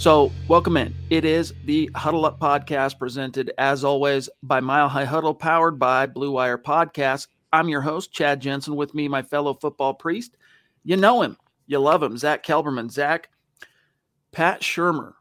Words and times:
So, 0.00 0.32
welcome 0.48 0.78
in. 0.78 0.94
It 1.10 1.26
is 1.26 1.52
the 1.66 1.90
Huddle 1.94 2.24
Up 2.24 2.40
podcast 2.40 2.98
presented, 2.98 3.52
as 3.58 3.84
always, 3.84 4.30
by 4.42 4.58
Mile 4.58 4.88
High 4.88 5.04
Huddle, 5.04 5.34
powered 5.34 5.78
by 5.78 6.06
Blue 6.06 6.30
Wire 6.30 6.56
Podcast. 6.56 7.26
I'm 7.52 7.68
your 7.68 7.82
host, 7.82 8.10
Chad 8.10 8.40
Jensen. 8.40 8.76
With 8.76 8.94
me, 8.94 9.08
my 9.08 9.20
fellow 9.20 9.52
football 9.52 9.92
priest. 9.92 10.38
You 10.84 10.96
know 10.96 11.20
him, 11.20 11.36
you 11.66 11.80
love 11.80 12.02
him, 12.02 12.16
Zach 12.16 12.42
Kelberman. 12.42 12.90
Zach, 12.90 13.28
Pat 14.32 14.62
Shurmur 14.62 15.12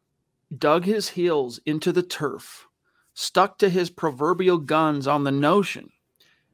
dug 0.57 0.85
his 0.85 1.09
heels 1.09 1.59
into 1.65 1.91
the 1.91 2.01
turf, 2.01 2.65
stuck 3.13 3.57
to 3.57 3.67
his 3.67 3.89
proverbial 3.89 4.59
guns 4.59 5.07
on 5.07 5.25
the 5.25 5.31
notion 5.31 5.89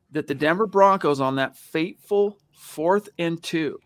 that 0.09 0.25
the 0.25 0.33
Denver 0.33 0.65
Broncos 0.65 1.21
on 1.21 1.35
that 1.35 1.55
fateful 1.55 2.39
fourth 2.51 3.07
and 3.19 3.43
two 3.43 3.77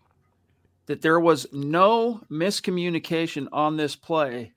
that 0.90 1.02
there 1.02 1.20
was 1.20 1.46
no 1.52 2.20
miscommunication 2.28 3.46
on 3.52 3.76
this 3.76 3.94
play, 3.94 4.50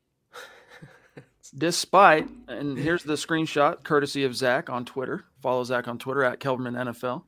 despite, 1.55 2.27
and 2.47 2.75
here's 2.75 3.03
the 3.03 3.13
screenshot 3.13 3.83
courtesy 3.83 4.23
of 4.23 4.35
Zach 4.35 4.67
on 4.67 4.83
Twitter. 4.83 5.25
Follow 5.43 5.63
Zach 5.63 5.87
on 5.87 5.99
Twitter 5.99 6.23
at 6.23 6.39
Kelberman 6.39 6.73
NFL. 6.73 7.21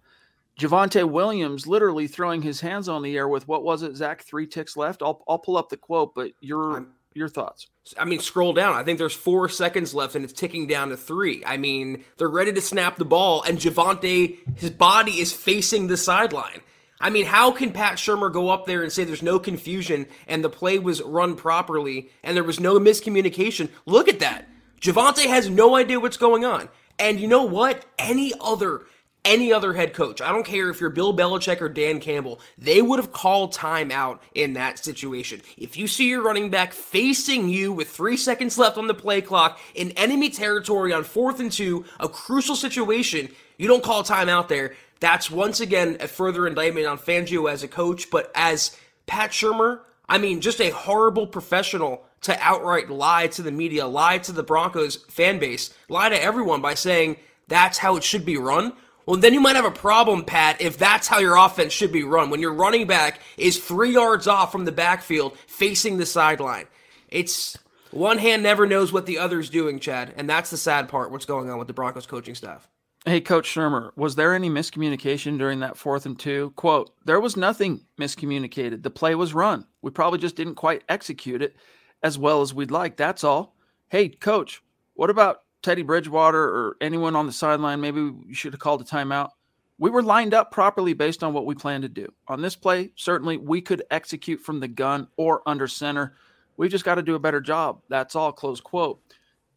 Javonte 0.60 1.08
Williams 1.08 1.68
literally 1.68 2.08
throwing 2.08 2.42
his 2.42 2.62
hands 2.62 2.90
on 2.90 3.04
the 3.04 3.16
air 3.16 3.28
with 3.28 3.48
what 3.48 3.64
was 3.64 3.84
it, 3.84 3.96
Zach? 3.96 4.24
Three 4.24 4.48
ticks 4.48 4.76
left. 4.76 5.04
I'll 5.04 5.24
I'll 5.28 5.38
pull 5.38 5.58
up 5.58 5.70
the 5.70 5.78
quote, 5.78 6.16
but 6.16 6.32
your 6.42 6.78
I'm, 6.78 6.88
your 7.14 7.30
thoughts. 7.30 7.68
I 8.00 8.06
mean, 8.06 8.22
scroll 8.22 8.54
down. 8.54 8.74
I 8.74 8.82
think 8.82 8.98
there's 8.98 9.14
four 9.14 9.50
seconds 9.50 9.94
left, 9.94 10.16
and 10.16 10.26
it's 10.26 10.34
ticking 10.34 10.66
down 10.66 10.90
to 10.90 10.98
three. 10.98 11.44
I 11.46 11.58
mean, 11.58 12.04
they're 12.18 12.28
ready 12.28 12.54
to 12.54 12.62
snap 12.62 12.98
the 12.98 13.06
ball, 13.06 13.44
and 13.44 13.60
Javonte, 13.60 14.40
his 14.58 14.72
body 14.72 15.20
is 15.20 15.32
facing 15.32 15.86
the 15.86 15.98
sideline. 15.98 16.62
I 17.00 17.10
mean, 17.10 17.26
how 17.26 17.52
can 17.52 17.72
Pat 17.72 17.98
Shurmur 17.98 18.32
go 18.32 18.50
up 18.50 18.66
there 18.66 18.82
and 18.82 18.92
say 18.92 19.04
there's 19.04 19.22
no 19.22 19.38
confusion 19.38 20.08
and 20.28 20.44
the 20.44 20.50
play 20.50 20.80
was 20.80 21.02
run 21.02 21.36
properly 21.36 22.10
and 22.24 22.36
there 22.36 22.44
was 22.44 22.60
no 22.60 22.80
miscommunication? 22.80 23.70
Look 23.86 24.08
at 24.08 24.20
that. 24.20 24.48
Javonte 24.82 25.26
has 25.26 25.50
no 25.50 25.76
idea 25.76 26.00
what's 26.00 26.18
going 26.18 26.46
on. 26.46 26.70
And 26.98 27.20
you 27.20 27.28
know 27.28 27.44
what? 27.44 27.86
Any 27.98 28.34
other 28.40 28.86
any 29.26 29.52
other 29.52 29.74
head 29.74 29.94
coach, 29.94 30.22
I 30.22 30.32
don't 30.32 30.46
care 30.46 30.70
if 30.70 30.80
you're 30.80 30.92
Bill 30.92 31.12
Belichick 31.12 31.60
or 31.60 31.68
Dan 31.68 32.00
Campbell, 32.00 32.40
they 32.60 32.80
would 32.80 33.00
have 33.00 33.12
called 33.12 33.56
timeout 33.56 34.20
in 34.36 34.54
that 34.54 34.78
situation. 34.78 35.42
If 35.58 35.78
you 35.78 35.88
see 35.88 36.10
your 36.10 36.22
running 36.22 36.52
back 36.52 36.74
facing 36.74 37.50
you 37.50 37.74
with 37.74 37.90
three 37.90 38.18
seconds 38.18 38.60
left 38.60 38.78
on 38.78 38.86
the 38.86 38.94
play 38.94 39.22
clock 39.22 39.60
in 39.74 39.92
enemy 39.92 40.30
territory 40.30 40.94
on 40.94 41.04
fourth 41.04 41.40
and 41.40 41.52
two, 41.52 41.86
a 42.00 42.08
crucial 42.08 42.56
situation, 42.56 43.30
you 43.58 43.68
don't 43.68 43.84
call 43.84 44.04
timeout 44.04 44.48
there. 44.48 44.76
That's 45.00 45.30
once 45.30 45.60
again 45.60 45.98
a 46.00 46.08
further 46.08 46.48
indictment 46.48 46.88
on 46.88 46.98
Fangio 46.98 47.52
as 47.52 47.64
a 47.64 47.68
coach, 47.68 48.10
but 48.10 48.32
as 48.34 48.78
Pat 49.08 49.32
Shurmur, 49.32 49.82
I 50.08 50.18
mean, 50.18 50.42
just 50.42 50.62
a 50.62 50.70
horrible 50.70 51.28
professional 51.28 52.06
to 52.22 52.38
outright 52.42 52.90
lie 52.90 53.28
to 53.28 53.42
the 53.42 53.52
media, 53.52 53.88
lie 53.88 54.18
to 54.20 54.32
the 54.32 54.44
Broncos 54.44 54.98
fan 55.10 55.40
base, 55.40 55.74
lie 55.90 56.10
to 56.10 56.22
everyone 56.22 56.62
by 56.62 56.74
saying 56.74 57.18
that's 57.48 57.78
how 57.78 57.96
it 57.98 58.04
should 58.04 58.26
be 58.26 58.38
run. 58.38 58.74
Well, 59.06 59.20
then 59.20 59.34
you 59.34 59.40
might 59.40 59.56
have 59.56 59.66
a 59.66 59.72
problem, 59.72 60.26
Pat, 60.26 60.62
if 60.62 60.78
that's 60.78 61.08
how 61.08 61.20
your 61.20 61.36
offense 61.36 61.72
should 61.72 61.92
be 61.92 62.04
run. 62.04 62.32
When 62.32 62.42
your 62.42 62.54
running 62.54 62.88
back 62.88 63.20
is 63.38 63.64
three 63.64 63.92
yards 63.92 64.26
off 64.26 64.52
from 64.52 64.66
the 64.66 64.72
backfield 64.72 65.38
facing 65.46 65.98
the 65.98 66.08
sideline. 66.08 66.66
It's 67.10 67.58
one 67.92 68.18
hand 68.18 68.42
never 68.42 68.66
knows 68.66 68.92
what 68.92 69.06
the 69.06 69.20
other's 69.20 69.52
doing, 69.52 69.80
Chad. 69.80 70.14
And 70.18 70.28
that's 70.28 70.50
the 70.50 70.58
sad 70.58 70.90
part, 70.90 71.12
what's 71.12 71.26
going 71.26 71.52
on 71.52 71.60
with 71.60 71.68
the 71.68 71.74
Broncos 71.74 72.08
coaching 72.08 72.34
staff. 72.34 72.68
Hey, 73.08 73.22
Coach 73.22 73.48
Shurmur, 73.48 73.92
was 73.96 74.16
there 74.16 74.34
any 74.34 74.50
miscommunication 74.50 75.38
during 75.38 75.60
that 75.60 75.78
fourth 75.78 76.08
and 76.08 76.18
two? 76.18 76.52
Quote, 76.56 76.92
there 77.06 77.20
was 77.20 77.38
nothing 77.38 77.86
miscommunicated. 78.00 78.82
The 78.82 78.90
play 78.90 79.14
was 79.14 79.36
run. 79.36 79.68
We 79.84 79.92
probably 79.92 80.18
just 80.18 80.36
didn't 80.36 80.56
quite 80.56 80.84
execute 80.90 81.44
it 81.44 81.56
as 82.02 82.18
well 82.18 82.42
as 82.42 82.52
we'd 82.52 82.72
like. 82.72 82.98
That's 82.98 83.24
all. 83.24 83.56
Hey, 83.90 84.10
Coach, 84.10 84.64
what 84.96 85.12
about 85.12 85.42
Teddy 85.62 85.84
Bridgewater 85.84 86.42
or 86.42 86.78
anyone 86.82 87.16
on 87.16 87.28
the 87.28 87.32
sideline? 87.32 87.80
Maybe 87.80 88.00
you 88.02 88.34
should 88.34 88.54
have 88.54 88.60
called 88.60 88.82
a 88.82 88.86
timeout. 88.86 89.30
We 89.78 89.92
were 89.92 90.02
lined 90.02 90.34
up 90.34 90.52
properly 90.52 90.94
based 90.94 91.24
on 91.24 91.32
what 91.32 91.46
we 91.46 91.54
planned 91.54 91.84
to 91.84 91.90
do. 91.90 92.12
On 92.28 92.42
this 92.42 92.56
play, 92.56 92.92
certainly 92.96 93.38
we 93.38 93.62
could 93.62 93.84
execute 93.92 94.40
from 94.40 94.60
the 94.60 94.68
gun 94.68 95.10
or 95.16 95.44
under 95.46 95.68
center. 95.68 96.16
We 96.58 96.70
just 96.70 96.86
got 96.86 96.96
to 96.96 97.04
do 97.04 97.14
a 97.14 97.20
better 97.20 97.40
job. 97.40 97.82
That's 97.88 98.16
all. 98.16 98.32
Close 98.32 98.60
quote. 98.60 99.00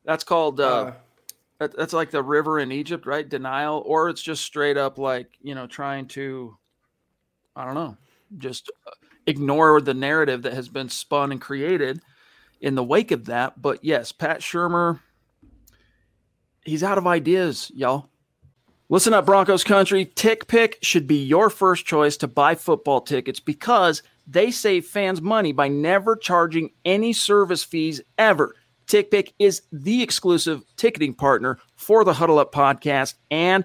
That's 0.04 0.24
called. 0.24 0.60
Uh, 0.60 0.64
uh 0.64 0.92
that's 1.58 1.92
like 1.92 2.10
the 2.10 2.22
river 2.22 2.58
in 2.60 2.72
Egypt, 2.72 3.06
right? 3.06 3.28
Denial, 3.28 3.82
or 3.84 4.08
it's 4.08 4.22
just 4.22 4.44
straight 4.44 4.76
up 4.76 4.98
like 4.98 5.28
you 5.42 5.54
know 5.54 5.66
trying 5.66 6.06
to, 6.08 6.56
I 7.56 7.64
don't 7.64 7.74
know, 7.74 7.96
just 8.36 8.70
uh, 8.86 8.90
ignore 9.26 9.80
the 9.80 9.94
narrative 9.94 10.42
that 10.42 10.54
has 10.54 10.68
been 10.68 10.88
spun 10.88 11.32
and 11.32 11.40
created 11.40 12.00
in 12.60 12.74
the 12.74 12.84
wake 12.84 13.10
of 13.10 13.26
that. 13.26 13.60
But 13.60 13.84
yes, 13.84 14.12
Pat 14.12 14.40
Shurmur, 14.40 15.00
he's 16.64 16.84
out 16.84 16.98
of 16.98 17.06
ideas, 17.06 17.70
y'all. 17.74 18.08
Listen 18.90 19.12
up, 19.12 19.26
Broncos 19.26 19.64
country. 19.64 20.06
TickPick 20.06 20.76
should 20.80 21.06
be 21.06 21.22
your 21.22 21.50
first 21.50 21.84
choice 21.84 22.16
to 22.18 22.26
buy 22.26 22.54
football 22.54 23.02
tickets 23.02 23.38
because 23.38 24.02
they 24.26 24.50
save 24.50 24.86
fans 24.86 25.20
money 25.20 25.52
by 25.52 25.68
never 25.68 26.16
charging 26.16 26.70
any 26.86 27.12
service 27.12 27.62
fees 27.62 28.00
ever. 28.16 28.54
TickPick 28.88 29.34
is 29.38 29.62
the 29.70 30.02
exclusive 30.02 30.62
ticketing 30.76 31.14
partner 31.14 31.58
for 31.76 32.04
the 32.04 32.14
Huddle 32.14 32.38
Up 32.38 32.52
podcast 32.52 33.14
and 33.30 33.64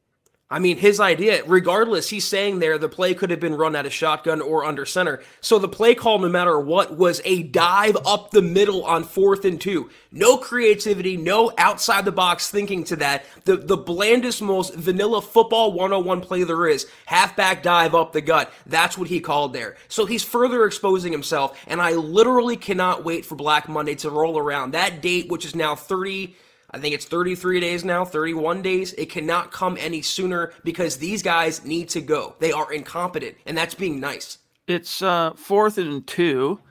I 0.51 0.59
mean, 0.59 0.75
his 0.75 0.99
idea, 0.99 1.45
regardless, 1.45 2.09
he's 2.09 2.27
saying 2.27 2.59
there 2.59 2.77
the 2.77 2.89
play 2.89 3.13
could 3.13 3.29
have 3.29 3.39
been 3.39 3.55
run 3.55 3.73
at 3.73 3.85
a 3.85 3.89
shotgun 3.89 4.41
or 4.41 4.65
under 4.65 4.85
center. 4.85 5.23
So 5.39 5.57
the 5.57 5.69
play 5.69 5.95
call, 5.95 6.19
no 6.19 6.27
matter 6.27 6.59
what, 6.59 6.97
was 6.97 7.21
a 7.23 7.41
dive 7.43 7.95
up 8.05 8.31
the 8.31 8.41
middle 8.41 8.83
on 8.83 9.05
fourth 9.05 9.45
and 9.45 9.61
two. 9.61 9.89
No 10.11 10.35
creativity, 10.35 11.15
no 11.15 11.53
outside 11.57 12.03
the 12.03 12.11
box 12.11 12.51
thinking 12.51 12.83
to 12.85 12.97
that. 12.97 13.23
The 13.45 13.55
the 13.55 13.77
blandest, 13.77 14.41
most 14.41 14.75
vanilla 14.75 15.21
football 15.21 15.71
101 15.71 16.19
play 16.19 16.43
there 16.43 16.67
is. 16.67 16.85
Halfback 17.05 17.63
dive 17.63 17.95
up 17.95 18.11
the 18.11 18.19
gut. 18.19 18.51
That's 18.65 18.97
what 18.97 19.07
he 19.07 19.21
called 19.21 19.53
there. 19.53 19.77
So 19.87 20.05
he's 20.05 20.23
further 20.23 20.65
exposing 20.65 21.13
himself, 21.13 21.57
and 21.65 21.81
I 21.81 21.91
literally 21.91 22.57
cannot 22.57 23.05
wait 23.05 23.25
for 23.25 23.35
Black 23.35 23.69
Monday 23.69 23.95
to 23.95 24.09
roll 24.09 24.37
around. 24.37 24.71
That 24.71 25.01
date, 25.01 25.29
which 25.29 25.45
is 25.45 25.55
now 25.55 25.75
30- 25.75 26.33
I 26.71 26.79
think 26.79 26.95
it's 26.95 27.05
33 27.05 27.59
days 27.59 27.83
now, 27.83 28.05
31 28.05 28.61
days. 28.61 28.93
It 28.93 29.09
cannot 29.09 29.51
come 29.51 29.77
any 29.79 30.01
sooner 30.01 30.53
because 30.63 30.97
these 30.97 31.21
guys 31.21 31.65
need 31.65 31.89
to 31.89 32.01
go. 32.01 32.35
They 32.39 32.53
are 32.53 32.71
incompetent, 32.71 33.35
and 33.45 33.57
that's 33.57 33.75
being 33.75 33.99
nice. 33.99 34.37
It's 34.67 35.01
uh, 35.01 35.33
fourth 35.35 35.77
and 35.77 36.07
two, 36.07 36.61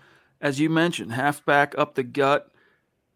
as 0.40 0.58
you 0.58 0.70
mentioned, 0.70 1.12
halfback 1.12 1.74
up 1.76 1.94
the 1.94 2.02
gut. 2.02 2.50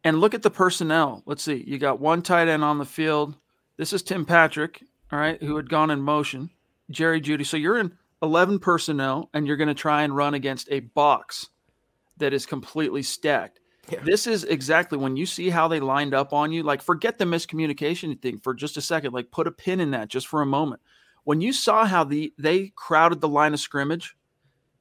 And 0.07 0.21
look 0.21 0.35
at 0.35 0.43
the 0.43 0.51
personnel. 0.51 1.23
Let's 1.25 1.43
see. 1.43 1.65
You 1.67 1.79
got 1.79 1.99
one 1.99 2.21
tight 2.21 2.49
end 2.49 2.63
on 2.63 2.77
the 2.77 2.85
field. 2.85 3.35
This 3.79 3.95
is 3.95 4.03
Tim 4.03 4.27
Patrick, 4.27 4.83
all 5.11 5.19
right, 5.19 5.43
who 5.43 5.57
had 5.57 5.71
gone 5.71 5.91
in 5.91 6.03
motion. 6.03 6.51
Jerry 6.91 7.23
Jeudy. 7.23 7.47
So 7.47 7.57
you're 7.57 7.79
in 7.79 7.97
11 8.21 8.59
personnel, 8.59 9.31
and 9.33 9.47
you're 9.47 9.57
going 9.57 9.69
to 9.69 9.75
try 9.75 10.03
and 10.03 10.15
run 10.15 10.35
against 10.35 10.69
a 10.71 10.81
box 10.81 11.49
that 12.19 12.35
is 12.35 12.45
completely 12.45 13.03
stacked. 13.03 13.61
Yeah. 13.91 14.01
This 14.03 14.27
is 14.27 14.45
exactly 14.45 14.97
when 14.97 15.17
you 15.17 15.27
see 15.27 15.51
how 15.51 15.69
they 15.69 15.81
lined 15.81 16.15
up 16.15 16.33
on 16.33 16.53
you. 16.53 16.63
Like, 16.63 16.83
forget 16.83 17.19
the 17.19 17.25
miscommunication 17.25 18.21
thing 18.21 18.39
for 18.39 18.55
just 18.55 18.77
a 18.77 18.81
second. 18.81 19.13
Like, 19.13 19.31
put 19.31 19.47
a 19.47 19.53
pin 19.53 19.81
in 19.81 19.91
that 19.91 20.09
just 20.09 20.27
for 20.27 20.43
a 20.43 20.47
moment. 20.47 20.81
When 21.25 21.41
you 21.41 21.53
saw 21.53 21.85
how 21.85 22.05
the 22.05 22.33
they 22.39 22.73
crowded 22.77 23.21
the 23.21 23.29
line 23.29 23.55
of 23.55 23.61
scrimmage 23.61 24.17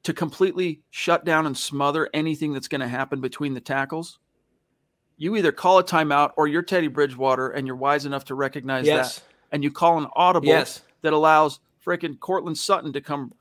to 0.03 0.13
completely 0.13 0.81
shut 0.89 1.25
down 1.25 1.45
and 1.45 1.57
smother 1.57 2.09
anything 2.13 2.53
that's 2.53 2.67
going 2.67 2.81
to 2.81 2.87
happen 2.87 3.21
between 3.21 3.53
the 3.53 3.61
tackles, 3.61 4.19
you 5.17 5.35
either 5.35 5.51
call 5.51 5.79
a 5.79 5.83
timeout 5.83 6.31
or 6.37 6.47
you're 6.47 6.61
Teddy 6.61 6.87
Bridgewater 6.87 7.49
and 7.49 7.65
you're 7.65 7.75
wise 7.75 8.05
enough 8.05 8.25
to 8.25 8.35
recognize 8.35 8.85
yes. 8.85 9.19
that, 9.19 9.23
and 9.51 9.63
you 9.63 9.71
call 9.71 9.97
an 9.97 10.07
audible 10.15 10.47
yes. 10.47 10.81
that 11.01 11.13
allows 11.13 11.59
freaking 11.85 12.19
Courtland 12.19 12.57
Sutton 12.57 12.91
to 12.93 13.01
come 13.01 13.33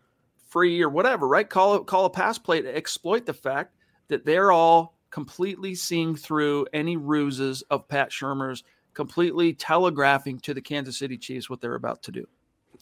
free 0.48 0.80
or 0.82 0.88
whatever. 0.88 1.26
Right? 1.26 1.48
Call 1.48 1.76
it 1.76 1.86
call 1.86 2.04
a 2.04 2.10
pass 2.10 2.38
play 2.38 2.62
to 2.62 2.76
exploit 2.76 3.26
the 3.26 3.34
fact 3.34 3.74
that 4.08 4.24
they're 4.24 4.52
all 4.52 4.91
completely 5.12 5.76
seeing 5.76 6.16
through 6.16 6.66
any 6.72 6.96
ruses 6.96 7.62
of 7.70 7.86
Pat 7.86 8.10
Shurmur's, 8.10 8.64
completely 8.94 9.52
telegraphing 9.52 10.40
to 10.40 10.54
the 10.54 10.60
Kansas 10.60 10.98
City 10.98 11.16
Chiefs 11.16 11.48
what 11.48 11.60
they're 11.60 11.76
about 11.76 12.02
to 12.02 12.10
do. 12.10 12.26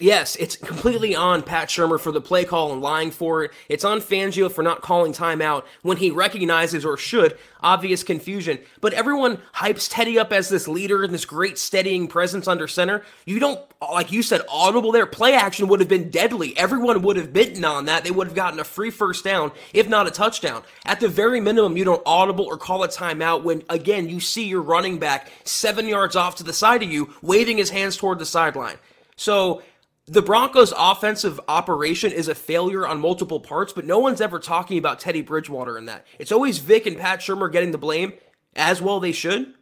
Yes, 0.03 0.35
it's 0.37 0.57
completely 0.57 1.15
on 1.15 1.43
Pat 1.43 1.69
Shurmur 1.69 2.01
for 2.01 2.11
the 2.11 2.23
play 2.23 2.47
call 2.47 2.73
and 2.73 2.81
lying 2.81 3.11
for 3.11 3.45
it. 3.45 3.51
It's 3.69 3.85
on 3.85 4.01
Fangio 4.01 4.51
for 4.51 4.63
not 4.63 4.81
calling 4.81 5.13
timeout 5.13 5.65
when 5.83 5.99
he 5.99 6.11
recognizes 6.11 6.87
or 6.87 6.97
should 6.97 7.37
obvious 7.63 8.03
confusion. 8.03 8.59
But 8.81 8.95
everyone 8.95 9.43
hypes 9.55 9.89
Teddy 9.91 10.19
up 10.19 10.33
as 10.33 10.49
this 10.49 10.67
leader 10.67 11.05
and 11.05 11.13
this 11.13 11.27
great 11.27 11.59
steadying 11.59 12.09
presence 12.09 12.49
under 12.49 12.67
center. 12.67 13.05
You 13.27 13.41
don't, 13.41 13.61
like 13.93 14.11
you 14.11 14.23
said, 14.23 14.41
audible 14.49 14.91
there. 14.91 15.05
Play 15.05 15.35
action 15.35 15.69
would 15.69 15.81
have 15.81 15.89
been 15.91 16.09
deadly. 16.09 16.57
Everyone 16.57 17.03
would 17.03 17.17
have 17.17 17.35
bitten 17.35 17.67
on 17.67 17.85
that. 17.85 18.03
They 18.03 18.11
would 18.11 18.29
have 18.29 18.37
gotten 18.37 18.59
a 18.59 18.65
free 18.65 18.91
first 18.91 19.23
down, 19.23 19.53
if 19.75 19.87
not 19.87 20.07
a 20.07 20.11
touchdown. 20.11 20.63
At 20.87 21.01
the 21.01 21.09
very 21.09 21.43
minimum, 21.43 21.77
you 21.77 21.85
don't 21.85 22.03
audible 22.07 22.47
or 22.47 22.57
call 22.57 22.85
a 22.85 22.89
timeout 22.89 23.43
when, 23.43 23.65
again, 23.69 24.09
you 24.09 24.19
see 24.19 24.47
your 24.47 24.63
running 24.63 24.99
back 24.99 25.31
seven 25.45 25.87
yards 25.87 26.17
off 26.17 26.37
to 26.37 26.43
the 26.43 26.55
side 26.55 26.83
of 26.83 26.91
you, 26.91 27.13
waving 27.21 27.59
his 27.59 27.69
hands 27.69 27.99
toward 27.99 28.19
the 28.19 28.25
sideline. 28.25 28.79
So 29.17 29.61
the 30.11 30.23
Broncos' 30.23 30.75
offensive 30.77 31.41
operation 31.47 32.11
is 32.11 32.27
a 32.27 32.35
failure 32.35 32.85
on 32.85 33.01
multiple 33.01 33.39
parts, 33.39 33.73
but 33.73 33.85
no 33.85 34.01
one's 34.01 34.21
ever 34.21 34.41
talking 34.41 34.77
about 34.77 34.99
Teddy 34.99 35.23
Bridgewater 35.23 35.79
in 35.79 35.85
that. 35.85 36.05
It's 36.19 36.33
always 36.33 36.59
Vic 36.59 36.85
and 36.87 36.99
Pat 36.99 37.21
Shurmur 37.21 37.51
getting 37.51 37.71
the 37.71 37.79
blame, 37.79 38.15
as 38.57 38.83
well 38.83 38.99
they 38.99 39.13
should. 39.13 39.55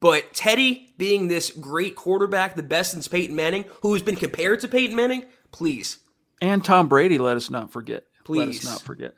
But 0.00 0.34
Teddy 0.34 0.92
being 0.98 1.28
this 1.28 1.52
great 1.52 1.94
quarterback, 1.94 2.56
the 2.56 2.62
best 2.64 2.90
since 2.90 3.06
Peyton 3.06 3.36
Manning, 3.36 3.66
who 3.82 3.92
has 3.92 4.02
been 4.02 4.16
compared 4.16 4.58
to 4.60 4.68
Peyton 4.68 4.96
Manning, 4.96 5.26
please. 5.52 6.00
And 6.42 6.64
Tom 6.64 6.88
Brady, 6.88 7.18
let 7.18 7.36
us 7.36 7.48
not 7.48 7.70
forget. 7.70 8.02
Please. 8.24 8.38
Let 8.40 8.48
us 8.48 8.64
not 8.64 8.82
forget. 8.82 9.14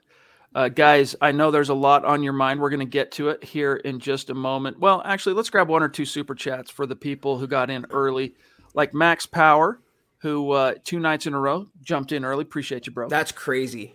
Uh, 0.55 0.69
guys, 0.69 1.17
I 1.23 1.33
know 1.33 1.51
there's 1.51 1.71
a 1.71 1.75
lot 1.75 2.05
on 2.05 2.23
your 2.23 2.35
mind. 2.35 2.61
We're 2.61 2.71
going 2.71 2.81
to 2.81 2.87
get 2.87 3.13
to 3.13 3.31
it 3.31 3.43
here 3.43 3.77
in 3.77 3.99
just 3.99 4.29
a 4.29 4.35
moment. 4.35 4.79
Well, 4.79 5.01
actually, 5.07 5.37
let's 5.37 5.49
grab 5.49 5.69
one 5.69 5.83
or 5.83 5.89
two 5.89 6.05
super 6.05 6.35
chats 6.35 6.71
for 6.71 6.85
the 6.85 6.97
people 6.97 7.39
who 7.39 7.47
got 7.47 7.71
in 7.71 7.87
early, 7.91 8.35
like 8.75 8.93
Max 8.93 9.25
Power 9.25 9.81
who 10.19 10.53
uh, 10.53 10.75
two 10.85 10.99
nights 10.99 11.27
in 11.27 11.35
a 11.35 11.41
row 11.41 11.67
jumped 11.83 12.13
in 12.13 12.25
early. 12.25 12.43
Appreciate 12.43 12.87
you, 12.87 12.93
bro. 12.93 13.09
That's 13.09 13.33
crazy. 13.33 13.95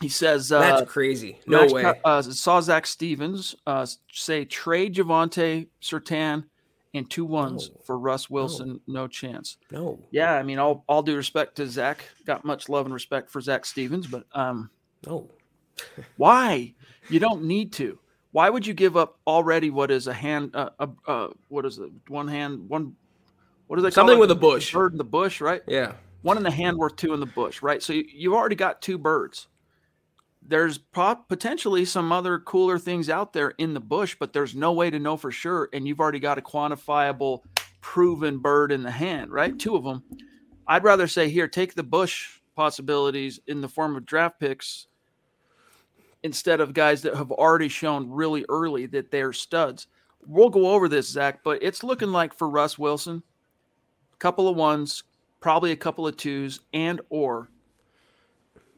He 0.00 0.08
says 0.08 0.50
uh, 0.50 0.60
that's 0.60 0.90
crazy. 0.90 1.40
No 1.46 1.60
Max, 1.60 1.72
way. 1.72 1.92
Uh, 2.04 2.22
saw 2.22 2.60
Zach 2.60 2.86
Stevens 2.86 3.54
uh, 3.66 3.86
say 4.12 4.46
trade 4.46 4.94
Javonte 4.94 5.68
Surtain 5.82 6.44
and 6.94 7.08
two 7.08 7.24
ones 7.24 7.70
no. 7.72 7.80
for 7.84 7.98
Russ 7.98 8.30
Wilson. 8.30 8.80
No. 8.86 9.02
no. 9.02 9.08
chance. 9.08 9.58
No. 9.70 9.98
Yeah, 10.10 10.32
I 10.32 10.42
mean, 10.42 10.58
all 10.58 10.84
all 10.88 11.02
due 11.02 11.16
respect 11.16 11.56
to 11.56 11.66
Zach, 11.66 12.04
got 12.24 12.44
much 12.44 12.68
love 12.68 12.86
and 12.86 12.94
respect 12.94 13.30
for 13.30 13.42
Zach 13.42 13.66
Stevens, 13.66 14.06
but 14.06 14.24
um, 14.32 14.70
no. 15.06 15.30
why? 16.16 16.74
You 17.10 17.20
don't 17.20 17.44
need 17.44 17.72
to. 17.74 17.98
Why 18.32 18.48
would 18.48 18.66
you 18.66 18.74
give 18.74 18.96
up 18.96 19.18
already 19.26 19.70
what 19.70 19.90
is 19.90 20.06
a 20.06 20.14
hand? 20.14 20.54
Uh, 20.54 20.70
uh, 20.78 20.86
uh 21.06 21.28
what 21.48 21.66
is 21.66 21.78
it? 21.78 21.90
One 22.08 22.28
hand, 22.28 22.68
one 22.68 22.96
what 23.70 23.76
do 23.76 23.82
they 23.82 23.90
Something 23.92 24.18
with 24.18 24.32
a 24.32 24.34
bush. 24.34 24.72
Bird 24.72 24.90
in 24.90 24.98
the 24.98 25.04
bush, 25.04 25.40
right? 25.40 25.62
Yeah. 25.68 25.92
One 26.22 26.36
in 26.36 26.42
the 26.42 26.50
hand 26.50 26.76
worth 26.76 26.96
two 26.96 27.14
in 27.14 27.20
the 27.20 27.26
bush, 27.26 27.62
right? 27.62 27.80
So 27.80 27.92
you, 27.92 28.04
you've 28.12 28.34
already 28.34 28.56
got 28.56 28.82
two 28.82 28.98
birds. 28.98 29.46
There's 30.42 30.78
potentially 30.78 31.84
some 31.84 32.10
other 32.10 32.40
cooler 32.40 32.80
things 32.80 33.08
out 33.08 33.32
there 33.32 33.50
in 33.58 33.72
the 33.72 33.78
bush, 33.78 34.16
but 34.18 34.32
there's 34.32 34.56
no 34.56 34.72
way 34.72 34.90
to 34.90 34.98
know 34.98 35.16
for 35.16 35.30
sure. 35.30 35.68
And 35.72 35.86
you've 35.86 36.00
already 36.00 36.18
got 36.18 36.36
a 36.36 36.42
quantifiable, 36.42 37.42
proven 37.80 38.38
bird 38.38 38.72
in 38.72 38.82
the 38.82 38.90
hand, 38.90 39.30
right? 39.30 39.56
Two 39.56 39.76
of 39.76 39.84
them. 39.84 40.02
I'd 40.66 40.82
rather 40.82 41.06
say 41.06 41.28
here, 41.28 41.46
take 41.46 41.74
the 41.74 41.84
bush 41.84 42.40
possibilities 42.56 43.38
in 43.46 43.60
the 43.60 43.68
form 43.68 43.94
of 43.94 44.04
draft 44.04 44.40
picks 44.40 44.88
instead 46.24 46.60
of 46.60 46.74
guys 46.74 47.02
that 47.02 47.14
have 47.14 47.30
already 47.30 47.68
shown 47.68 48.10
really 48.10 48.44
early 48.48 48.86
that 48.86 49.12
they're 49.12 49.32
studs. 49.32 49.86
We'll 50.26 50.50
go 50.50 50.72
over 50.72 50.88
this, 50.88 51.08
Zach, 51.08 51.44
but 51.44 51.62
it's 51.62 51.84
looking 51.84 52.10
like 52.10 52.34
for 52.34 52.50
Russ 52.50 52.76
Wilson, 52.76 53.22
couple 54.20 54.46
of 54.48 54.56
ones, 54.56 55.02
probably 55.40 55.72
a 55.72 55.76
couple 55.76 56.06
of 56.06 56.16
twos, 56.16 56.60
and 56.72 57.00
or 57.10 57.48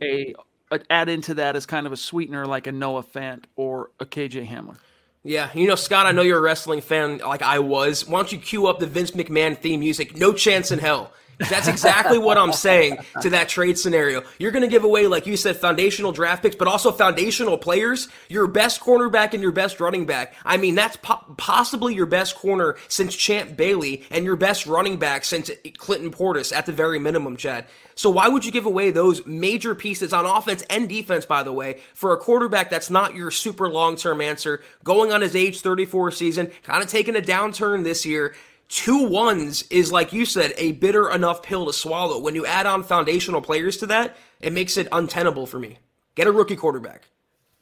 a, 0.02 0.34
a 0.70 0.80
add 0.88 1.10
into 1.10 1.34
that 1.34 1.56
as 1.56 1.66
kind 1.66 1.86
of 1.86 1.92
a 1.92 1.96
sweetener 1.96 2.46
like 2.46 2.66
a 2.66 2.72
Noah 2.72 3.02
Fant 3.02 3.44
or 3.56 3.90
a 4.00 4.06
KJ 4.06 4.48
Hamler. 4.48 4.76
Yeah, 5.24 5.50
you 5.54 5.68
know, 5.68 5.76
Scott, 5.76 6.06
I 6.06 6.12
know 6.12 6.22
you're 6.22 6.38
a 6.38 6.42
wrestling 6.42 6.80
fan 6.80 7.18
like 7.18 7.42
I 7.42 7.60
was. 7.60 8.08
Why 8.08 8.18
don't 8.18 8.32
you 8.32 8.38
cue 8.38 8.66
up 8.66 8.80
the 8.80 8.86
Vince 8.86 9.12
McMahon 9.12 9.56
theme 9.56 9.80
music? 9.80 10.16
No 10.16 10.32
chance 10.32 10.72
in 10.72 10.78
hell. 10.80 11.12
That's 11.38 11.68
exactly 11.68 12.18
what 12.18 12.38
I'm 12.38 12.52
saying 12.52 12.98
to 13.20 13.30
that 13.30 13.48
trade 13.48 13.78
scenario. 13.78 14.22
You're 14.38 14.52
going 14.52 14.62
to 14.62 14.68
give 14.68 14.84
away, 14.84 15.06
like 15.06 15.26
you 15.26 15.36
said, 15.36 15.56
foundational 15.56 16.12
draft 16.12 16.42
picks, 16.42 16.56
but 16.56 16.68
also 16.68 16.92
foundational 16.92 17.58
players. 17.58 18.08
Your 18.28 18.46
best 18.46 18.80
cornerback 18.80 19.32
and 19.32 19.42
your 19.42 19.52
best 19.52 19.80
running 19.80 20.06
back. 20.06 20.34
I 20.44 20.56
mean, 20.56 20.74
that's 20.74 20.96
po- 20.96 21.24
possibly 21.36 21.94
your 21.94 22.06
best 22.06 22.36
corner 22.36 22.76
since 22.88 23.16
Champ 23.16 23.56
Bailey 23.56 24.04
and 24.10 24.24
your 24.24 24.36
best 24.36 24.66
running 24.66 24.98
back 24.98 25.24
since 25.24 25.50
Clinton 25.78 26.10
Portis 26.10 26.54
at 26.54 26.66
the 26.66 26.72
very 26.72 26.98
minimum, 26.98 27.36
Chad. 27.36 27.66
So 27.94 28.10
why 28.10 28.28
would 28.28 28.44
you 28.44 28.52
give 28.52 28.66
away 28.66 28.90
those 28.90 29.24
major 29.26 29.74
pieces 29.74 30.12
on 30.12 30.24
offense 30.24 30.62
and 30.70 30.88
defense, 30.88 31.26
by 31.26 31.42
the 31.42 31.52
way, 31.52 31.80
for 31.94 32.12
a 32.12 32.16
quarterback 32.16 32.70
that's 32.70 32.90
not 32.90 33.14
your 33.14 33.30
super 33.30 33.68
long-term 33.68 34.20
answer, 34.20 34.62
going 34.82 35.12
on 35.12 35.20
his 35.20 35.36
age 35.36 35.60
34 35.60 36.10
season, 36.12 36.50
kind 36.62 36.82
of 36.82 36.88
taking 36.88 37.16
a 37.16 37.20
downturn 37.20 37.84
this 37.84 38.06
year? 38.06 38.34
Two 38.72 39.06
ones 39.06 39.62
is 39.68 39.92
like 39.92 40.14
you 40.14 40.24
said 40.24 40.54
a 40.56 40.72
bitter 40.72 41.10
enough 41.10 41.42
pill 41.42 41.66
to 41.66 41.72
swallow. 41.74 42.18
When 42.18 42.34
you 42.34 42.46
add 42.46 42.64
on 42.64 42.82
foundational 42.82 43.42
players 43.42 43.76
to 43.78 43.86
that 43.88 44.16
it 44.40 44.54
makes 44.54 44.78
it 44.78 44.88
untenable 44.90 45.46
for 45.46 45.58
me. 45.58 45.78
Get 46.14 46.26
a 46.26 46.32
rookie 46.32 46.56
quarterback. 46.56 47.02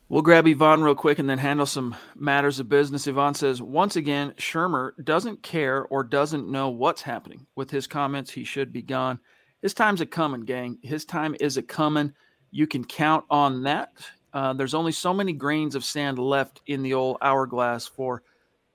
We'll 0.08 0.22
grab 0.22 0.46
yvonne 0.46 0.82
real 0.82 0.94
quick 0.94 1.18
and 1.18 1.28
then 1.28 1.38
handle 1.38 1.66
some 1.66 1.96
matters 2.14 2.60
of 2.60 2.68
business. 2.68 3.08
Yvonne 3.08 3.34
says 3.34 3.60
once 3.60 3.96
again 3.96 4.34
shurmur 4.38 4.92
doesn't 5.02 5.42
care 5.42 5.84
or 5.86 6.04
doesn't 6.04 6.48
know 6.48 6.68
what's 6.68 7.02
happening. 7.02 7.44
With 7.56 7.72
his 7.72 7.88
comments 7.88 8.30
he 8.30 8.44
should 8.44 8.72
be 8.72 8.82
gone. 8.82 9.18
His 9.62 9.74
time's 9.74 10.00
a 10.00 10.06
coming 10.06 10.42
gang. 10.42 10.78
His 10.80 11.04
time 11.04 11.34
is 11.40 11.56
a 11.56 11.62
coming. 11.62 12.14
You 12.52 12.68
can 12.68 12.84
count 12.84 13.24
on 13.28 13.64
that. 13.64 13.92
Uh, 14.32 14.52
there's 14.52 14.74
only 14.74 14.92
so 14.92 15.12
many 15.12 15.32
grains 15.32 15.74
of 15.74 15.84
sand 15.84 16.20
left 16.20 16.60
in 16.68 16.82
the 16.84 16.94
old 16.94 17.16
hourglass 17.20 17.88
for 17.88 18.22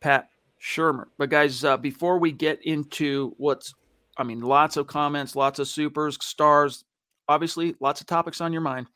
pat 0.01 0.27
Shurmur. 0.65 1.05
But 1.19 1.29
guys, 1.29 1.63
uh, 1.63 1.77
before 1.77 2.17
we 2.17 2.31
get 2.31 2.59
into 2.65 3.35
what's, 3.37 3.75
I 4.17 4.23
mean, 4.23 4.41
lots 4.41 4.77
of 4.77 4.87
comments, 4.87 5.35
lots 5.35 5.59
of 5.59 5.67
supers, 5.67 6.17
stars, 6.25 6.85
obviously, 7.27 7.75
lots 7.79 8.01
of 8.01 8.07
topics 8.07 8.41
on 8.41 8.51
your 8.51 8.63
mind. 8.63 8.87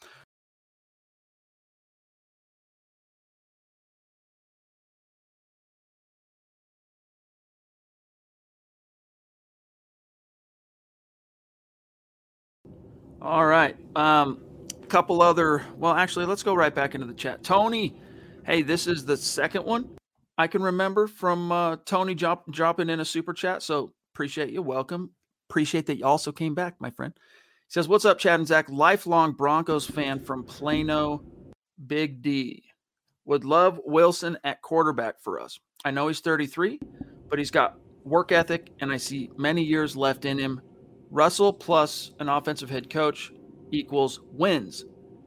All 13.21 13.45
right. 13.45 13.75
Um, 13.95 14.41
a 14.81 14.85
couple 14.87 15.21
other. 15.21 15.65
Well, 15.77 15.93
actually, 15.93 16.25
let's 16.25 16.41
go 16.41 16.55
right 16.55 16.73
back 16.73 16.95
into 16.95 17.05
the 17.05 17.13
chat. 17.13 17.43
Tony, 17.43 17.95
hey, 18.43 18.63
this 18.63 18.87
is 18.87 19.05
the 19.05 19.17
second 19.17 19.65
one 19.65 19.98
I 20.39 20.47
can 20.47 20.63
remember 20.63 21.07
from 21.07 21.51
uh, 21.51 21.75
Tony 21.83 22.15
drop, 22.15 22.49
dropping 22.49 22.89
in 22.89 23.01
a 23.01 23.05
super 23.05 23.33
chat. 23.33 23.61
So 23.61 23.91
appreciate 24.13 24.51
you. 24.51 24.61
Welcome. 24.61 25.11
Appreciate 25.49 25.85
that 25.87 25.97
you 25.97 26.05
also 26.05 26.31
came 26.31 26.55
back, 26.55 26.75
my 26.79 26.89
friend. 26.89 27.11
He 27.17 27.73
says, 27.73 27.89
What's 27.89 28.05
up, 28.05 28.19
Chad 28.19 28.39
and 28.39 28.47
Zach? 28.47 28.69
Lifelong 28.69 29.33
Broncos 29.33 29.85
fan 29.85 30.23
from 30.23 30.45
Plano, 30.45 31.21
Big 31.85 32.21
D. 32.21 32.63
Would 33.25 33.43
love 33.43 33.81
Wilson 33.83 34.37
at 34.45 34.61
quarterback 34.61 35.19
for 35.19 35.41
us. 35.41 35.59
I 35.83 35.91
know 35.91 36.07
he's 36.07 36.21
33, 36.21 36.79
but 37.29 37.37
he's 37.37 37.51
got 37.51 37.77
work 38.05 38.31
ethic, 38.31 38.71
and 38.79 38.93
I 38.93 38.97
see 38.97 39.29
many 39.37 39.61
years 39.61 39.97
left 39.97 40.23
in 40.23 40.37
him. 40.37 40.61
Russell 41.11 41.51
plus 41.51 42.11
an 42.21 42.29
offensive 42.29 42.69
head 42.69 42.89
coach 42.89 43.33
equals 43.71 44.21
wins. 44.31 44.85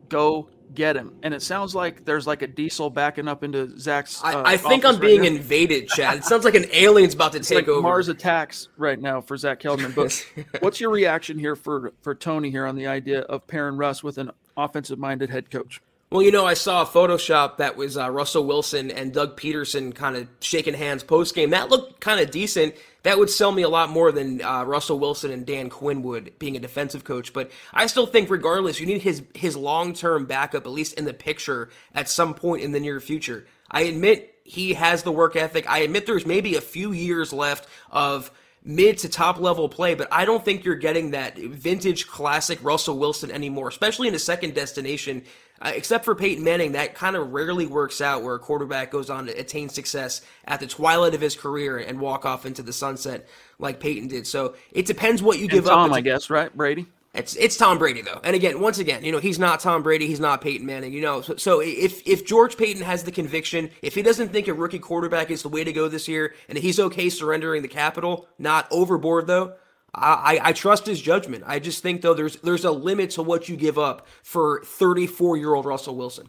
Go 0.08 0.48
get 0.74 0.96
him. 0.96 1.14
And 1.22 1.32
it 1.34 1.42
sounds 1.42 1.74
like 1.74 2.04
there's 2.04 2.26
like 2.26 2.42
a 2.42 2.46
diesel 2.46 2.90
backing 2.90 3.28
up 3.28 3.44
into 3.44 3.78
Zach's. 3.78 4.22
Uh, 4.22 4.42
I, 4.44 4.52
I 4.52 4.56
think 4.56 4.84
I'm 4.84 4.98
being 4.98 5.24
invaded, 5.24 5.88
Chad. 5.88 6.18
It 6.18 6.24
sounds 6.24 6.44
like 6.44 6.54
an 6.54 6.66
alien's 6.72 7.14
about 7.14 7.32
to 7.32 7.40
take 7.40 7.56
like 7.56 7.68
over. 7.68 7.82
Mars 7.82 8.08
attacks 8.08 8.68
right 8.76 9.00
now 9.00 9.20
for 9.20 9.36
Zach 9.36 9.60
Kelman. 9.60 9.92
But 9.92 10.26
what's 10.60 10.80
your 10.80 10.90
reaction 10.90 11.38
here 11.38 11.56
for 11.56 11.92
for 12.02 12.14
Tony 12.14 12.50
here 12.50 12.66
on 12.66 12.76
the 12.76 12.86
idea 12.86 13.20
of 13.22 13.46
pairing 13.46 13.76
Russ 13.76 14.02
with 14.02 14.18
an 14.18 14.30
offensive 14.56 14.98
minded 14.98 15.30
head 15.30 15.50
coach? 15.50 15.80
Well, 16.12 16.22
you 16.22 16.30
know, 16.30 16.44
I 16.44 16.52
saw 16.52 16.82
a 16.82 16.86
Photoshop 16.86 17.56
that 17.56 17.74
was 17.78 17.96
uh, 17.96 18.10
Russell 18.10 18.44
Wilson 18.44 18.90
and 18.90 19.14
Doug 19.14 19.34
Pederson 19.40 19.94
kind 19.94 20.14
of 20.14 20.28
shaking 20.40 20.74
hands 20.74 21.02
post 21.02 21.34
game. 21.34 21.48
That 21.50 21.70
looked 21.70 22.02
kind 22.02 22.20
of 22.20 22.30
decent. 22.30 22.74
That 23.02 23.18
would 23.18 23.30
sell 23.30 23.50
me 23.50 23.62
a 23.62 23.68
lot 23.70 23.88
more 23.88 24.12
than 24.12 24.42
uh, 24.42 24.64
Russell 24.64 24.98
Wilson 24.98 25.30
and 25.30 25.46
Dan 25.46 25.70
Quinn 25.70 26.02
would 26.02 26.38
being 26.38 26.54
a 26.54 26.60
defensive 26.60 27.04
coach. 27.04 27.32
But 27.32 27.50
I 27.72 27.86
still 27.86 28.04
think, 28.04 28.28
regardless, 28.28 28.78
you 28.78 28.84
need 28.84 29.00
his 29.00 29.22
his 29.32 29.56
long 29.56 29.94
term 29.94 30.26
backup 30.26 30.66
at 30.66 30.70
least 30.70 30.98
in 30.98 31.06
the 31.06 31.14
picture 31.14 31.70
at 31.94 32.10
some 32.10 32.34
point 32.34 32.62
in 32.62 32.72
the 32.72 32.80
near 32.80 33.00
future. 33.00 33.46
I 33.70 33.84
admit 33.84 34.34
he 34.44 34.74
has 34.74 35.04
the 35.04 35.12
work 35.12 35.34
ethic. 35.34 35.66
I 35.66 35.78
admit 35.78 36.04
there's 36.04 36.26
maybe 36.26 36.56
a 36.56 36.60
few 36.60 36.92
years 36.92 37.32
left 37.32 37.66
of 37.90 38.30
mid 38.64 38.98
to 38.98 39.08
top 39.08 39.40
level 39.40 39.68
play, 39.68 39.94
but 39.94 40.08
I 40.12 40.24
don't 40.24 40.44
think 40.44 40.64
you're 40.64 40.74
getting 40.74 41.12
that 41.12 41.36
vintage 41.36 42.06
classic 42.06 42.58
Russell 42.62 42.98
Wilson 42.98 43.30
anymore, 43.30 43.68
especially 43.68 44.08
in 44.08 44.14
a 44.14 44.18
second 44.18 44.54
destination 44.54 45.24
Uh, 45.62 45.70
except 45.76 46.04
for 46.04 46.16
Peyton 46.16 46.42
Manning, 46.42 46.72
that 46.72 46.96
kind 46.96 47.14
of 47.14 47.32
rarely 47.32 47.66
works 47.66 48.00
out 48.00 48.24
where 48.24 48.34
a 48.34 48.38
quarterback 48.40 48.90
goes 48.90 49.08
on 49.08 49.26
to 49.26 49.38
attain 49.38 49.68
success 49.68 50.20
at 50.44 50.58
the 50.58 50.66
twilight 50.66 51.14
of 51.14 51.20
his 51.20 51.36
career 51.36 51.78
and 51.78 52.00
walk 52.00 52.26
off 52.26 52.44
into 52.44 52.64
the 52.64 52.72
sunset 52.72 53.28
like 53.60 53.78
Peyton 53.78 54.08
did. 54.08 54.26
So 54.26 54.56
it 54.72 54.86
depends 54.86 55.22
what 55.22 55.38
you 55.38 55.44
and 55.44 55.52
give 55.52 55.64
Tom, 55.66 55.78
up. 55.78 55.86
Tom, 55.86 55.92
I 55.94 56.00
guess, 56.00 56.30
right, 56.30 56.54
Brady? 56.54 56.86
It's 57.14 57.36
it's 57.36 57.58
Tom 57.58 57.78
Brady 57.78 58.00
though, 58.00 58.20
and 58.24 58.34
again, 58.34 58.58
once 58.58 58.78
again, 58.78 59.04
you 59.04 59.12
know 59.12 59.18
he's 59.18 59.38
not 59.38 59.60
Tom 59.60 59.82
Brady, 59.82 60.06
he's 60.06 60.18
not 60.18 60.40
Peyton 60.40 60.64
Manning, 60.64 60.94
you 60.94 61.02
know. 61.02 61.20
So, 61.20 61.36
so 61.36 61.60
if 61.60 62.06
if 62.08 62.24
George 62.24 62.56
Paton 62.56 62.82
has 62.82 63.04
the 63.04 63.12
conviction, 63.12 63.68
if 63.82 63.94
he 63.94 64.00
doesn't 64.00 64.30
think 64.30 64.48
a 64.48 64.54
rookie 64.54 64.78
quarterback 64.78 65.30
is 65.30 65.42
the 65.42 65.50
way 65.50 65.62
to 65.62 65.74
go 65.74 65.88
this 65.88 66.08
year, 66.08 66.34
and 66.48 66.56
he's 66.56 66.80
okay 66.80 67.10
surrendering 67.10 67.60
the 67.60 67.68
capital, 67.68 68.28
not 68.38 68.66
overboard 68.70 69.26
though, 69.26 69.52
I, 69.94 70.40
I, 70.42 70.52
trust 70.52 70.86
his 70.86 71.02
judgment. 71.02 71.44
I 71.46 71.58
just 71.58 71.82
think 71.82 72.00
though 72.00 72.14
there's 72.14 72.36
there's 72.36 72.64
a 72.64 72.70
limit 72.70 73.10
to 73.10 73.22
what 73.22 73.48
you 73.48 73.56
give 73.56 73.78
up 73.78 74.06
for 74.22 74.62
34 74.64 75.36
year 75.36 75.54
old 75.54 75.66
Russell 75.66 75.96
Wilson. 75.96 76.28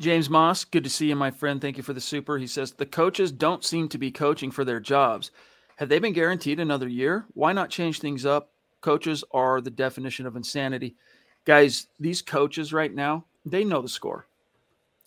James 0.00 0.30
Moss, 0.30 0.64
good 0.64 0.82
to 0.82 0.90
see 0.90 1.08
you, 1.08 1.14
my 1.14 1.30
friend. 1.30 1.60
Thank 1.60 1.76
you 1.76 1.82
for 1.82 1.92
the 1.92 2.00
super. 2.00 2.38
He 2.38 2.46
says 2.46 2.72
the 2.72 2.86
coaches 2.86 3.30
don't 3.30 3.64
seem 3.64 3.88
to 3.90 3.98
be 3.98 4.10
coaching 4.10 4.50
for 4.50 4.64
their 4.64 4.80
jobs. 4.80 5.30
Have 5.76 5.88
they 5.88 5.98
been 5.98 6.14
guaranteed 6.14 6.58
another 6.58 6.88
year? 6.88 7.26
Why 7.34 7.52
not 7.52 7.68
change 7.68 8.00
things 8.00 8.24
up? 8.24 8.50
Coaches 8.80 9.24
are 9.30 9.60
the 9.60 9.70
definition 9.70 10.26
of 10.26 10.36
insanity. 10.36 10.96
Guys, 11.44 11.88
these 12.00 12.22
coaches 12.22 12.72
right 12.72 12.92
now, 12.92 13.26
they 13.44 13.62
know 13.62 13.82
the 13.82 13.88
score. 13.88 14.26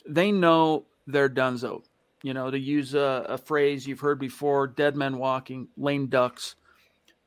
They 0.08 0.32
know 0.32 0.86
they're 1.08 1.30
donezo. 1.30 1.84
You 2.22 2.34
know, 2.34 2.52
to 2.52 2.60
use 2.60 2.94
a, 2.94 3.26
a 3.30 3.38
phrase 3.38 3.88
you've 3.88 4.00
heard 4.00 4.20
before, 4.20 4.68
dead 4.68 4.96
men 4.96 5.18
walking, 5.18 5.68
lame 5.76 6.08
ducks 6.08 6.56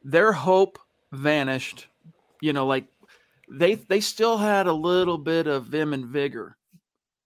their 0.03 0.33
hope 0.33 0.79
vanished. 1.13 1.87
You 2.41 2.53
know, 2.53 2.67
like 2.67 2.87
they 3.51 3.75
they 3.75 4.01
still 4.01 4.39
had 4.39 4.67
a 4.67 4.73
little 4.73 5.19
bit 5.19 5.47
of 5.47 5.67
vim 5.67 5.93
and 5.93 6.07
vigor 6.07 6.57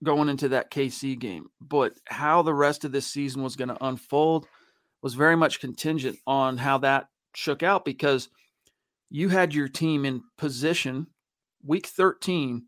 going 0.03 0.29
into 0.29 0.49
that 0.51 0.71
KC 0.71 1.19
game, 1.19 1.47
but 1.61 1.95
how 2.07 2.43
the 2.43 2.55
rest 2.55 2.85
of 2.85 2.93
this 2.93 3.07
season 3.07 3.43
was 3.43 3.57
going 3.57 3.69
to 3.69 3.85
unfold 3.85 4.47
was 5.03 5.15
very 5.15 5.37
much 5.37 5.61
contingent 5.61 6.19
on 6.27 6.59
how 6.59 6.79
that 6.79 7.09
shook 7.35 7.63
out 7.63 7.85
because 7.85 8.29
you 9.11 9.29
had 9.29 9.55
your 9.55 9.69
team 9.69 10.05
in 10.05 10.23
position 10.37 11.07
week 11.65 11.87
13 11.87 12.67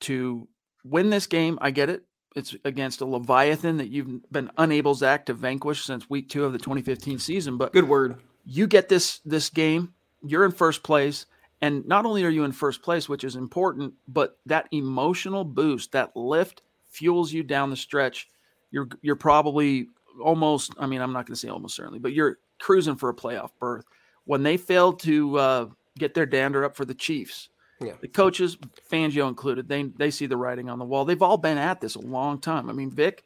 to 0.00 0.48
win 0.84 1.10
this 1.10 1.26
game. 1.26 1.58
I 1.60 1.70
get 1.70 1.90
it. 1.90 2.02
It's 2.36 2.54
against 2.64 3.00
a 3.00 3.06
Leviathan 3.06 3.78
that 3.78 3.88
you've 3.88 4.30
been 4.30 4.50
unable, 4.56 4.94
Zach, 4.94 5.26
to 5.26 5.34
vanquish 5.34 5.84
since 5.84 6.08
week 6.08 6.28
two 6.28 6.44
of 6.44 6.52
the 6.52 6.58
2015 6.58 7.18
season. 7.18 7.56
But 7.56 7.72
good 7.72 7.88
word 7.88 8.20
you 8.50 8.66
get 8.66 8.88
this 8.88 9.20
this 9.24 9.48
game, 9.48 9.94
you're 10.22 10.44
in 10.44 10.50
first 10.50 10.82
place, 10.82 11.26
and 11.60 11.86
not 11.86 12.04
only 12.04 12.24
are 12.24 12.30
you 12.30 12.42
in 12.44 12.52
first 12.52 12.82
place, 12.82 13.08
which 13.08 13.22
is 13.22 13.36
important, 13.36 13.94
but 14.08 14.38
that 14.46 14.66
emotional 14.72 15.44
boost, 15.44 15.92
that 15.92 16.16
lift 16.16 16.62
fuels 16.88 17.32
you 17.32 17.44
down 17.44 17.70
the 17.70 17.76
stretch. 17.76 18.28
You're 18.72 18.88
you're 19.02 19.16
probably 19.16 19.86
almost, 20.20 20.72
I 20.78 20.86
mean, 20.86 21.00
I'm 21.00 21.12
not 21.12 21.26
going 21.26 21.34
to 21.34 21.40
say 21.40 21.48
almost 21.48 21.76
certainly, 21.76 22.00
but 22.00 22.12
you're 22.12 22.38
cruising 22.58 22.96
for 22.96 23.08
a 23.08 23.14
playoff 23.14 23.50
berth. 23.60 23.84
When 24.24 24.42
they 24.42 24.56
failed 24.56 24.98
to 25.00 25.38
uh, 25.38 25.66
get 25.96 26.14
their 26.14 26.26
dander 26.26 26.64
up 26.64 26.76
for 26.76 26.84
the 26.84 26.94
Chiefs, 26.94 27.48
yeah. 27.80 27.94
the 28.00 28.08
coaches, 28.08 28.58
Fangio 28.90 29.28
included, 29.28 29.68
they 29.68 29.84
they 29.84 30.10
see 30.10 30.26
the 30.26 30.36
writing 30.36 30.68
on 30.68 30.80
the 30.80 30.84
wall. 30.84 31.04
They've 31.04 31.22
all 31.22 31.38
been 31.38 31.58
at 31.58 31.80
this 31.80 31.94
a 31.94 32.00
long 32.00 32.40
time. 32.40 32.68
I 32.68 32.72
mean, 32.72 32.90
Vic, 32.90 33.24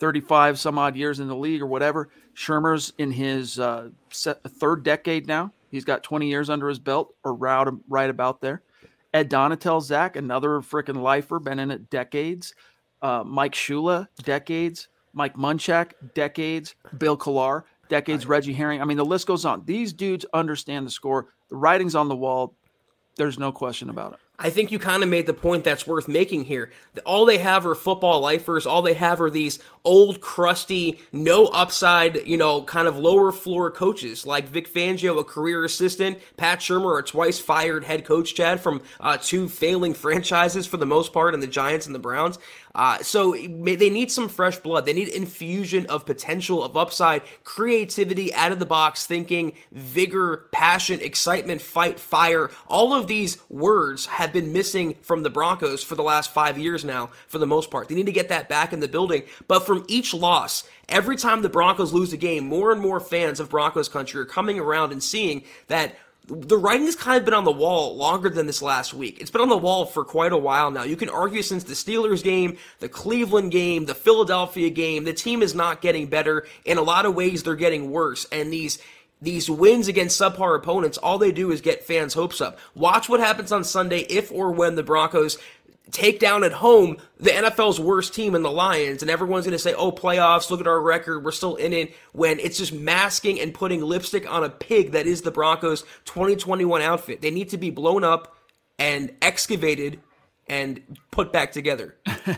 35 0.00 0.58
some 0.58 0.78
odd 0.78 0.96
years 0.96 1.20
in 1.20 1.28
the 1.28 1.36
league 1.36 1.62
or 1.62 1.66
whatever. 1.66 2.08
Shurmur's 2.34 2.92
in 2.98 3.12
his 3.12 3.60
uh, 3.60 3.90
third 4.10 4.82
decade 4.82 5.26
now. 5.26 5.52
He's 5.70 5.84
got 5.84 6.02
20 6.02 6.28
years 6.28 6.50
under 6.50 6.68
his 6.68 6.78
belt 6.78 7.14
or 7.22 7.34
right, 7.34 7.68
right 7.88 8.10
about 8.10 8.40
there. 8.40 8.62
Ed 9.12 9.30
Donatell, 9.30 9.82
Zach, 9.82 10.16
another 10.16 10.60
freaking 10.60 11.02
lifer, 11.02 11.38
been 11.38 11.58
in 11.58 11.70
it 11.70 11.90
decades. 11.90 12.54
Uh, 13.02 13.22
Mike 13.24 13.52
Shula, 13.52 14.08
decades. 14.24 14.88
Mike 15.12 15.36
Munchak, 15.36 15.92
decades. 16.14 16.74
Bill 16.96 17.16
Kollar, 17.16 17.64
decades. 17.88 18.26
Reggie 18.26 18.52
Herring. 18.52 18.80
I 18.80 18.84
mean, 18.84 18.96
the 18.96 19.04
list 19.04 19.26
goes 19.26 19.44
on. 19.44 19.64
These 19.64 19.92
dudes 19.92 20.24
understand 20.32 20.86
the 20.86 20.90
score. 20.90 21.26
The 21.48 21.56
writing's 21.56 21.94
on 21.94 22.08
the 22.08 22.16
wall. 22.16 22.54
There's 23.16 23.38
no 23.38 23.52
question 23.52 23.90
about 23.90 24.12
it. 24.14 24.18
I 24.42 24.48
think 24.48 24.72
you 24.72 24.78
kind 24.78 25.02
of 25.02 25.10
made 25.10 25.26
the 25.26 25.34
point 25.34 25.64
that's 25.64 25.86
worth 25.86 26.08
making 26.08 26.44
here. 26.44 26.70
All 27.04 27.26
they 27.26 27.36
have 27.38 27.66
are 27.66 27.74
football 27.74 28.20
lifers. 28.20 28.66
All 28.66 28.80
they 28.80 28.94
have 28.94 29.20
are 29.20 29.28
these 29.28 29.58
old, 29.84 30.22
crusty, 30.22 30.98
no 31.12 31.46
upside, 31.48 32.26
you 32.26 32.38
know, 32.38 32.62
kind 32.62 32.88
of 32.88 32.96
lower 32.98 33.32
floor 33.32 33.70
coaches 33.70 34.24
like 34.24 34.48
Vic 34.48 34.72
Fangio, 34.72 35.18
a 35.18 35.24
career 35.24 35.62
assistant, 35.64 36.18
Pat 36.38 36.60
Shurmur, 36.60 36.98
a 36.98 37.02
twice 37.02 37.38
fired 37.38 37.84
head 37.84 38.06
coach, 38.06 38.34
Chad, 38.34 38.60
from 38.60 38.80
uh, 38.98 39.18
two 39.20 39.46
failing 39.46 39.92
franchises 40.00 40.66
for 40.66 40.78
the 40.78 40.86
most 40.86 41.12
part 41.12 41.34
in 41.34 41.40
the 41.40 41.46
Giants 41.46 41.84
and 41.84 41.94
the 41.94 41.98
Browns. 42.00 42.38
Uh, 42.74 42.98
so 42.98 43.32
they 43.32 43.90
need 43.90 44.10
some 44.10 44.28
fresh 44.28 44.58
blood. 44.58 44.86
They 44.86 44.92
need 44.92 45.08
infusion 45.08 45.86
of 45.86 46.06
potential, 46.06 46.62
of 46.62 46.76
upside, 46.76 47.22
creativity, 47.44 48.32
out 48.34 48.52
of 48.52 48.58
the 48.58 48.66
box 48.66 49.06
thinking, 49.06 49.52
vigor, 49.72 50.48
passion, 50.52 51.00
excitement, 51.00 51.60
fight, 51.60 51.98
fire. 51.98 52.50
All 52.68 52.94
of 52.94 53.06
these 53.06 53.38
words 53.48 54.06
have 54.06 54.32
been 54.32 54.52
missing 54.52 54.94
from 55.02 55.22
the 55.22 55.30
Broncos 55.30 55.82
for 55.82 55.94
the 55.94 56.02
last 56.02 56.32
five 56.32 56.58
years 56.58 56.84
now, 56.84 57.10
for 57.26 57.38
the 57.38 57.46
most 57.46 57.70
part. 57.70 57.88
They 57.88 57.94
need 57.94 58.06
to 58.06 58.12
get 58.12 58.28
that 58.28 58.48
back 58.48 58.72
in 58.72 58.80
the 58.80 58.88
building. 58.88 59.24
But 59.48 59.66
from 59.66 59.84
each 59.88 60.14
loss, 60.14 60.64
every 60.88 61.16
time 61.16 61.42
the 61.42 61.48
Broncos 61.48 61.92
lose 61.92 62.12
a 62.12 62.16
game, 62.16 62.46
more 62.46 62.72
and 62.72 62.80
more 62.80 63.00
fans 63.00 63.40
of 63.40 63.50
Broncos 63.50 63.88
country 63.88 64.20
are 64.20 64.26
coming 64.26 64.58
around 64.58 64.92
and 64.92 65.02
seeing 65.02 65.42
that 65.66 65.96
the 66.26 66.58
writing's 66.58 66.94
kind 66.94 67.18
of 67.18 67.24
been 67.24 67.34
on 67.34 67.44
the 67.44 67.50
wall 67.50 67.96
longer 67.96 68.28
than 68.28 68.46
this 68.46 68.62
last 68.62 68.94
week. 68.94 69.20
It's 69.20 69.30
been 69.30 69.40
on 69.40 69.48
the 69.48 69.56
wall 69.56 69.84
for 69.84 70.04
quite 70.04 70.32
a 70.32 70.38
while 70.38 70.70
now. 70.70 70.84
You 70.84 70.96
can 70.96 71.08
argue 71.08 71.42
since 71.42 71.64
the 71.64 71.74
Steelers 71.74 72.22
game, 72.22 72.56
the 72.78 72.88
Cleveland 72.88 73.50
game, 73.50 73.86
the 73.86 73.94
Philadelphia 73.94 74.70
game, 74.70 75.04
the 75.04 75.12
team 75.12 75.42
is 75.42 75.54
not 75.54 75.80
getting 75.80 76.06
better. 76.06 76.46
In 76.64 76.78
a 76.78 76.82
lot 76.82 77.06
of 77.06 77.14
ways, 77.14 77.42
they're 77.42 77.56
getting 77.56 77.90
worse. 77.90 78.26
And 78.30 78.52
these 78.52 78.78
these 79.22 79.50
wins 79.50 79.86
against 79.86 80.18
subpar 80.18 80.56
opponents, 80.56 80.96
all 80.96 81.18
they 81.18 81.32
do 81.32 81.50
is 81.50 81.60
get 81.60 81.84
fans' 81.84 82.14
hopes 82.14 82.40
up. 82.40 82.58
Watch 82.74 83.06
what 83.08 83.20
happens 83.20 83.52
on 83.52 83.64
Sunday 83.64 84.00
if 84.00 84.32
or 84.32 84.50
when 84.50 84.76
the 84.76 84.82
Broncos 84.82 85.36
take 85.92 86.18
down 86.18 86.44
at 86.44 86.52
home 86.52 86.96
the 87.18 87.30
NFL's 87.30 87.78
worst 87.80 88.14
team 88.14 88.34
in 88.34 88.42
the 88.42 88.50
Lions, 88.50 89.02
and 89.02 89.10
everyone's 89.10 89.44
going 89.44 89.52
to 89.52 89.58
say, 89.58 89.74
oh, 89.74 89.92
playoffs, 89.92 90.50
look 90.50 90.60
at 90.60 90.66
our 90.66 90.80
record, 90.80 91.24
we're 91.24 91.32
still 91.32 91.56
in 91.56 91.72
it, 91.72 91.94
when 92.12 92.38
it's 92.38 92.58
just 92.58 92.72
masking 92.72 93.40
and 93.40 93.52
putting 93.54 93.82
lipstick 93.82 94.30
on 94.30 94.44
a 94.44 94.50
pig 94.50 94.92
that 94.92 95.06
is 95.06 95.22
the 95.22 95.30
Broncos 95.30 95.82
2021 96.04 96.82
outfit. 96.82 97.20
They 97.20 97.30
need 97.30 97.50
to 97.50 97.58
be 97.58 97.70
blown 97.70 98.04
up 98.04 98.36
and 98.78 99.12
excavated 99.20 100.00
and 100.48 100.80
put 101.10 101.32
back 101.32 101.52
together. 101.52 101.96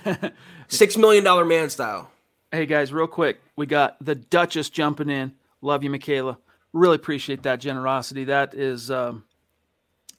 Six 0.68 0.97
million 0.97 1.25
dollar 1.25 1.44
man 1.44 1.71
style. 1.71 2.11
Hey 2.50 2.66
guys, 2.66 2.92
real 2.92 3.06
quick, 3.06 3.40
we 3.56 3.64
got 3.66 3.97
the 4.04 4.14
Duchess 4.14 4.68
jumping 4.68 5.09
in. 5.09 5.32
Love 5.62 5.82
you, 5.82 5.90
Michaela. 5.90 6.38
Really 6.73 6.97
appreciate 6.97 7.44
that 7.44 7.61
generosity. 7.61 8.25
That 8.25 8.54
is, 8.54 8.90
um, 8.90 9.25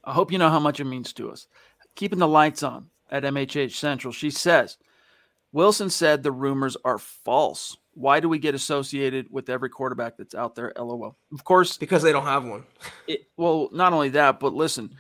I 0.04 0.14
hope 0.14 0.32
you 0.32 0.38
know 0.38 0.50
how 0.50 0.60
much 0.60 0.80
it 0.80 0.86
means 0.86 1.14
to 1.14 1.30
us. 1.30 1.48
Keeping 1.96 2.20
the 2.20 2.28
lights 2.28 2.64
on 2.64 2.90
at 3.12 3.24
MHH 3.24 3.72
Central. 3.72 4.12
She 4.14 4.30
says, 4.30 4.78
Wilson 5.52 5.90
said 5.90 6.24
the 6.24 6.32
rumors 6.32 6.76
are 6.84 6.98
false. 6.98 7.78
Why 7.94 8.20
do 8.20 8.28
we 8.28 8.40
get 8.40 8.56
associated 8.56 9.28
with 9.30 9.50
every 9.50 9.70
quarterback 9.70 10.18
that's 10.18 10.34
out 10.34 10.56
there? 10.56 10.74
LOL. 10.76 11.16
Of 11.32 11.44
course, 11.44 11.78
because 11.78 12.02
they 12.02 12.12
don't 12.12 12.26
have 12.26 12.44
one. 12.44 12.64
It, 13.08 13.28
well, 13.38 13.70
not 13.72 13.94
only 13.94 14.10
that, 14.10 14.40
but 14.40 14.54
listen, 14.54 14.96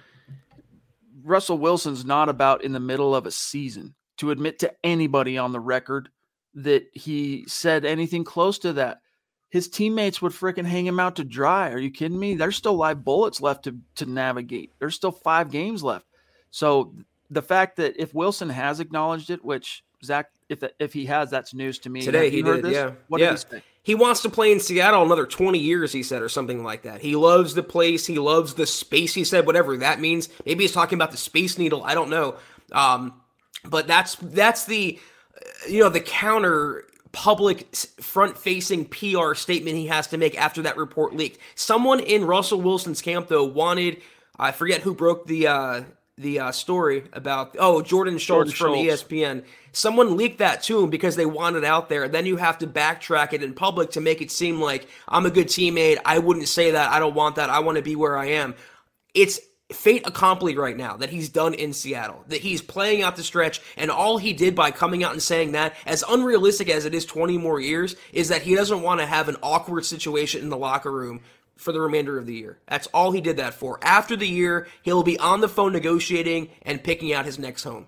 Russell 1.23 1.57
Wilson's 1.57 2.05
not 2.05 2.29
about 2.29 2.63
in 2.63 2.71
the 2.71 2.79
middle 2.79 3.15
of 3.15 3.25
a 3.25 3.31
season 3.31 3.95
to 4.17 4.29
admit 4.29 4.59
to 4.59 4.73
anybody 4.83 5.37
on 5.39 5.51
the 5.51 5.59
record 5.59 6.09
that 6.53 6.85
he 6.93 7.45
said 7.47 7.83
anything 7.83 8.23
close 8.23 8.59
to 8.59 8.73
that. 8.73 9.01
His 9.49 9.67
teammates 9.67 10.21
would 10.21 10.31
freaking 10.31 10.65
hang 10.65 10.85
him 10.85 10.99
out 10.99 11.15
to 11.15 11.23
dry. 11.23 11.71
Are 11.71 11.79
you 11.79 11.91
kidding 11.91 12.19
me? 12.19 12.35
There's 12.35 12.55
still 12.55 12.75
live 12.75 13.03
bullets 13.03 13.41
left 13.41 13.63
to, 13.65 13.77
to 13.95 14.05
navigate. 14.05 14.71
There's 14.79 14.95
still 14.95 15.11
five 15.11 15.51
games 15.51 15.83
left. 15.83 16.05
So 16.51 16.95
the 17.33 17.41
fact 17.41 17.77
that 17.77 17.95
if 17.97 18.13
Wilson 18.13 18.49
has 18.49 18.79
acknowledged 18.79 19.29
it, 19.29 19.43
which 19.43 19.83
Zach, 20.03 20.29
if 20.49 20.63
if 20.79 20.93
he 20.93 21.05
has, 21.05 21.29
that's 21.29 21.53
news 21.53 21.79
to 21.79 21.89
me. 21.89 22.01
Today 22.01 22.29
he 22.29 22.41
did, 22.41 22.63
this? 22.63 22.73
yeah. 22.73 22.91
What 23.07 23.21
yeah. 23.21 23.31
did 23.31 23.33
he 23.33 23.57
say? 23.57 23.63
He 23.83 23.95
wants 23.95 24.21
to 24.21 24.29
play 24.29 24.51
in 24.51 24.61
Seattle 24.61 25.03
another 25.03 25.25
20 25.25 25.59
years, 25.59 25.91
he 25.91 26.03
said, 26.03 26.21
or 26.21 26.29
something 26.29 26.63
like 26.63 26.83
that. 26.83 27.01
He 27.01 27.17
loves 27.17 27.53
the 27.53 27.63
place. 27.63 28.05
He 28.07 28.17
loves 28.17 28.53
the 28.53 28.65
space, 28.65 29.13
he 29.13 29.25
said, 29.25 29.45
whatever 29.45 29.75
that 29.77 29.99
means. 29.99 30.29
Maybe 30.45 30.63
he's 30.63 30.71
talking 30.71 30.97
about 30.97 31.11
the 31.11 31.17
Space 31.17 31.57
Needle. 31.57 31.83
I 31.83 31.93
don't 31.93 32.09
know. 32.09 32.35
Um, 32.71 33.21
but 33.65 33.87
that's 33.87 34.15
that's 34.15 34.65
the, 34.65 34.99
you 35.69 35.79
know, 35.81 35.89
the 35.89 35.99
counter 35.99 36.85
public 37.11 37.75
front 37.75 38.37
facing 38.37 38.85
PR 38.85 39.33
statement 39.33 39.77
he 39.77 39.87
has 39.87 40.07
to 40.07 40.17
make 40.17 40.39
after 40.39 40.61
that 40.61 40.77
report 40.77 41.15
leaked. 41.15 41.39
Someone 41.55 41.99
in 41.99 42.25
Russell 42.25 42.61
Wilson's 42.61 43.01
camp, 43.01 43.27
though, 43.27 43.43
wanted, 43.43 44.01
I 44.39 44.51
forget 44.51 44.81
who 44.81 44.95
broke 44.95 45.27
the, 45.27 45.47
uh, 45.47 45.83
the 46.17 46.39
uh, 46.39 46.51
story 46.51 47.05
about 47.13 47.55
oh 47.59 47.81
Jordan 47.81 48.17
Schultz 48.17 48.51
Jordan 48.51 48.77
from 48.77 48.85
Schultz. 48.85 49.03
ESPN. 49.03 49.43
Someone 49.71 50.15
leaked 50.15 50.37
that 50.37 50.61
to 50.63 50.83
him 50.83 50.89
because 50.89 51.15
they 51.15 51.25
want 51.25 51.55
it 51.55 51.63
out 51.63 51.89
there. 51.89 52.07
Then 52.07 52.25
you 52.25 52.37
have 52.37 52.59
to 52.59 52.67
backtrack 52.67 53.33
it 53.33 53.41
in 53.41 53.53
public 53.53 53.91
to 53.91 54.01
make 54.01 54.21
it 54.21 54.29
seem 54.29 54.61
like 54.61 54.87
I'm 55.07 55.25
a 55.25 55.31
good 55.31 55.47
teammate. 55.47 55.97
I 56.05 56.19
wouldn't 56.19 56.47
say 56.47 56.71
that. 56.71 56.91
I 56.91 56.99
don't 56.99 57.15
want 57.15 57.37
that. 57.37 57.49
I 57.49 57.59
want 57.59 57.77
to 57.77 57.81
be 57.81 57.95
where 57.95 58.17
I 58.17 58.27
am. 58.27 58.53
It's 59.15 59.39
fate 59.71 60.05
accomplished 60.05 60.57
right 60.57 60.77
now 60.77 60.97
that 60.97 61.09
he's 61.09 61.29
done 61.29 61.55
in 61.55 61.73
Seattle. 61.73 62.23
That 62.27 62.41
he's 62.41 62.61
playing 62.61 63.01
out 63.01 63.15
the 63.15 63.23
stretch, 63.23 63.61
and 63.75 63.89
all 63.89 64.19
he 64.19 64.33
did 64.33 64.55
by 64.55 64.69
coming 64.69 65.03
out 65.03 65.13
and 65.13 65.21
saying 65.21 65.53
that, 65.53 65.75
as 65.85 66.03
unrealistic 66.07 66.69
as 66.69 66.85
it 66.85 66.93
is 66.93 67.05
20 67.05 67.39
more 67.39 67.59
years, 67.59 67.95
is 68.11 68.29
that 68.29 68.43
he 68.43 68.55
doesn't 68.55 68.83
want 68.83 68.99
to 68.99 69.07
have 69.07 69.29
an 69.29 69.37
awkward 69.41 69.85
situation 69.85 70.41
in 70.41 70.49
the 70.49 70.57
locker 70.57 70.91
room 70.91 71.21
for 71.57 71.71
the 71.71 71.81
remainder 71.81 72.17
of 72.17 72.25
the 72.25 72.35
year. 72.35 72.59
That's 72.67 72.87
all 72.87 73.11
he 73.11 73.21
did 73.21 73.37
that 73.37 73.53
for. 73.53 73.79
After 73.81 74.15
the 74.15 74.27
year, 74.27 74.67
he'll 74.81 75.03
be 75.03 75.19
on 75.19 75.41
the 75.41 75.49
phone 75.49 75.73
negotiating 75.73 76.49
and 76.63 76.83
picking 76.83 77.13
out 77.13 77.25
his 77.25 77.39
next 77.39 77.63
home. 77.63 77.87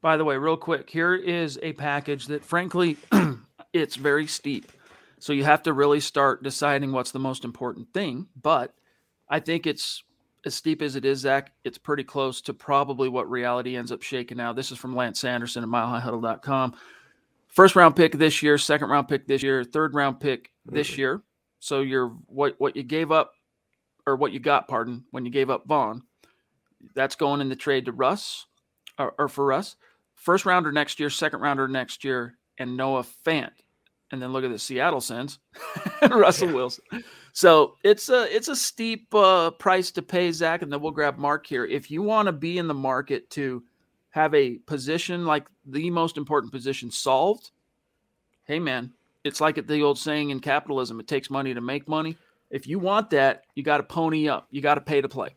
By 0.00 0.16
the 0.16 0.24
way, 0.24 0.36
real 0.36 0.56
quick, 0.56 0.90
here 0.90 1.14
is 1.14 1.58
a 1.62 1.72
package 1.72 2.26
that 2.26 2.44
frankly 2.44 2.96
it's 3.72 3.96
very 3.96 4.26
steep. 4.26 4.70
So 5.18 5.32
you 5.32 5.44
have 5.44 5.64
to 5.64 5.72
really 5.72 6.00
start 6.00 6.44
deciding 6.44 6.92
what's 6.92 7.10
the 7.10 7.18
most 7.18 7.44
important 7.44 7.92
thing, 7.92 8.28
but 8.40 8.72
I 9.28 9.40
think 9.40 9.66
it's 9.66 10.04
as 10.44 10.54
steep 10.54 10.82
as 10.82 10.96
it 10.96 11.04
is, 11.04 11.20
Zach, 11.20 11.52
it's 11.64 11.78
pretty 11.78 12.04
close 12.04 12.40
to 12.42 12.54
probably 12.54 13.08
what 13.08 13.28
reality 13.30 13.76
ends 13.76 13.90
up 13.90 14.02
shaking 14.02 14.40
out. 14.40 14.56
This 14.56 14.70
is 14.70 14.78
from 14.78 14.94
Lance 14.94 15.20
Sanderson 15.20 15.64
at 15.64 15.68
milehighhuddle.com. 15.68 16.74
First 17.48 17.76
round 17.76 17.96
pick 17.96 18.12
this 18.12 18.42
year, 18.42 18.58
second 18.58 18.88
round 18.88 19.08
pick 19.08 19.26
this 19.26 19.42
year, 19.42 19.64
third 19.64 19.94
round 19.94 20.20
pick 20.20 20.50
this 20.64 20.90
mm-hmm. 20.90 21.00
year. 21.00 21.22
So 21.60 21.80
you're 21.80 22.08
what 22.26 22.54
what 22.58 22.76
you 22.76 22.82
gave 22.82 23.10
up 23.10 23.32
or 24.06 24.16
what 24.16 24.32
you 24.32 24.40
got, 24.40 24.68
pardon, 24.68 25.04
when 25.10 25.24
you 25.24 25.30
gave 25.30 25.50
up 25.50 25.66
Von, 25.66 26.02
that's 26.94 27.14
going 27.14 27.40
in 27.40 27.48
the 27.48 27.56
trade 27.56 27.84
to 27.84 27.92
Russ 27.92 28.46
or, 28.98 29.14
or 29.18 29.28
for 29.28 29.44
Russ. 29.44 29.76
First 30.14 30.46
rounder 30.46 30.72
next 30.72 30.98
year, 30.98 31.10
second 31.10 31.40
rounder 31.40 31.68
next 31.68 32.02
year, 32.04 32.38
and 32.58 32.76
Noah 32.76 33.04
Fant. 33.26 33.52
And 34.10 34.22
then 34.22 34.32
look 34.32 34.44
at 34.44 34.50
the 34.50 34.58
Seattle 34.58 35.02
Sens, 35.02 35.38
Russell 36.10 36.48
yeah. 36.48 36.54
Wilson. 36.54 36.84
So 37.34 37.74
it's 37.84 38.08
a 38.08 38.34
it's 38.34 38.48
a 38.48 38.56
steep 38.56 39.14
uh, 39.14 39.50
price 39.50 39.90
to 39.92 40.02
pay, 40.02 40.32
Zach. 40.32 40.62
And 40.62 40.72
then 40.72 40.80
we'll 40.80 40.92
grab 40.92 41.18
Mark 41.18 41.46
here. 41.46 41.66
If 41.66 41.90
you 41.90 42.02
want 42.02 42.26
to 42.26 42.32
be 42.32 42.56
in 42.56 42.66
the 42.66 42.74
market 42.74 43.28
to 43.30 43.62
have 44.10 44.34
a 44.34 44.56
position 44.60 45.26
like 45.26 45.46
the 45.66 45.90
most 45.90 46.16
important 46.16 46.52
position 46.52 46.90
solved, 46.90 47.50
hey 48.44 48.58
man, 48.58 48.94
it's 49.28 49.40
like 49.40 49.64
the 49.66 49.82
old 49.82 49.98
saying 49.98 50.30
in 50.30 50.40
capitalism: 50.40 50.98
it 50.98 51.06
takes 51.06 51.30
money 51.30 51.54
to 51.54 51.60
make 51.60 51.86
money. 51.86 52.16
If 52.50 52.66
you 52.66 52.78
want 52.78 53.10
that, 53.10 53.44
you 53.54 53.62
got 53.62 53.76
to 53.76 53.82
pony 53.82 54.28
up. 54.28 54.48
You 54.50 54.60
got 54.60 54.74
to 54.74 54.80
pay 54.80 55.00
to 55.00 55.08
play. 55.08 55.36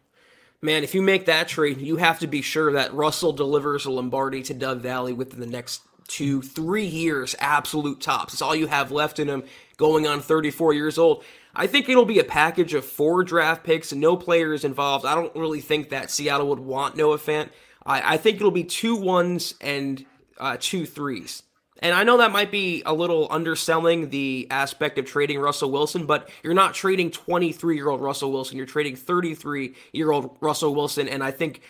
Man, 0.62 0.84
if 0.84 0.94
you 0.94 1.02
make 1.02 1.26
that 1.26 1.48
trade, 1.48 1.80
you 1.80 1.98
have 1.98 2.20
to 2.20 2.28
be 2.28 2.42
sure 2.42 2.72
that 2.74 2.94
Russell 2.94 3.34
delivers 3.34 3.86
a 3.86 3.92
Lombardi 3.92 4.44
to 4.44 4.54
Dove 4.54 4.82
Valley 4.82 5.12
within 5.12 5.40
the 5.40 5.48
next 5.48 5.82
two, 6.08 6.42
three 6.42 6.86
years, 6.86 7.36
absolute 7.40 8.00
tops. 8.00 8.34
It's 8.34 8.42
all 8.42 8.56
you 8.56 8.68
have 8.68 8.92
left 8.92 9.18
in 9.18 9.28
him 9.28 9.44
going 9.78 10.06
on 10.06 10.22
34 10.22 10.74
years 10.74 10.98
old. 10.98 11.24
I 11.56 11.68
think 11.68 11.90
it'll 11.90 12.06
be 12.06 12.20
a 12.20 12.24
package 12.24 12.74
of 12.74 12.86
four 12.86 13.24
draft 13.24 13.64
picks 13.64 13.92
and 13.92 14.00
no 14.00 14.16
players 14.16 14.64
involved. 14.64 15.06
I 15.06 15.16
don't 15.16 15.36
really 15.36 15.62
think 15.62 15.90
that 15.90 16.12
Seattle 16.12 16.48
would 16.50 16.60
want 16.60 16.96
Noah 16.96 17.18
Fant. 17.18 17.50
I, 17.86 18.14
I 18.14 18.18
think 18.18 18.38
it'll 18.38 18.52
be 18.52 18.64
two 18.64 18.96
ones 18.96 19.56
and 19.60 20.06
uh, 20.38 20.58
two 20.60 20.86
threes. 20.86 21.44
And 21.82 21.96
I 21.96 22.04
know 22.04 22.17
that 22.17 22.32
might 22.32 22.52
be 22.52 22.84
a 22.86 22.94
little 22.94 23.28
underselling 23.32 24.10
the 24.10 24.48
aspect 24.52 25.00
of 25.00 25.06
trading 25.06 25.39
Russell 25.39 25.72
Wilson, 25.72 26.06
but 26.06 26.30
you're 26.44 26.54
not 26.54 26.76
trading 26.76 27.10
23 27.10 27.76
year 27.76 27.89
old 27.89 28.02
Russell 28.02 28.32
Wilson. 28.32 28.58
You're 28.58 28.67
trading 28.67 28.96
33 28.96 29.76
year 29.91 30.12
old 30.12 30.38
Russell 30.41 30.76
Wilson. 30.76 31.08
And 31.08 31.24
I 31.24 31.32
think 31.32 31.62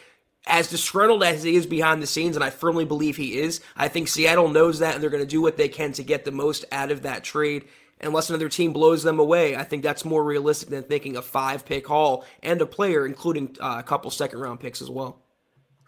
as 0.46 0.70
disgruntled 0.70 1.24
as 1.24 1.44
he 1.44 1.56
is 1.56 1.66
behind 1.66 2.02
the 2.02 2.08
scenes, 2.08 2.36
and 2.36 2.44
I 2.44 2.50
firmly 2.50 2.84
believe 2.84 3.16
he 3.16 3.40
is, 3.40 3.62
I 3.78 3.88
think 3.88 4.10
Seattle 4.10 4.50
knows 4.50 4.80
that 4.80 4.96
and 4.96 5.04
they're 5.04 5.10
going 5.10 5.24
to 5.24 5.30
do 5.30 5.42
what 5.42 5.56
they 5.56 5.70
can 5.70 5.94
to 5.94 6.04
get 6.04 6.26
the 6.26 6.32
most 6.32 6.66
out 6.72 6.92
of 6.92 7.04
that 7.04 7.24
trade. 7.24 7.66
Unless 8.02 8.30
another 8.30 8.50
team 8.50 8.74
blows 8.74 9.04
them 9.04 9.20
away, 9.20 9.56
I 9.56 9.64
think 9.64 9.84
that's 9.84 10.04
more 10.04 10.24
realistic 10.24 10.70
than 10.70 10.84
thinking 10.84 11.16
a 11.16 11.22
five 11.22 11.66
pick 11.66 11.88
haul 11.88 12.26
and 12.42 12.60
a 12.60 12.66
player, 12.66 13.06
including 13.06 13.56
uh, 13.62 13.76
a 13.78 13.84
couple 13.84 14.10
second 14.10 14.40
round 14.40 14.60
picks 14.60 14.82
as 14.82 14.90
well. 14.90 15.22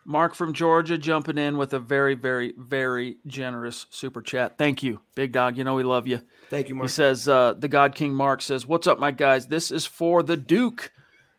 Mark 0.05 0.35
from 0.35 0.53
Georgia 0.53 0.97
jumping 0.97 1.37
in 1.37 1.57
with 1.57 1.73
a 1.73 1.79
very, 1.79 2.15
very, 2.15 2.53
very 2.57 3.17
generous 3.25 3.85
super 3.89 4.21
chat. 4.21 4.57
Thank 4.57 4.83
you, 4.83 4.99
big 5.15 5.31
dog. 5.31 5.57
You 5.57 5.63
know 5.63 5.75
we 5.75 5.83
love 5.83 6.07
you. 6.07 6.21
Thank 6.49 6.69
you, 6.69 6.75
Mark. 6.75 6.89
He 6.89 6.93
says, 6.93 7.27
uh, 7.27 7.53
the 7.53 7.67
God 7.67 7.95
King 7.95 8.13
Mark 8.13 8.41
says, 8.41 8.67
What's 8.67 8.87
up, 8.87 8.99
my 8.99 9.11
guys? 9.11 9.47
This 9.47 9.71
is 9.71 9.85
for 9.85 10.23
the 10.23 10.37
Duke 10.37 10.91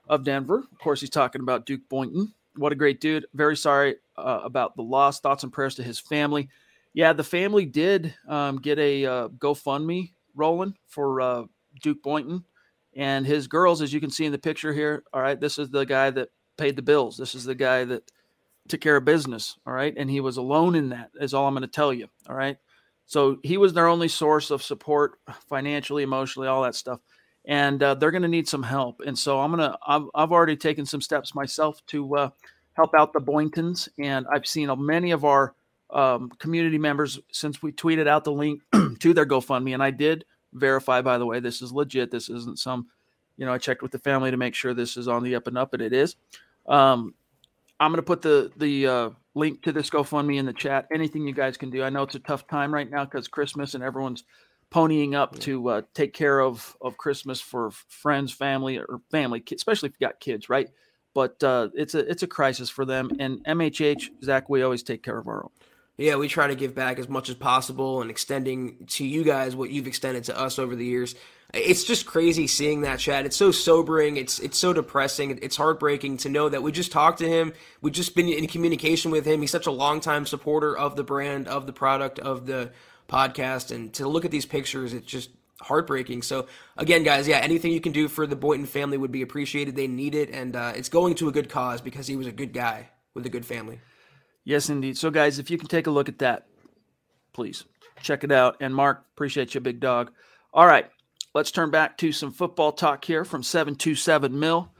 of 0.08 0.24
Denver. 0.24 0.64
Of 0.72 0.78
course, 0.78 1.00
he's 1.00 1.10
talking 1.10 1.40
about 1.40 1.66
Duke 1.66 1.88
Boynton. 1.88 2.32
what 2.56 2.72
a 2.72 2.76
great 2.76 3.00
dude. 3.00 3.26
Very 3.34 3.56
sorry 3.56 3.96
uh, 4.16 4.40
about 4.44 4.76
the 4.76 4.82
loss. 4.82 5.20
Thoughts 5.20 5.42
and 5.42 5.52
prayers 5.52 5.74
to 5.76 5.82
his 5.82 5.98
family. 5.98 6.48
Yeah, 6.92 7.12
the 7.12 7.24
family 7.24 7.66
did 7.66 8.14
um, 8.28 8.58
get 8.58 8.78
a 8.78 9.04
uh, 9.04 9.28
GoFundMe 9.28 10.12
rolling 10.34 10.74
for 10.86 11.20
uh, 11.20 11.44
Duke 11.82 12.02
Boynton 12.02 12.44
and 12.96 13.26
his 13.26 13.48
girls, 13.48 13.82
as 13.82 13.92
you 13.92 14.00
can 14.00 14.10
see 14.10 14.24
in 14.24 14.32
the 14.32 14.38
picture 14.38 14.72
here. 14.72 15.02
All 15.12 15.20
right, 15.20 15.40
this 15.40 15.58
is 15.58 15.70
the 15.70 15.84
guy 15.84 16.10
that 16.10 16.28
paid 16.56 16.76
the 16.76 16.82
bills. 16.82 17.16
This 17.16 17.34
is 17.34 17.44
the 17.44 17.54
guy 17.54 17.84
that 17.84 18.10
took 18.68 18.80
care 18.80 18.96
of 18.96 19.04
business. 19.04 19.56
All 19.66 19.72
right, 19.72 19.94
and 19.96 20.10
he 20.10 20.20
was 20.20 20.36
alone 20.36 20.74
in 20.74 20.90
that. 20.90 21.10
Is 21.20 21.34
all 21.34 21.46
I'm 21.46 21.54
going 21.54 21.62
to 21.62 21.68
tell 21.68 21.92
you. 21.92 22.08
All 22.28 22.36
right, 22.36 22.56
so 23.06 23.38
he 23.42 23.56
was 23.56 23.72
their 23.72 23.88
only 23.88 24.08
source 24.08 24.50
of 24.50 24.62
support, 24.62 25.18
financially, 25.48 26.02
emotionally, 26.02 26.48
all 26.48 26.62
that 26.62 26.74
stuff 26.74 27.00
and 27.46 27.82
uh, 27.82 27.94
they're 27.94 28.10
going 28.10 28.22
to 28.22 28.28
need 28.28 28.48
some 28.48 28.62
help. 28.62 29.00
And 29.04 29.18
so 29.18 29.40
I'm 29.40 29.50
gonna 29.50 29.76
I've, 29.86 30.04
I've 30.14 30.32
already 30.32 30.56
taken 30.56 30.86
some 30.86 31.00
steps 31.00 31.34
myself 31.34 31.84
to 31.88 32.16
uh, 32.16 32.30
help 32.74 32.94
out 32.94 33.12
the 33.12 33.20
Boyntons, 33.20 33.88
and 33.98 34.26
I've 34.32 34.46
seen 34.46 34.70
many 34.84 35.10
of 35.10 35.24
our 35.24 35.54
um, 35.90 36.30
community 36.38 36.78
members 36.78 37.18
since 37.32 37.62
we 37.62 37.72
tweeted 37.72 38.08
out 38.08 38.24
the 38.24 38.32
link 38.32 38.62
to 39.00 39.14
their 39.14 39.26
GoFundMe, 39.26 39.74
and 39.74 39.82
I 39.82 39.90
did 39.90 40.24
verify 40.52 41.02
by 41.02 41.18
the 41.18 41.26
way 41.26 41.40
this 41.40 41.62
is 41.62 41.72
legit. 41.72 42.10
This 42.10 42.28
isn't 42.28 42.58
some, 42.58 42.86
you 43.36 43.44
know, 43.44 43.52
I 43.52 43.58
checked 43.58 43.82
with 43.82 43.92
the 43.92 43.98
family 43.98 44.30
to 44.30 44.36
make 44.36 44.54
sure 44.54 44.72
this 44.72 44.96
is 44.96 45.08
on 45.08 45.22
the 45.22 45.34
up 45.34 45.46
and 45.46 45.58
up, 45.58 45.74
and 45.74 45.82
it 45.82 45.92
is. 45.92 46.16
Um, 46.66 47.14
I'm 47.80 47.90
going 47.90 47.98
to 47.98 48.02
put 48.02 48.22
the 48.22 48.52
the 48.56 48.86
uh, 48.86 49.10
link 49.34 49.62
to 49.62 49.72
this 49.72 49.90
GoFundMe 49.90 50.38
in 50.38 50.46
the 50.46 50.52
chat. 50.52 50.86
Anything 50.92 51.26
you 51.26 51.34
guys 51.34 51.56
can 51.56 51.70
do. 51.70 51.82
I 51.82 51.90
know 51.90 52.02
it's 52.02 52.14
a 52.14 52.20
tough 52.20 52.46
time 52.46 52.72
right 52.72 52.88
now 52.88 53.04
because 53.04 53.28
Christmas 53.28 53.74
and 53.74 53.82
everyone's 53.82 54.24
ponying 54.72 55.14
up 55.14 55.38
to 55.40 55.68
uh, 55.68 55.82
take 55.94 56.12
care 56.12 56.40
of 56.40 56.76
of 56.80 56.96
Christmas 56.96 57.40
for 57.40 57.70
friends, 57.88 58.32
family, 58.32 58.78
or 58.78 59.00
family, 59.10 59.42
especially 59.54 59.88
if 59.88 59.96
you 59.98 60.06
got 60.06 60.20
kids, 60.20 60.48
right? 60.48 60.68
But 61.14 61.42
uh, 61.42 61.68
it's 61.74 61.94
a 61.94 62.08
it's 62.10 62.22
a 62.22 62.28
crisis 62.28 62.70
for 62.70 62.84
them. 62.84 63.10
And 63.18 63.44
MHH, 63.44 64.22
Zach, 64.22 64.48
we 64.48 64.62
always 64.62 64.82
take 64.82 65.02
care 65.02 65.18
of 65.18 65.28
our 65.28 65.44
own. 65.44 65.50
Yeah, 65.96 66.16
we 66.16 66.26
try 66.26 66.48
to 66.48 66.56
give 66.56 66.74
back 66.74 66.98
as 66.98 67.08
much 67.08 67.28
as 67.28 67.36
possible 67.36 68.02
and 68.02 68.10
extending 68.10 68.86
to 68.88 69.06
you 69.06 69.22
guys 69.22 69.54
what 69.54 69.70
you've 69.70 69.86
extended 69.86 70.24
to 70.24 70.36
us 70.36 70.58
over 70.58 70.74
the 70.74 70.84
years. 70.84 71.14
It's 71.54 71.84
just 71.84 72.06
crazy 72.06 72.46
seeing 72.46 72.82
that 72.82 72.98
chat. 72.98 73.26
It's 73.26 73.36
so 73.36 73.50
sobering. 73.50 74.16
It's 74.16 74.38
it's 74.38 74.58
so 74.58 74.72
depressing. 74.72 75.38
It's 75.42 75.56
heartbreaking 75.56 76.18
to 76.18 76.28
know 76.28 76.48
that 76.48 76.62
we 76.62 76.72
just 76.72 76.92
talked 76.92 77.18
to 77.18 77.28
him. 77.28 77.52
We've 77.80 77.92
just 77.92 78.14
been 78.14 78.28
in 78.28 78.46
communication 78.46 79.10
with 79.10 79.24
him. 79.24 79.40
He's 79.40 79.50
such 79.50 79.66
a 79.66 79.70
longtime 79.70 80.26
supporter 80.26 80.76
of 80.76 80.96
the 80.96 81.04
brand, 81.04 81.48
of 81.48 81.66
the 81.66 81.72
product, 81.72 82.18
of 82.18 82.46
the 82.46 82.72
podcast. 83.08 83.74
And 83.74 83.92
to 83.94 84.08
look 84.08 84.24
at 84.24 84.30
these 84.30 84.46
pictures, 84.46 84.92
it's 84.92 85.06
just 85.06 85.30
heartbreaking. 85.60 86.22
So 86.22 86.46
again, 86.76 87.02
guys, 87.02 87.28
yeah, 87.28 87.38
anything 87.38 87.72
you 87.72 87.80
can 87.80 87.92
do 87.92 88.08
for 88.08 88.26
the 88.26 88.36
Boynton 88.36 88.66
family 88.66 88.96
would 88.96 89.12
be 89.12 89.22
appreciated. 89.22 89.76
They 89.76 89.86
need 89.86 90.14
it, 90.14 90.30
and 90.30 90.56
uh, 90.56 90.72
it's 90.74 90.88
going 90.88 91.14
to 91.16 91.28
a 91.28 91.32
good 91.32 91.48
cause 91.48 91.80
because 91.80 92.06
he 92.06 92.16
was 92.16 92.26
a 92.26 92.32
good 92.32 92.52
guy 92.52 92.90
with 93.14 93.26
a 93.26 93.30
good 93.30 93.46
family. 93.46 93.80
Yes, 94.44 94.68
indeed. 94.68 94.98
So, 94.98 95.10
guys, 95.10 95.38
if 95.38 95.50
you 95.50 95.56
can 95.56 95.68
take 95.68 95.86
a 95.86 95.90
look 95.90 96.08
at 96.08 96.18
that, 96.18 96.46
please 97.32 97.64
check 98.02 98.24
it 98.24 98.32
out. 98.32 98.56
And 98.60 98.74
Mark, 98.74 99.04
appreciate 99.14 99.54
you, 99.54 99.60
big 99.60 99.80
dog. 99.80 100.10
All 100.52 100.66
right, 100.66 100.90
let's 101.34 101.50
turn 101.50 101.70
back 101.70 101.98
to 101.98 102.12
some 102.12 102.32
football 102.32 102.72
talk 102.72 103.04
here 103.04 103.24
from 103.24 103.42
727 103.42 104.38
Mill. 104.38 104.70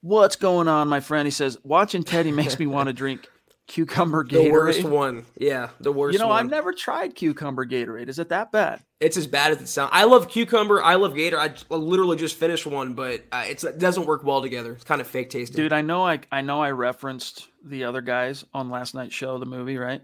What's 0.00 0.36
going 0.36 0.68
on, 0.68 0.88
my 0.88 1.00
friend? 1.00 1.26
He 1.26 1.30
says, 1.30 1.58
watching 1.62 2.04
Teddy 2.04 2.32
makes 2.32 2.58
me 2.58 2.66
want 2.66 2.86
to 2.88 2.92
drink 2.92 3.28
cucumber 3.66 4.24
Gatorade. 4.24 4.44
The 4.44 4.50
worst 4.50 4.84
one. 4.84 5.26
Yeah, 5.36 5.70
the 5.80 5.92
worst 5.92 6.14
You 6.14 6.20
know, 6.20 6.28
one. 6.28 6.38
I've 6.44 6.50
never 6.50 6.72
tried 6.72 7.14
cucumber 7.14 7.66
Gatorade. 7.66 8.08
Is 8.08 8.18
it 8.18 8.28
that 8.30 8.50
bad? 8.52 8.80
It's 9.00 9.16
as 9.16 9.26
bad 9.26 9.52
as 9.52 9.60
it 9.60 9.68
sounds. 9.68 9.90
I 9.92 10.04
love 10.04 10.28
cucumber. 10.28 10.82
I 10.82 10.94
love 10.94 11.14
Gator. 11.14 11.38
I 11.38 11.52
literally 11.68 12.16
just 12.16 12.36
finished 12.36 12.64
one, 12.66 12.94
but 12.94 13.24
uh, 13.30 13.44
it 13.46 13.62
doesn't 13.78 14.06
work 14.06 14.24
well 14.24 14.40
together. 14.40 14.72
It's 14.72 14.84
kind 14.84 15.00
of 15.00 15.06
fake 15.06 15.30
tasting. 15.30 15.56
Dude, 15.56 15.72
I 15.72 15.82
know 15.82 16.04
I 16.06 16.20
I 16.32 16.40
know 16.40 16.62
I 16.62 16.70
referenced 16.70 17.48
the 17.64 17.84
other 17.84 18.00
guys 18.00 18.44
on 18.54 18.70
last 18.70 18.94
night's 18.94 19.14
show, 19.14 19.38
the 19.38 19.46
movie, 19.46 19.76
right? 19.76 20.02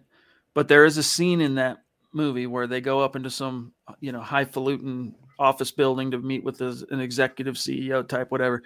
But 0.54 0.68
there 0.68 0.84
is 0.84 0.98
a 0.98 1.02
scene 1.02 1.40
in 1.40 1.54
that 1.56 1.78
movie 2.12 2.46
where 2.46 2.66
they 2.66 2.80
go 2.80 3.00
up 3.00 3.16
into 3.16 3.30
some, 3.30 3.72
you 4.00 4.12
know, 4.12 4.20
highfalutin 4.20 5.14
office 5.38 5.70
building 5.70 6.10
to 6.10 6.18
meet 6.18 6.44
with 6.44 6.60
an 6.60 7.00
executive 7.00 7.56
CEO 7.56 8.06
type 8.06 8.30
whatever. 8.30 8.62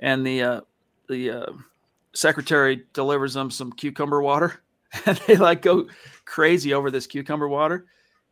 And 0.00 0.26
the 0.26 0.42
uh 0.42 0.60
the 1.08 1.30
uh 1.30 1.52
secretary 2.14 2.84
delivers 2.92 3.34
them 3.34 3.50
some 3.50 3.72
cucumber 3.72 4.20
water 4.20 4.62
and 5.06 5.16
they 5.26 5.36
like 5.36 5.62
go 5.62 5.86
crazy 6.24 6.74
over 6.74 6.90
this 6.90 7.06
cucumber 7.06 7.48
water. 7.48 7.86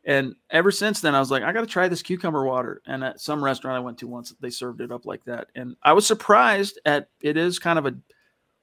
And 0.05 0.37
ever 0.51 0.71
since 0.71 1.01
then, 1.01 1.17
I 1.17 1.19
was 1.21 1.33
like, 1.33 1.43
I 1.43 1.53
got 1.53 1.63
to 1.63 1.67
try 1.67 1.89
this 1.89 2.03
cucumber 2.03 2.45
water. 2.45 2.81
And 2.87 3.03
at 3.03 3.21
some 3.21 3.43
restaurant 3.43 3.77
I 3.77 3.81
went 3.81 3.99
to 3.99 4.07
once, 4.07 4.33
they 4.41 4.51
served 4.51 4.81
it 4.81 4.93
up 4.93 5.05
like 5.05 5.25
that. 5.25 5.49
And 5.57 5.75
I 5.83 5.95
was 5.95 6.07
surprised 6.07 6.79
at 6.87 7.09
it 7.21 7.37
is 7.37 7.59
kind 7.59 7.77
of 7.77 7.87
a 7.87 7.97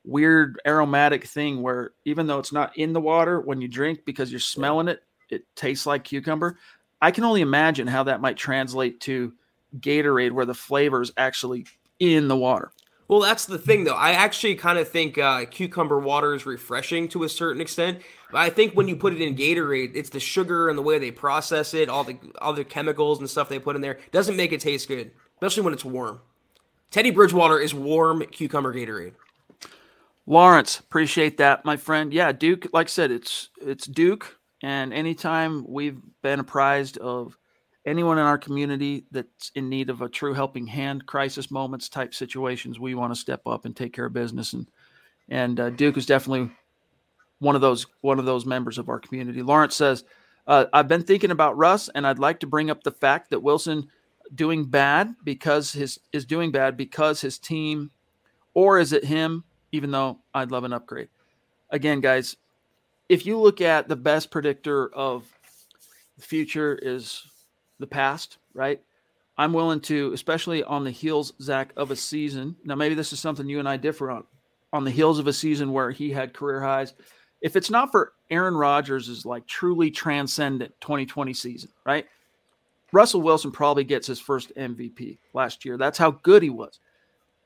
weird 0.05 0.59
aromatic 0.65 1.25
thing 1.25 1.61
where 1.61 1.91
even 2.05 2.27
though 2.27 2.39
it's 2.39 2.53
not 2.53 2.77
in 2.77 2.93
the 2.93 3.01
water 3.01 3.41
when 3.41 3.61
you 3.61 3.67
drink 3.67 4.05
because 4.05 4.31
you're 4.31 4.39
smelling 4.39 4.87
it, 4.87 5.03
it 5.29 5.43
tastes 5.55 5.85
like 5.85 6.05
cucumber. 6.05 6.57
I 7.03 7.11
can 7.11 7.25
only 7.25 7.41
imagine 7.41 7.85
how 7.85 8.03
that 8.03 8.21
might 8.21 8.37
translate 8.37 9.01
to 9.01 9.33
Gatorade 9.77 10.31
where 10.31 10.45
the 10.45 10.53
flavor 10.53 11.01
is 11.01 11.11
actually 11.17 11.65
in 11.99 12.29
the 12.29 12.37
water. 12.37 12.71
Well, 13.09 13.19
that's 13.19 13.45
the 13.45 13.57
thing, 13.57 13.83
though. 13.83 13.93
I 13.93 14.11
actually 14.11 14.55
kind 14.55 14.79
of 14.79 14.87
think 14.87 15.17
uh, 15.17 15.43
cucumber 15.43 15.99
water 15.99 16.33
is 16.33 16.45
refreshing 16.45 17.09
to 17.09 17.25
a 17.25 17.29
certain 17.29 17.61
extent. 17.61 18.01
But 18.31 18.37
I 18.37 18.49
think 18.49 18.73
when 18.73 18.87
you 18.87 18.95
put 18.95 19.11
it 19.11 19.21
in 19.21 19.35
Gatorade, 19.35 19.91
it's 19.95 20.11
the 20.11 20.21
sugar 20.21 20.69
and 20.69 20.77
the 20.77 20.81
way 20.81 20.97
they 20.97 21.11
process 21.11 21.73
it, 21.73 21.89
all 21.89 22.05
the 22.05 22.17
all 22.41 22.53
the 22.53 22.63
chemicals 22.63 23.19
and 23.19 23.29
stuff 23.29 23.49
they 23.49 23.59
put 23.59 23.75
in 23.75 23.81
there, 23.81 23.99
doesn't 24.13 24.37
make 24.37 24.53
it 24.53 24.61
taste 24.61 24.87
good, 24.87 25.11
especially 25.35 25.63
when 25.63 25.73
it's 25.73 25.83
warm. 25.83 26.21
Teddy 26.89 27.11
Bridgewater 27.11 27.59
is 27.59 27.73
warm 27.73 28.23
cucumber 28.31 28.73
Gatorade. 28.73 29.15
Lawrence, 30.25 30.79
appreciate 30.79 31.35
that, 31.37 31.65
my 31.65 31.75
friend. 31.75 32.13
Yeah, 32.13 32.31
Duke. 32.31 32.67
Like 32.71 32.87
I 32.87 32.89
said, 32.89 33.11
it's 33.11 33.49
it's 33.61 33.85
Duke, 33.87 34.39
and 34.63 34.93
anytime 34.93 35.65
we've 35.67 35.99
been 36.21 36.39
apprised 36.39 36.97
of 36.97 37.37
anyone 37.85 38.17
in 38.17 38.23
our 38.23 38.37
community 38.37 39.05
that's 39.11 39.51
in 39.55 39.67
need 39.67 39.89
of 39.89 40.01
a 40.01 40.07
true 40.07 40.33
helping 40.33 40.65
hand, 40.65 41.05
crisis 41.05 41.51
moments 41.51 41.89
type 41.89 42.13
situations, 42.15 42.79
we 42.79 42.95
want 42.95 43.13
to 43.13 43.19
step 43.19 43.41
up 43.45 43.65
and 43.65 43.75
take 43.75 43.93
care 43.93 44.05
of 44.05 44.13
business. 44.13 44.53
And 44.53 44.67
and 45.29 45.59
uh, 45.59 45.69
Duke 45.69 45.97
is 45.97 46.05
definitely 46.05 46.49
one 47.39 47.55
of 47.55 47.61
those 47.61 47.85
one 48.01 48.19
of 48.19 48.25
those 48.25 48.45
members 48.45 48.77
of 48.77 48.87
our 48.87 48.99
community. 48.99 49.41
Lawrence 49.41 49.75
says, 49.75 50.05
uh, 50.47 50.65
"I've 50.71 50.87
been 50.87 51.03
thinking 51.03 51.31
about 51.31 51.57
Russ, 51.57 51.89
and 51.93 52.07
I'd 52.07 52.19
like 52.19 52.39
to 52.39 52.47
bring 52.47 52.69
up 52.69 52.83
the 52.83 52.91
fact 52.91 53.31
that 53.31 53.43
Wilson 53.43 53.89
doing 54.33 54.65
bad 54.65 55.13
because 55.25 55.73
his 55.73 55.99
is 56.13 56.25
doing 56.25 56.51
bad 56.51 56.77
because 56.77 57.19
his 57.19 57.37
team, 57.37 57.91
or 58.53 58.79
is 58.79 58.93
it 58.93 59.03
him? 59.03 59.43
Even 59.73 59.91
though 59.91 60.19
I'd 60.33 60.51
love 60.51 60.63
an 60.63 60.71
upgrade. 60.71 61.09
Again, 61.69 61.99
guys, 61.99 62.37
if 63.13 63.27
you 63.27 63.39
look 63.39 63.61
at 63.61 63.87
the 63.87 63.95
best 63.95 64.31
predictor 64.31 64.91
of 64.91 65.23
the 66.17 66.23
future 66.23 66.79
is 66.81 67.21
the 67.77 67.85
past, 67.85 68.39
right? 68.55 68.81
I'm 69.37 69.53
willing 69.53 69.81
to, 69.81 70.11
especially 70.13 70.63
on 70.63 70.83
the 70.83 70.89
heels, 70.89 71.33
Zach, 71.39 71.73
of 71.77 71.91
a 71.91 71.95
season. 71.95 72.55
Now, 72.63 72.73
maybe 72.73 72.95
this 72.95 73.13
is 73.13 73.19
something 73.19 73.47
you 73.47 73.59
and 73.59 73.69
I 73.69 73.77
differ 73.77 74.09
on. 74.09 74.23
On 74.73 74.83
the 74.83 74.89
heels 74.89 75.19
of 75.19 75.27
a 75.27 75.33
season 75.33 75.71
where 75.71 75.91
he 75.91 76.09
had 76.09 76.33
career 76.33 76.59
highs, 76.59 76.95
if 77.39 77.55
it's 77.55 77.69
not 77.69 77.91
for 77.91 78.13
Aaron 78.31 78.55
Rodgers' 78.55 79.09
is 79.09 79.27
like 79.27 79.45
truly 79.45 79.91
transcendent 79.91 80.73
2020 80.81 81.35
season, 81.35 81.69
right? 81.85 82.07
Russell 82.91 83.21
Wilson 83.21 83.51
probably 83.51 83.83
gets 83.83 84.07
his 84.07 84.19
first 84.19 84.51
MVP 84.55 85.19
last 85.35 85.65
year. 85.65 85.77
That's 85.77 85.99
how 85.99 86.09
good 86.09 86.41
he 86.41 86.49
was. 86.49 86.79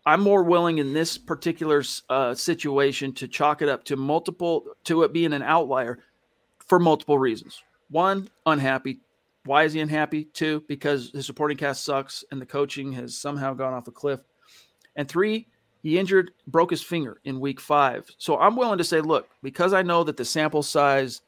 I'm 0.08 0.22
more 0.22 0.41
willing 0.41 0.78
in 0.78 0.93
this 0.93 1.17
particular 1.17 1.84
uh, 2.10 2.34
situation 2.34 3.12
to 3.15 3.28
chalk 3.28 3.62
it 3.62 3.67
up 3.67 3.84
to 3.84 3.98
multiple, 3.98 4.63
to 4.86 5.04
it 5.04 5.12
being 5.12 5.34
an 5.34 5.41
outlier 5.43 6.00
for 6.65 6.80
multiple 6.80 7.20
reasons. 7.20 7.62
One, 7.89 8.30
unhappy. 8.46 9.02
Why 9.43 9.65
is 9.65 9.74
he 9.74 9.82
unhappy? 9.82 10.24
Two, 10.24 10.63
because 10.70 11.12
his 11.12 11.26
supporting 11.26 11.58
cast 11.58 11.84
sucks 11.84 12.24
and 12.32 12.39
the 12.39 12.46
coaching 12.46 12.93
has 12.93 13.17
somehow 13.17 13.54
gone 13.54 13.74
off 13.74 13.89
a 13.89 13.91
cliff. 13.91 14.22
And 14.96 15.10
three, 15.10 15.50
he 15.84 16.00
injured, 16.00 16.32
broke 16.48 16.70
his 16.70 16.82
finger 16.82 17.20
in 17.26 17.41
week 17.41 17.60
five. 17.60 18.10
So 18.17 18.38
I'm 18.38 18.56
willing 18.56 18.78
to 18.78 18.86
say, 18.86 19.02
look, 19.02 19.28
because 19.43 19.74
I 19.74 19.82
know 19.82 20.06
that 20.06 20.15
the 20.15 20.24
sample 20.24 20.63
size, 20.63 21.20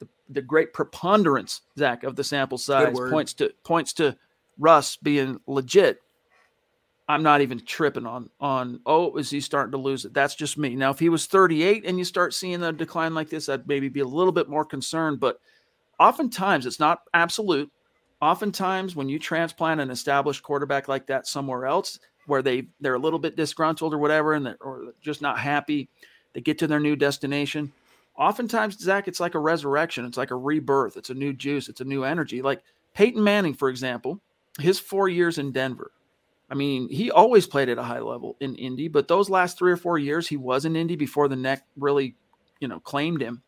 the, 0.00 0.08
the 0.28 0.42
great 0.42 0.74
preponderance, 0.74 1.62
Zach, 1.78 2.04
of 2.04 2.14
the 2.14 2.24
sample 2.24 2.58
size 2.58 2.94
points 3.10 3.32
to 3.34 3.54
points 3.64 3.94
to 3.94 4.18
Russ 4.58 4.96
being 4.96 5.40
legit. 5.46 6.02
I'm 7.08 7.22
not 7.22 7.40
even 7.40 7.64
tripping 7.64 8.06
on 8.06 8.28
on 8.38 8.80
oh, 8.84 9.16
is 9.16 9.30
he 9.30 9.40
starting 9.40 9.72
to 9.72 9.78
lose 9.78 10.04
it? 10.04 10.12
That's 10.12 10.34
just 10.34 10.58
me. 10.58 10.76
Now, 10.76 10.90
if 10.90 10.98
he 10.98 11.08
was 11.08 11.26
38 11.26 11.84
and 11.86 11.98
you 11.98 12.04
start 12.04 12.34
seeing 12.34 12.62
a 12.62 12.72
decline 12.72 13.14
like 13.14 13.30
this, 13.30 13.48
I'd 13.48 13.66
maybe 13.66 13.88
be 13.88 14.00
a 14.00 14.06
little 14.06 14.32
bit 14.32 14.48
more 14.48 14.64
concerned. 14.64 15.18
But 15.18 15.40
oftentimes 15.98 16.66
it's 16.66 16.80
not 16.80 17.02
absolute. 17.14 17.70
Oftentimes, 18.20 18.94
when 18.94 19.08
you 19.08 19.18
transplant 19.18 19.80
an 19.80 19.90
established 19.90 20.42
quarterback 20.42 20.88
like 20.88 21.06
that 21.06 21.26
somewhere 21.26 21.66
else, 21.66 21.98
where 22.26 22.42
they 22.42 22.66
they're 22.80 22.94
a 22.94 22.98
little 22.98 23.18
bit 23.18 23.36
disgruntled 23.36 23.94
or 23.94 23.98
whatever, 23.98 24.34
and 24.34 24.44
they're 24.44 24.58
or 24.60 24.92
just 25.00 25.22
not 25.22 25.38
happy, 25.38 25.88
they 26.34 26.40
get 26.40 26.58
to 26.58 26.66
their 26.66 26.80
new 26.80 26.96
destination. 26.96 27.72
Oftentimes, 28.16 28.78
Zach, 28.78 29.08
it's 29.08 29.20
like 29.20 29.34
a 29.34 29.38
resurrection. 29.38 30.04
It's 30.04 30.18
like 30.18 30.32
a 30.32 30.36
rebirth. 30.36 30.96
It's 30.96 31.10
a 31.10 31.14
new 31.14 31.32
juice. 31.32 31.68
It's 31.68 31.80
a 31.80 31.84
new 31.84 32.02
energy. 32.02 32.42
Like 32.42 32.62
Peyton 32.92 33.22
Manning, 33.22 33.54
for 33.54 33.68
example, 33.68 34.20
his 34.58 34.80
four 34.80 35.08
years 35.08 35.38
in 35.38 35.52
Denver, 35.52 35.92
I 36.50 36.54
mean, 36.54 36.88
he 36.88 37.10
always 37.10 37.46
played 37.46 37.68
at 37.68 37.78
a 37.78 37.82
high 37.82 38.00
level 38.00 38.36
in 38.40 38.54
Indy, 38.56 38.88
but 38.88 39.08
those 39.08 39.28
last 39.28 39.58
three 39.58 39.70
or 39.70 39.76
four 39.76 39.98
years 39.98 40.28
he 40.28 40.36
was 40.36 40.64
in 40.64 40.76
Indy 40.76 40.96
before 40.96 41.28
the 41.28 41.36
neck 41.36 41.64
really, 41.76 42.16
you 42.58 42.68
know, 42.68 42.80
claimed 42.80 43.20
him. 43.20 43.42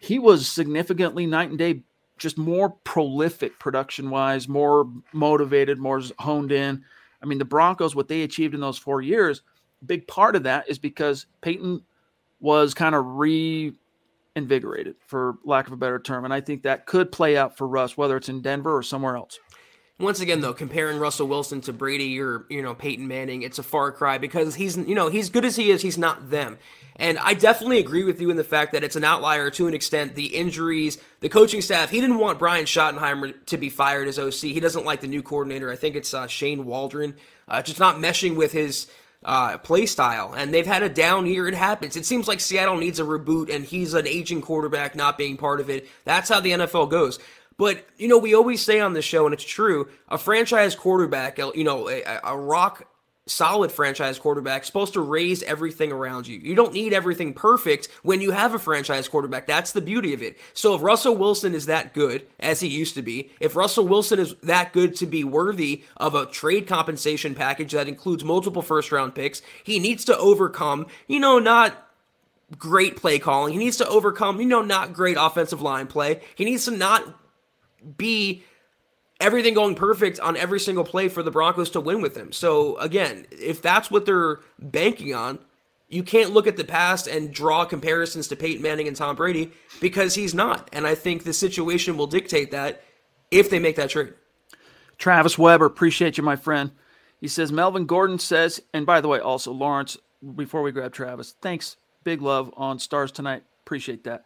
He 0.00 0.18
was 0.18 0.48
significantly 0.48 1.26
night 1.26 1.50
and 1.50 1.58
day, 1.58 1.82
just 2.16 2.38
more 2.38 2.70
prolific 2.84 3.58
production 3.58 4.10
wise, 4.10 4.48
more 4.48 4.90
motivated, 5.12 5.78
more 5.78 6.00
honed 6.18 6.52
in. 6.52 6.82
I 7.22 7.26
mean, 7.26 7.38
the 7.38 7.44
Broncos, 7.44 7.94
what 7.94 8.08
they 8.08 8.22
achieved 8.22 8.54
in 8.54 8.60
those 8.60 8.78
four 8.78 9.02
years, 9.02 9.42
big 9.84 10.06
part 10.06 10.34
of 10.36 10.44
that 10.44 10.68
is 10.68 10.78
because 10.78 11.26
Peyton 11.40 11.82
was 12.40 12.74
kind 12.74 12.94
of 12.94 13.04
reinvigorated, 13.18 14.94
for 15.06 15.36
lack 15.44 15.66
of 15.66 15.72
a 15.72 15.76
better 15.76 15.98
term. 15.98 16.24
And 16.24 16.32
I 16.32 16.40
think 16.40 16.62
that 16.62 16.86
could 16.86 17.12
play 17.12 17.36
out 17.36 17.56
for 17.56 17.66
Russ, 17.66 17.96
whether 17.96 18.16
it's 18.16 18.28
in 18.28 18.40
Denver 18.40 18.76
or 18.76 18.82
somewhere 18.82 19.16
else. 19.16 19.38
Once 20.00 20.20
again, 20.20 20.40
though, 20.40 20.54
comparing 20.54 20.98
Russell 20.98 21.26
Wilson 21.26 21.60
to 21.62 21.72
Brady 21.72 22.20
or 22.20 22.44
you 22.48 22.62
know 22.62 22.72
Peyton 22.72 23.08
Manning, 23.08 23.42
it's 23.42 23.58
a 23.58 23.64
far 23.64 23.90
cry 23.90 24.18
because 24.18 24.54
he's 24.54 24.76
you 24.76 24.94
know 24.94 25.08
he's 25.08 25.28
good 25.28 25.44
as 25.44 25.56
he 25.56 25.70
is, 25.70 25.82
he's 25.82 25.98
not 25.98 26.30
them. 26.30 26.56
And 26.94 27.18
I 27.18 27.34
definitely 27.34 27.78
agree 27.78 28.04
with 28.04 28.20
you 28.20 28.30
in 28.30 28.36
the 28.36 28.44
fact 28.44 28.72
that 28.72 28.84
it's 28.84 28.96
an 28.96 29.04
outlier 29.04 29.50
to 29.50 29.66
an 29.66 29.74
extent. 29.74 30.14
The 30.14 30.26
injuries, 30.26 30.98
the 31.20 31.28
coaching 31.28 31.60
staff. 31.62 31.90
He 31.90 32.00
didn't 32.00 32.18
want 32.18 32.38
Brian 32.38 32.64
Schottenheimer 32.64 33.34
to 33.46 33.56
be 33.56 33.70
fired 33.70 34.08
as 34.08 34.18
OC. 34.18 34.50
He 34.50 34.60
doesn't 34.60 34.84
like 34.84 35.00
the 35.00 35.08
new 35.08 35.22
coordinator. 35.22 35.70
I 35.70 35.76
think 35.76 35.96
it's 35.96 36.14
uh, 36.14 36.26
Shane 36.26 36.64
Waldron. 36.64 37.14
Uh, 37.48 37.62
just 37.62 37.80
not 37.80 37.96
meshing 37.96 38.36
with 38.36 38.52
his 38.52 38.88
uh, 39.24 39.58
play 39.58 39.86
style. 39.86 40.32
And 40.36 40.52
they've 40.52 40.66
had 40.66 40.82
a 40.82 40.88
down 40.88 41.26
year. 41.26 41.48
It 41.48 41.54
happens. 41.54 41.96
It 41.96 42.06
seems 42.06 42.28
like 42.28 42.40
Seattle 42.40 42.76
needs 42.76 43.00
a 43.00 43.04
reboot, 43.04 43.52
and 43.52 43.64
he's 43.64 43.94
an 43.94 44.06
aging 44.06 44.42
quarterback 44.42 44.94
not 44.94 45.18
being 45.18 45.36
part 45.36 45.60
of 45.60 45.70
it. 45.70 45.88
That's 46.04 46.28
how 46.28 46.40
the 46.40 46.52
NFL 46.52 46.90
goes. 46.90 47.18
But, 47.58 47.86
you 47.98 48.08
know, 48.08 48.18
we 48.18 48.34
always 48.34 48.62
say 48.62 48.80
on 48.80 48.92
this 48.92 49.04
show, 49.04 49.26
and 49.26 49.34
it's 49.34 49.44
true, 49.44 49.88
a 50.08 50.16
franchise 50.16 50.74
quarterback, 50.74 51.38
you 51.38 51.64
know, 51.64 51.88
a, 51.88 52.02
a 52.24 52.36
rock 52.36 52.86
solid 53.26 53.70
franchise 53.70 54.18
quarterback 54.18 54.64
supposed 54.64 54.94
to 54.94 55.00
raise 55.00 55.42
everything 55.42 55.92
around 55.92 56.26
you. 56.26 56.38
You 56.38 56.54
don't 56.54 56.72
need 56.72 56.92
everything 56.92 57.34
perfect 57.34 57.88
when 58.02 58.20
you 58.20 58.30
have 58.30 58.54
a 58.54 58.58
franchise 58.58 59.08
quarterback. 59.08 59.46
That's 59.46 59.72
the 59.72 59.80
beauty 59.80 60.14
of 60.14 60.22
it. 60.22 60.38
So 60.54 60.74
if 60.74 60.82
Russell 60.82 61.16
Wilson 61.16 61.54
is 61.54 61.66
that 61.66 61.94
good 61.94 62.26
as 62.40 62.60
he 62.60 62.68
used 62.68 62.94
to 62.94 63.02
be, 63.02 63.30
if 63.40 63.56
Russell 63.56 63.86
Wilson 63.86 64.18
is 64.18 64.34
that 64.42 64.72
good 64.72 64.96
to 64.96 65.06
be 65.06 65.24
worthy 65.24 65.84
of 65.96 66.14
a 66.14 66.26
trade 66.26 66.66
compensation 66.66 67.34
package 67.34 67.72
that 67.72 67.88
includes 67.88 68.24
multiple 68.24 68.62
first 68.62 68.90
round 68.92 69.14
picks, 69.14 69.42
he 69.62 69.78
needs 69.78 70.04
to 70.06 70.16
overcome, 70.16 70.86
you 71.06 71.20
know, 71.20 71.38
not 71.38 71.90
great 72.56 72.96
play 72.96 73.18
calling. 73.18 73.52
He 73.52 73.58
needs 73.58 73.76
to 73.78 73.88
overcome, 73.88 74.40
you 74.40 74.46
know, 74.46 74.62
not 74.62 74.94
great 74.94 75.18
offensive 75.20 75.60
line 75.60 75.86
play. 75.86 76.22
He 76.34 76.44
needs 76.46 76.64
to 76.64 76.70
not 76.70 77.04
be 77.96 78.44
everything 79.20 79.54
going 79.54 79.74
perfect 79.74 80.20
on 80.20 80.36
every 80.36 80.60
single 80.60 80.84
play 80.84 81.08
for 81.08 81.22
the 81.22 81.30
Broncos 81.30 81.70
to 81.70 81.80
win 81.80 82.00
with 82.00 82.16
him. 82.16 82.32
So 82.32 82.76
again, 82.78 83.26
if 83.30 83.60
that's 83.60 83.90
what 83.90 84.06
they're 84.06 84.40
banking 84.58 85.14
on, 85.14 85.38
you 85.88 86.02
can't 86.02 86.32
look 86.32 86.46
at 86.46 86.56
the 86.56 86.64
past 86.64 87.06
and 87.06 87.32
draw 87.32 87.64
comparisons 87.64 88.28
to 88.28 88.36
Peyton 88.36 88.62
Manning 88.62 88.86
and 88.88 88.96
Tom 88.96 89.16
Brady 89.16 89.52
because 89.80 90.14
he's 90.14 90.34
not. 90.34 90.68
And 90.72 90.86
I 90.86 90.94
think 90.94 91.24
the 91.24 91.32
situation 91.32 91.96
will 91.96 92.06
dictate 92.06 92.50
that 92.50 92.82
if 93.30 93.48
they 93.50 93.58
make 93.58 93.76
that 93.76 93.90
trade. 93.90 94.12
Travis 94.98 95.38
Weber, 95.38 95.64
appreciate 95.64 96.18
you, 96.18 96.22
my 96.22 96.36
friend. 96.36 96.72
He 97.20 97.28
says 97.28 97.50
Melvin 97.50 97.86
Gordon 97.86 98.18
says, 98.18 98.60
and 98.74 98.84
by 98.84 99.00
the 99.00 99.08
way, 99.08 99.18
also 99.18 99.50
Lawrence, 99.52 99.96
before 100.34 100.62
we 100.62 100.72
grab 100.72 100.92
Travis, 100.92 101.34
thanks. 101.40 101.76
Big 102.04 102.20
love 102.22 102.52
on 102.56 102.78
Stars 102.78 103.10
tonight. 103.10 103.42
Appreciate 103.64 104.04
that. 104.04 104.24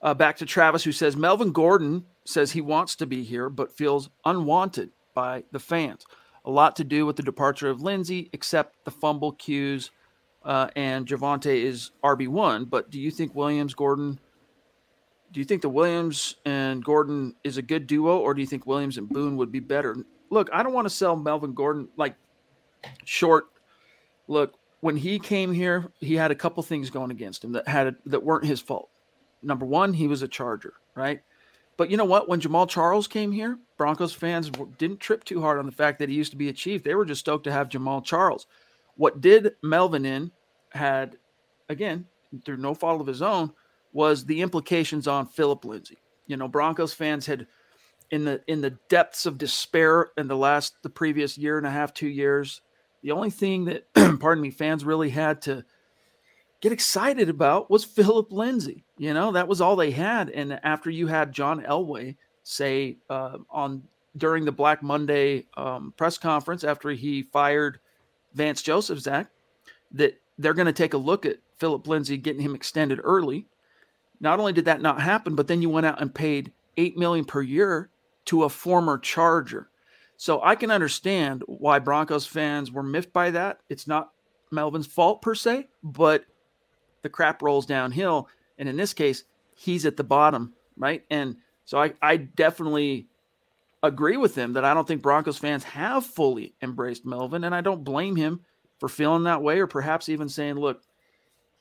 Uh, 0.00 0.14
back 0.14 0.36
to 0.38 0.46
Travis, 0.46 0.84
who 0.84 0.92
says 0.92 1.16
Melvin 1.16 1.52
Gordon 1.52 2.04
says 2.24 2.52
he 2.52 2.60
wants 2.60 2.96
to 2.96 3.06
be 3.06 3.22
here, 3.22 3.48
but 3.48 3.76
feels 3.76 4.10
unwanted 4.24 4.90
by 5.14 5.44
the 5.52 5.58
fans. 5.58 6.04
A 6.44 6.50
lot 6.50 6.76
to 6.76 6.84
do 6.84 7.06
with 7.06 7.16
the 7.16 7.22
departure 7.22 7.70
of 7.70 7.82
Lindsay, 7.82 8.28
except 8.32 8.84
the 8.84 8.90
fumble 8.90 9.32
cues, 9.32 9.90
uh, 10.44 10.68
and 10.74 11.06
Javonte 11.06 11.62
is 11.62 11.92
RB 12.02 12.28
one. 12.28 12.64
But 12.64 12.90
do 12.90 13.00
you 13.00 13.10
think 13.10 13.34
Williams 13.34 13.74
Gordon? 13.74 14.18
Do 15.32 15.40
you 15.40 15.44
think 15.44 15.62
the 15.62 15.68
Williams 15.68 16.36
and 16.44 16.84
Gordon 16.84 17.34
is 17.44 17.58
a 17.58 17.62
good 17.62 17.86
duo, 17.86 18.18
or 18.18 18.34
do 18.34 18.40
you 18.40 18.46
think 18.46 18.66
Williams 18.66 18.98
and 18.98 19.08
Boone 19.08 19.36
would 19.36 19.52
be 19.52 19.60
better? 19.60 19.96
Look, 20.30 20.48
I 20.52 20.62
don't 20.62 20.72
want 20.72 20.86
to 20.86 20.94
sell 20.94 21.16
Melvin 21.16 21.54
Gordon 21.54 21.88
like 21.96 22.16
short. 23.04 23.46
Look, 24.28 24.54
when 24.80 24.96
he 24.96 25.18
came 25.18 25.52
here, 25.52 25.90
he 26.00 26.16
had 26.16 26.32
a 26.32 26.34
couple 26.34 26.62
things 26.62 26.90
going 26.90 27.10
against 27.10 27.44
him 27.44 27.52
that 27.52 27.68
had 27.68 27.96
that 28.06 28.22
weren't 28.22 28.44
his 28.44 28.60
fault. 28.60 28.90
Number 29.42 29.64
one, 29.64 29.92
he 29.92 30.08
was 30.08 30.22
a 30.22 30.28
Charger, 30.28 30.74
right? 30.94 31.20
But 31.82 31.90
you 31.90 31.96
know 31.96 32.04
what? 32.04 32.28
When 32.28 32.40
Jamaal 32.40 32.68
Charles 32.68 33.08
came 33.08 33.32
here, 33.32 33.58
Broncos 33.76 34.12
fans 34.12 34.52
didn't 34.78 35.00
trip 35.00 35.24
too 35.24 35.40
hard 35.40 35.58
on 35.58 35.66
the 35.66 35.72
fact 35.72 35.98
that 35.98 36.08
he 36.08 36.14
used 36.14 36.30
to 36.30 36.36
be 36.36 36.48
a 36.48 36.52
Chief. 36.52 36.84
They 36.84 36.94
were 36.94 37.04
just 37.04 37.22
stoked 37.22 37.42
to 37.42 37.50
have 37.50 37.68
Jamaal 37.68 38.04
Charles. 38.04 38.46
What 38.94 39.20
did 39.20 39.56
Melvin 39.64 40.06
in 40.06 40.30
had, 40.70 41.16
again, 41.68 42.06
through 42.44 42.58
no 42.58 42.72
fault 42.72 43.00
of 43.00 43.08
his 43.08 43.20
own, 43.20 43.52
was 43.92 44.24
the 44.24 44.42
implications 44.42 45.08
on 45.08 45.26
Philip 45.26 45.64
Lindsay. 45.64 45.98
You 46.28 46.36
know, 46.36 46.46
Broncos 46.46 46.94
fans 46.94 47.26
had 47.26 47.48
in 48.12 48.26
the 48.26 48.40
in 48.46 48.60
the 48.60 48.78
depths 48.88 49.26
of 49.26 49.36
despair 49.36 50.12
in 50.16 50.28
the 50.28 50.36
last 50.36 50.76
the 50.84 50.88
previous 50.88 51.36
year 51.36 51.58
and 51.58 51.66
a 51.66 51.70
half, 51.72 51.92
two 51.92 52.06
years. 52.06 52.60
The 53.02 53.10
only 53.10 53.30
thing 53.30 53.64
that, 53.64 53.92
pardon 54.20 54.40
me, 54.40 54.52
fans 54.52 54.84
really 54.84 55.10
had 55.10 55.42
to 55.42 55.64
get 56.62 56.72
excited 56.72 57.28
about 57.28 57.70
was 57.70 57.84
Philip 57.84 58.32
Lindsay. 58.32 58.84
You 58.96 59.12
know, 59.12 59.32
that 59.32 59.48
was 59.48 59.60
all 59.60 59.76
they 59.76 59.90
had. 59.90 60.30
And 60.30 60.58
after 60.64 60.88
you 60.88 61.08
had 61.08 61.32
John 61.32 61.62
Elway 61.62 62.16
say 62.44 62.96
uh, 63.10 63.38
on 63.50 63.82
during 64.16 64.44
the 64.44 64.52
Black 64.52 64.82
Monday 64.82 65.46
um, 65.56 65.92
press 65.96 66.16
conference 66.16 66.64
after 66.64 66.90
he 66.90 67.22
fired 67.22 67.80
Vance 68.34 68.62
Joseph, 68.62 69.00
Zach, 69.00 69.28
that 69.90 70.18
they're 70.38 70.54
going 70.54 70.66
to 70.66 70.72
take 70.72 70.94
a 70.94 70.98
look 70.98 71.26
at 71.26 71.38
Philip 71.58 71.86
Lindsay 71.86 72.16
getting 72.16 72.40
him 72.40 72.54
extended 72.54 73.00
early. 73.02 73.46
Not 74.20 74.38
only 74.38 74.52
did 74.52 74.64
that 74.66 74.80
not 74.80 75.00
happen, 75.00 75.34
but 75.34 75.48
then 75.48 75.62
you 75.62 75.68
went 75.68 75.86
out 75.86 76.00
and 76.00 76.14
paid 76.14 76.52
eight 76.76 76.96
million 76.96 77.24
per 77.24 77.42
year 77.42 77.90
to 78.26 78.44
a 78.44 78.48
former 78.48 78.98
Charger. 78.98 79.68
So 80.16 80.40
I 80.42 80.54
can 80.54 80.70
understand 80.70 81.42
why 81.46 81.80
Broncos 81.80 82.24
fans 82.24 82.70
were 82.70 82.84
miffed 82.84 83.12
by 83.12 83.30
that. 83.32 83.58
It's 83.68 83.88
not 83.88 84.12
Melvin's 84.52 84.86
fault 84.86 85.22
per 85.22 85.34
se, 85.34 85.68
but 85.82 86.24
the 87.02 87.08
crap 87.08 87.42
rolls 87.42 87.66
downhill. 87.66 88.28
And 88.58 88.68
in 88.68 88.76
this 88.76 88.94
case, 88.94 89.24
he's 89.54 89.86
at 89.86 89.96
the 89.96 90.04
bottom, 90.04 90.54
right? 90.76 91.04
And 91.10 91.36
so 91.64 91.80
I, 91.80 91.92
I 92.00 92.16
definitely 92.16 93.06
agree 93.82 94.16
with 94.16 94.34
him 94.34 94.54
that 94.54 94.64
I 94.64 94.74
don't 94.74 94.86
think 94.86 95.02
Broncos 95.02 95.38
fans 95.38 95.64
have 95.64 96.06
fully 96.06 96.54
embraced 96.62 97.04
Melvin. 97.04 97.44
And 97.44 97.54
I 97.54 97.60
don't 97.60 97.84
blame 97.84 98.16
him 98.16 98.40
for 98.78 98.88
feeling 98.88 99.24
that 99.24 99.42
way 99.42 99.60
or 99.60 99.66
perhaps 99.66 100.08
even 100.08 100.28
saying, 100.28 100.54
look, 100.54 100.82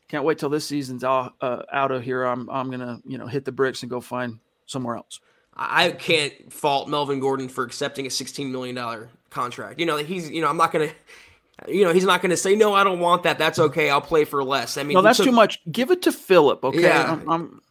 can't 0.08 0.24
wait 0.24 0.38
till 0.38 0.50
this 0.50 0.66
season's 0.66 1.04
out, 1.04 1.36
uh, 1.42 1.64
out 1.72 1.92
of 1.92 2.04
here. 2.04 2.24
I'm, 2.24 2.50
I'm 2.50 2.68
going 2.68 2.82
to, 2.82 3.00
you 3.06 3.18
know, 3.18 3.28
hit 3.28 3.46
the 3.46 3.52
bricks 3.52 3.82
and 3.82 3.90
go 3.90 4.02
find 4.02 4.40
somewhere 4.66 4.98
else. 4.98 5.20
I 5.56 5.92
can't 5.92 6.52
fault 6.52 6.90
Melvin 6.90 7.20
Gordon 7.20 7.50
for 7.50 7.64
accepting 7.64 8.06
a 8.06 8.10
$16 8.10 8.52
million 8.52 9.08
contract. 9.30 9.80
You 9.80 9.86
know, 9.86 9.98
he's, 9.98 10.30
you 10.30 10.42
know, 10.42 10.48
I'm 10.48 10.58
not 10.58 10.72
going 10.72 10.90
to, 10.90 10.96
you 11.68 11.84
know, 11.84 11.94
he's 11.94 12.06
not 12.06 12.22
going 12.22 12.32
to 12.32 12.38
say, 12.38 12.56
no, 12.56 12.74
I 12.74 12.84
don't 12.84 13.00
want 13.00 13.24
that. 13.24 13.38
That's 13.38 13.60
okay. 13.60 13.90
I'll 13.90 14.02
play 14.02 14.26
for 14.26 14.44
less. 14.44 14.78
I 14.78 14.84
mean, 14.84 14.96
no, 14.96 15.02
that's 15.02 15.18
took, 15.18 15.26
too 15.26 15.32
much. 15.32 15.60
Give 15.72 15.92
it 15.92 16.02
to 16.04 16.12
Philip. 16.12 16.64
Okay. 16.64 16.82
Yeah. 16.82 17.12
I'm, 17.12 17.30
I'm, 17.30 17.62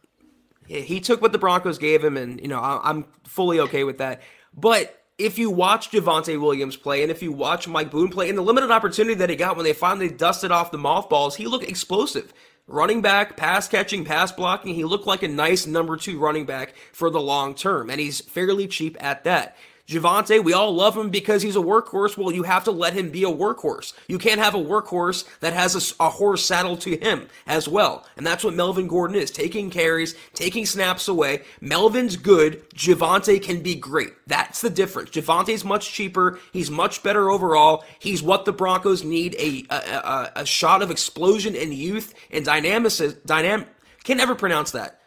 he 0.65 0.99
took 1.01 1.21
what 1.21 1.33
the 1.33 1.37
Broncos 1.37 1.77
gave 1.77 2.03
him, 2.03 2.15
and, 2.15 2.39
you 2.39 2.47
know, 2.47 2.59
I'm 2.61 3.05
fully 3.25 3.59
okay 3.59 3.83
with 3.83 3.97
that. 3.97 4.21
But 4.53 4.97
if 5.17 5.37
you 5.37 5.51
watch 5.51 5.91
Javonte 5.91 6.39
Williams 6.39 6.77
play 6.77 7.03
and 7.03 7.11
if 7.11 7.21
you 7.21 7.31
watch 7.31 7.67
Mike 7.67 7.91
Boone 7.91 8.09
play 8.09 8.29
in 8.29 8.35
the 8.35 8.41
limited 8.41 8.71
opportunity 8.71 9.15
that 9.15 9.29
he 9.29 9.35
got 9.35 9.55
when 9.55 9.65
they 9.65 9.73
finally 9.73 10.09
dusted 10.09 10.51
off 10.51 10.71
the 10.71 10.77
mothballs, 10.77 11.35
he 11.35 11.45
looked 11.45 11.67
explosive. 11.67 12.33
Running 12.67 13.01
back, 13.01 13.35
pass 13.35 13.67
catching, 13.67 14.05
pass 14.05 14.31
blocking, 14.31 14.73
he 14.73 14.85
looked 14.85 15.07
like 15.07 15.23
a 15.23 15.27
nice 15.27 15.67
number 15.67 15.97
two 15.97 16.17
running 16.17 16.45
back 16.45 16.73
for 16.93 17.09
the 17.09 17.19
long 17.19 17.53
term, 17.53 17.89
and 17.89 17.99
he's 17.99 18.21
fairly 18.21 18.67
cheap 18.67 18.95
at 19.03 19.25
that. 19.25 19.57
Javonte, 19.87 20.43
we 20.43 20.53
all 20.53 20.73
love 20.73 20.95
him 20.95 21.09
because 21.09 21.41
he's 21.41 21.55
a 21.55 21.59
workhorse. 21.59 22.17
Well, 22.17 22.31
you 22.31 22.43
have 22.43 22.63
to 22.65 22.71
let 22.71 22.93
him 22.93 23.09
be 23.09 23.23
a 23.23 23.31
workhorse. 23.31 23.93
You 24.07 24.17
can't 24.17 24.39
have 24.39 24.55
a 24.55 24.59
workhorse 24.59 25.25
that 25.39 25.53
has 25.53 25.75
a, 25.99 26.03
a, 26.03 26.09
horse 26.09 26.45
saddled 26.45 26.81
to 26.81 26.95
him 26.97 27.27
as 27.47 27.67
well. 27.67 28.05
And 28.15 28.25
that's 28.25 28.43
what 28.43 28.53
Melvin 28.53 28.87
Gordon 28.87 29.17
is 29.17 29.31
taking 29.31 29.69
carries, 29.69 30.15
taking 30.33 30.65
snaps 30.65 31.07
away. 31.07 31.43
Melvin's 31.59 32.15
good. 32.15 32.69
Javonte 32.71 33.41
can 33.41 33.61
be 33.61 33.75
great. 33.75 34.13
That's 34.27 34.61
the 34.61 34.69
difference. 34.69 35.09
Javonte's 35.11 35.65
much 35.65 35.91
cheaper. 35.91 36.39
He's 36.53 36.71
much 36.71 37.03
better 37.03 37.29
overall. 37.29 37.83
He's 37.99 38.23
what 38.23 38.45
the 38.45 38.53
Broncos 38.53 39.03
need 39.03 39.35
a, 39.37 39.65
a, 39.69 39.75
a, 39.75 40.31
a 40.37 40.45
shot 40.45 40.81
of 40.81 40.91
explosion 40.91 41.55
and 41.55 41.73
youth 41.73 42.13
and 42.31 42.45
dynamic. 42.45 42.91
Dynam- 42.91 43.67
can 44.03 44.17
never 44.17 44.35
pronounce 44.35 44.71
that. 44.71 45.00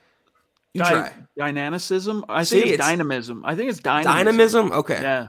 You 0.74 0.82
Di- 0.82 0.90
try. 0.90 1.12
Dynamicism? 1.38 2.24
I 2.28 2.42
See, 2.42 2.60
it's 2.60 2.78
dynamism. 2.78 3.44
I 3.44 3.54
think 3.54 3.70
it's 3.70 3.78
dynamism. 3.78 4.16
Dynamism? 4.16 4.72
Okay. 4.72 5.00
Yeah. 5.00 5.28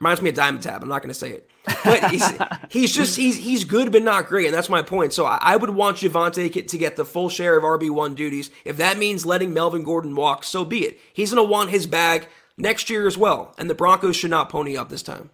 Reminds 0.00 0.22
me 0.22 0.30
of 0.30 0.36
Dimetapp. 0.36 0.82
I'm 0.82 0.88
not 0.88 1.02
going 1.02 1.08
to 1.08 1.14
say 1.14 1.30
it. 1.30 1.50
But 1.84 2.10
he's, 2.10 2.24
he's, 2.70 2.94
just, 2.94 3.16
he's 3.16 3.36
he's 3.36 3.64
good, 3.64 3.92
but 3.92 4.02
not 4.02 4.26
great. 4.26 4.46
And 4.46 4.54
that's 4.54 4.70
my 4.70 4.82
point. 4.82 5.12
So 5.12 5.26
I, 5.26 5.38
I 5.40 5.56
would 5.56 5.70
want 5.70 5.98
Javonte 5.98 6.66
to 6.68 6.78
get 6.78 6.96
the 6.96 7.04
full 7.04 7.28
share 7.28 7.56
of 7.56 7.64
RB1 7.64 8.14
duties. 8.14 8.50
If 8.64 8.78
that 8.78 8.96
means 8.96 9.26
letting 9.26 9.52
Melvin 9.52 9.82
Gordon 9.82 10.14
walk, 10.14 10.44
so 10.44 10.64
be 10.64 10.86
it. 10.86 10.98
He's 11.12 11.32
going 11.32 11.46
to 11.46 11.50
want 11.50 11.70
his 11.70 11.86
bag 11.86 12.28
next 12.56 12.88
year 12.88 13.06
as 13.06 13.18
well. 13.18 13.54
And 13.58 13.68
the 13.68 13.74
Broncos 13.74 14.16
should 14.16 14.30
not 14.30 14.48
pony 14.48 14.76
up 14.76 14.88
this 14.88 15.02
time. 15.02 15.30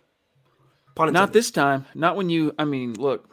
Not 0.99 1.33
this 1.33 1.51
time. 1.51 1.85
Not 1.95 2.17
when 2.17 2.31
you. 2.31 2.55
I 2.59 2.65
mean, 2.65 2.95
look, 2.95 3.29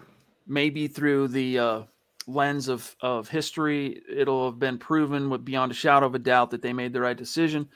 maybe 0.45 0.87
through 0.87 1.29
the 1.29 1.59
uh, 1.59 1.81
lens 2.27 2.67
of 2.67 2.95
of 3.01 3.29
history, 3.29 4.01
it'll 4.09 4.49
have 4.49 4.59
been 4.59 4.77
proven 4.77 5.29
with 5.29 5.45
beyond 5.45 5.71
a 5.71 5.75
shadow 5.75 6.05
of 6.05 6.15
a 6.15 6.19
doubt 6.19 6.51
that 6.51 6.61
they 6.61 6.73
made 6.73 6.93
the 6.93 7.01
right 7.01 7.17
decision 7.17 7.67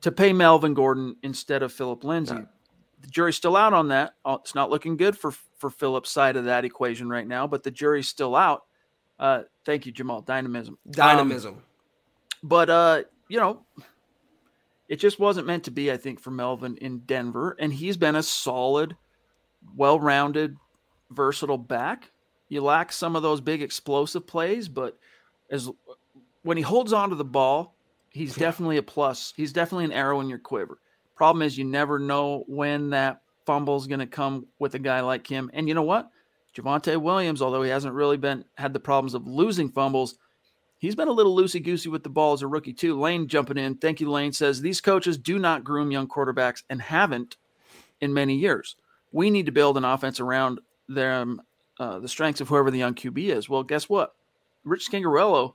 to 0.00 0.12
pay 0.12 0.32
Melvin 0.32 0.74
Gordon 0.74 1.16
instead 1.22 1.62
of 1.62 1.72
Philip 1.72 2.04
Lindsay. 2.04 2.36
The 3.00 3.08
jury's 3.08 3.36
still 3.36 3.56
out 3.56 3.72
on 3.72 3.88
that. 3.88 4.14
Uh, 4.24 4.38
it's 4.40 4.54
not 4.54 4.70
looking 4.70 4.96
good 4.96 5.16
for 5.16 5.32
for 5.58 5.70
Philip's 5.70 6.10
side 6.10 6.36
of 6.36 6.44
that 6.44 6.64
equation 6.64 7.08
right 7.08 7.26
now, 7.26 7.46
but 7.46 7.62
the 7.62 7.70
jury's 7.70 8.08
still 8.08 8.36
out. 8.36 8.64
Uh, 9.18 9.42
thank 9.64 9.86
you, 9.86 9.92
Jamal. 9.92 10.20
Dynamism. 10.20 10.78
Dynamism. 10.90 11.54
Um, 11.54 11.62
but 12.42 12.70
uh, 12.70 13.02
you 13.28 13.38
know, 13.38 13.64
it 14.88 14.96
just 14.96 15.18
wasn't 15.18 15.46
meant 15.46 15.64
to 15.64 15.70
be. 15.70 15.90
I 15.90 15.96
think 15.96 16.20
for 16.20 16.30
Melvin 16.30 16.76
in 16.78 17.00
Denver, 17.00 17.56
and 17.58 17.72
he's 17.72 17.96
been 17.96 18.16
a 18.16 18.22
solid, 18.22 18.96
well-rounded, 19.76 20.56
versatile 21.10 21.58
back. 21.58 22.10
You 22.48 22.62
lack 22.62 22.92
some 22.92 23.16
of 23.16 23.22
those 23.22 23.40
big 23.40 23.62
explosive 23.62 24.26
plays, 24.26 24.68
but 24.68 24.98
as 25.50 25.70
when 26.42 26.56
he 26.56 26.62
holds 26.62 26.92
on 26.92 27.10
to 27.10 27.16
the 27.16 27.24
ball, 27.24 27.74
he's 28.10 28.34
definitely 28.34 28.76
a 28.76 28.82
plus. 28.82 29.32
He's 29.36 29.52
definitely 29.52 29.86
an 29.86 29.92
arrow 29.92 30.20
in 30.20 30.28
your 30.28 30.38
quiver. 30.38 30.78
Problem 31.16 31.42
is, 31.42 31.56
you 31.56 31.64
never 31.64 31.98
know 31.98 32.44
when 32.46 32.90
that 32.90 33.22
fumble 33.46 33.76
is 33.76 33.86
going 33.86 34.00
to 34.00 34.06
come 34.06 34.46
with 34.58 34.74
a 34.74 34.78
guy 34.78 35.00
like 35.00 35.26
him. 35.26 35.50
And 35.54 35.68
you 35.68 35.74
know 35.74 35.82
what? 35.82 36.10
Javonte 36.56 37.00
Williams, 37.00 37.42
although 37.42 37.62
he 37.62 37.70
hasn't 37.70 37.94
really 37.94 38.16
been 38.16 38.44
had 38.54 38.72
the 38.72 38.80
problems 38.80 39.14
of 39.14 39.26
losing 39.26 39.68
fumbles, 39.68 40.16
he's 40.78 40.94
been 40.94 41.08
a 41.08 41.12
little 41.12 41.36
loosey 41.36 41.62
goosey 41.62 41.88
with 41.88 42.02
the 42.02 42.08
ball 42.08 42.32
as 42.32 42.42
a 42.42 42.46
rookie 42.46 42.72
too. 42.72 42.98
Lane 42.98 43.26
jumping 43.26 43.58
in, 43.58 43.76
thank 43.76 44.00
you, 44.00 44.10
Lane 44.10 44.32
says 44.32 44.60
these 44.60 44.80
coaches 44.80 45.18
do 45.18 45.38
not 45.38 45.64
groom 45.64 45.90
young 45.90 46.08
quarterbacks 46.08 46.62
and 46.70 46.80
haven't 46.80 47.36
in 48.00 48.14
many 48.14 48.36
years. 48.36 48.76
We 49.12 49.30
need 49.30 49.46
to 49.46 49.52
build 49.52 49.76
an 49.76 49.84
offense 49.84 50.20
around 50.20 50.60
them, 50.88 51.40
uh, 51.78 51.98
the 51.98 52.08
strengths 52.08 52.40
of 52.40 52.48
whoever 52.48 52.70
the 52.70 52.78
young 52.78 52.94
QB 52.94 53.18
is. 53.28 53.48
Well, 53.48 53.62
guess 53.62 53.88
what? 53.88 54.14
Rich 54.64 54.90
Scangarello, 54.90 55.54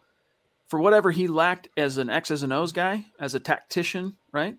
for 0.68 0.80
whatever 0.80 1.12
he 1.12 1.28
lacked 1.28 1.70
as 1.78 1.98
an 1.98 2.10
X's 2.10 2.44
and 2.44 2.54
O's 2.54 2.72
guy, 2.72 3.06
as 3.20 3.34
a 3.34 3.40
tactician, 3.40 4.18
right? 4.32 4.56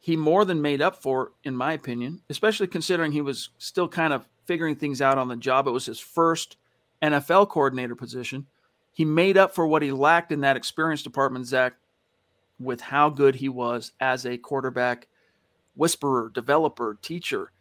He 0.00 0.16
more 0.16 0.44
than 0.44 0.60
made 0.60 0.82
up 0.82 1.00
for, 1.00 1.32
in 1.44 1.56
my 1.56 1.72
opinion, 1.72 2.22
especially 2.28 2.66
considering 2.66 3.12
he 3.12 3.20
was 3.20 3.50
still 3.58 3.88
kind 3.88 4.12
of 4.12 4.26
figuring 4.44 4.74
things 4.74 5.00
out 5.00 5.18
on 5.18 5.28
the 5.28 5.36
job. 5.36 5.68
It 5.68 5.72
was 5.72 5.86
his 5.86 6.00
first 6.00 6.56
NFL 7.00 7.48
coordinator 7.48 7.94
position. 7.94 8.46
He 8.92 9.04
made 9.04 9.36
up 9.36 9.54
for 9.54 9.66
what 9.66 9.82
he 9.82 9.92
lacked 9.92 10.32
in 10.32 10.40
that 10.40 10.56
experience 10.56 11.02
department, 11.02 11.46
Zach, 11.46 11.74
with 12.58 12.80
how 12.80 13.10
good 13.10 13.36
he 13.36 13.48
was 13.48 13.92
as 14.00 14.26
a 14.26 14.38
quarterback 14.38 15.06
whisperer, 15.74 16.30
developer, 16.34 16.98
teacher. 17.00 17.51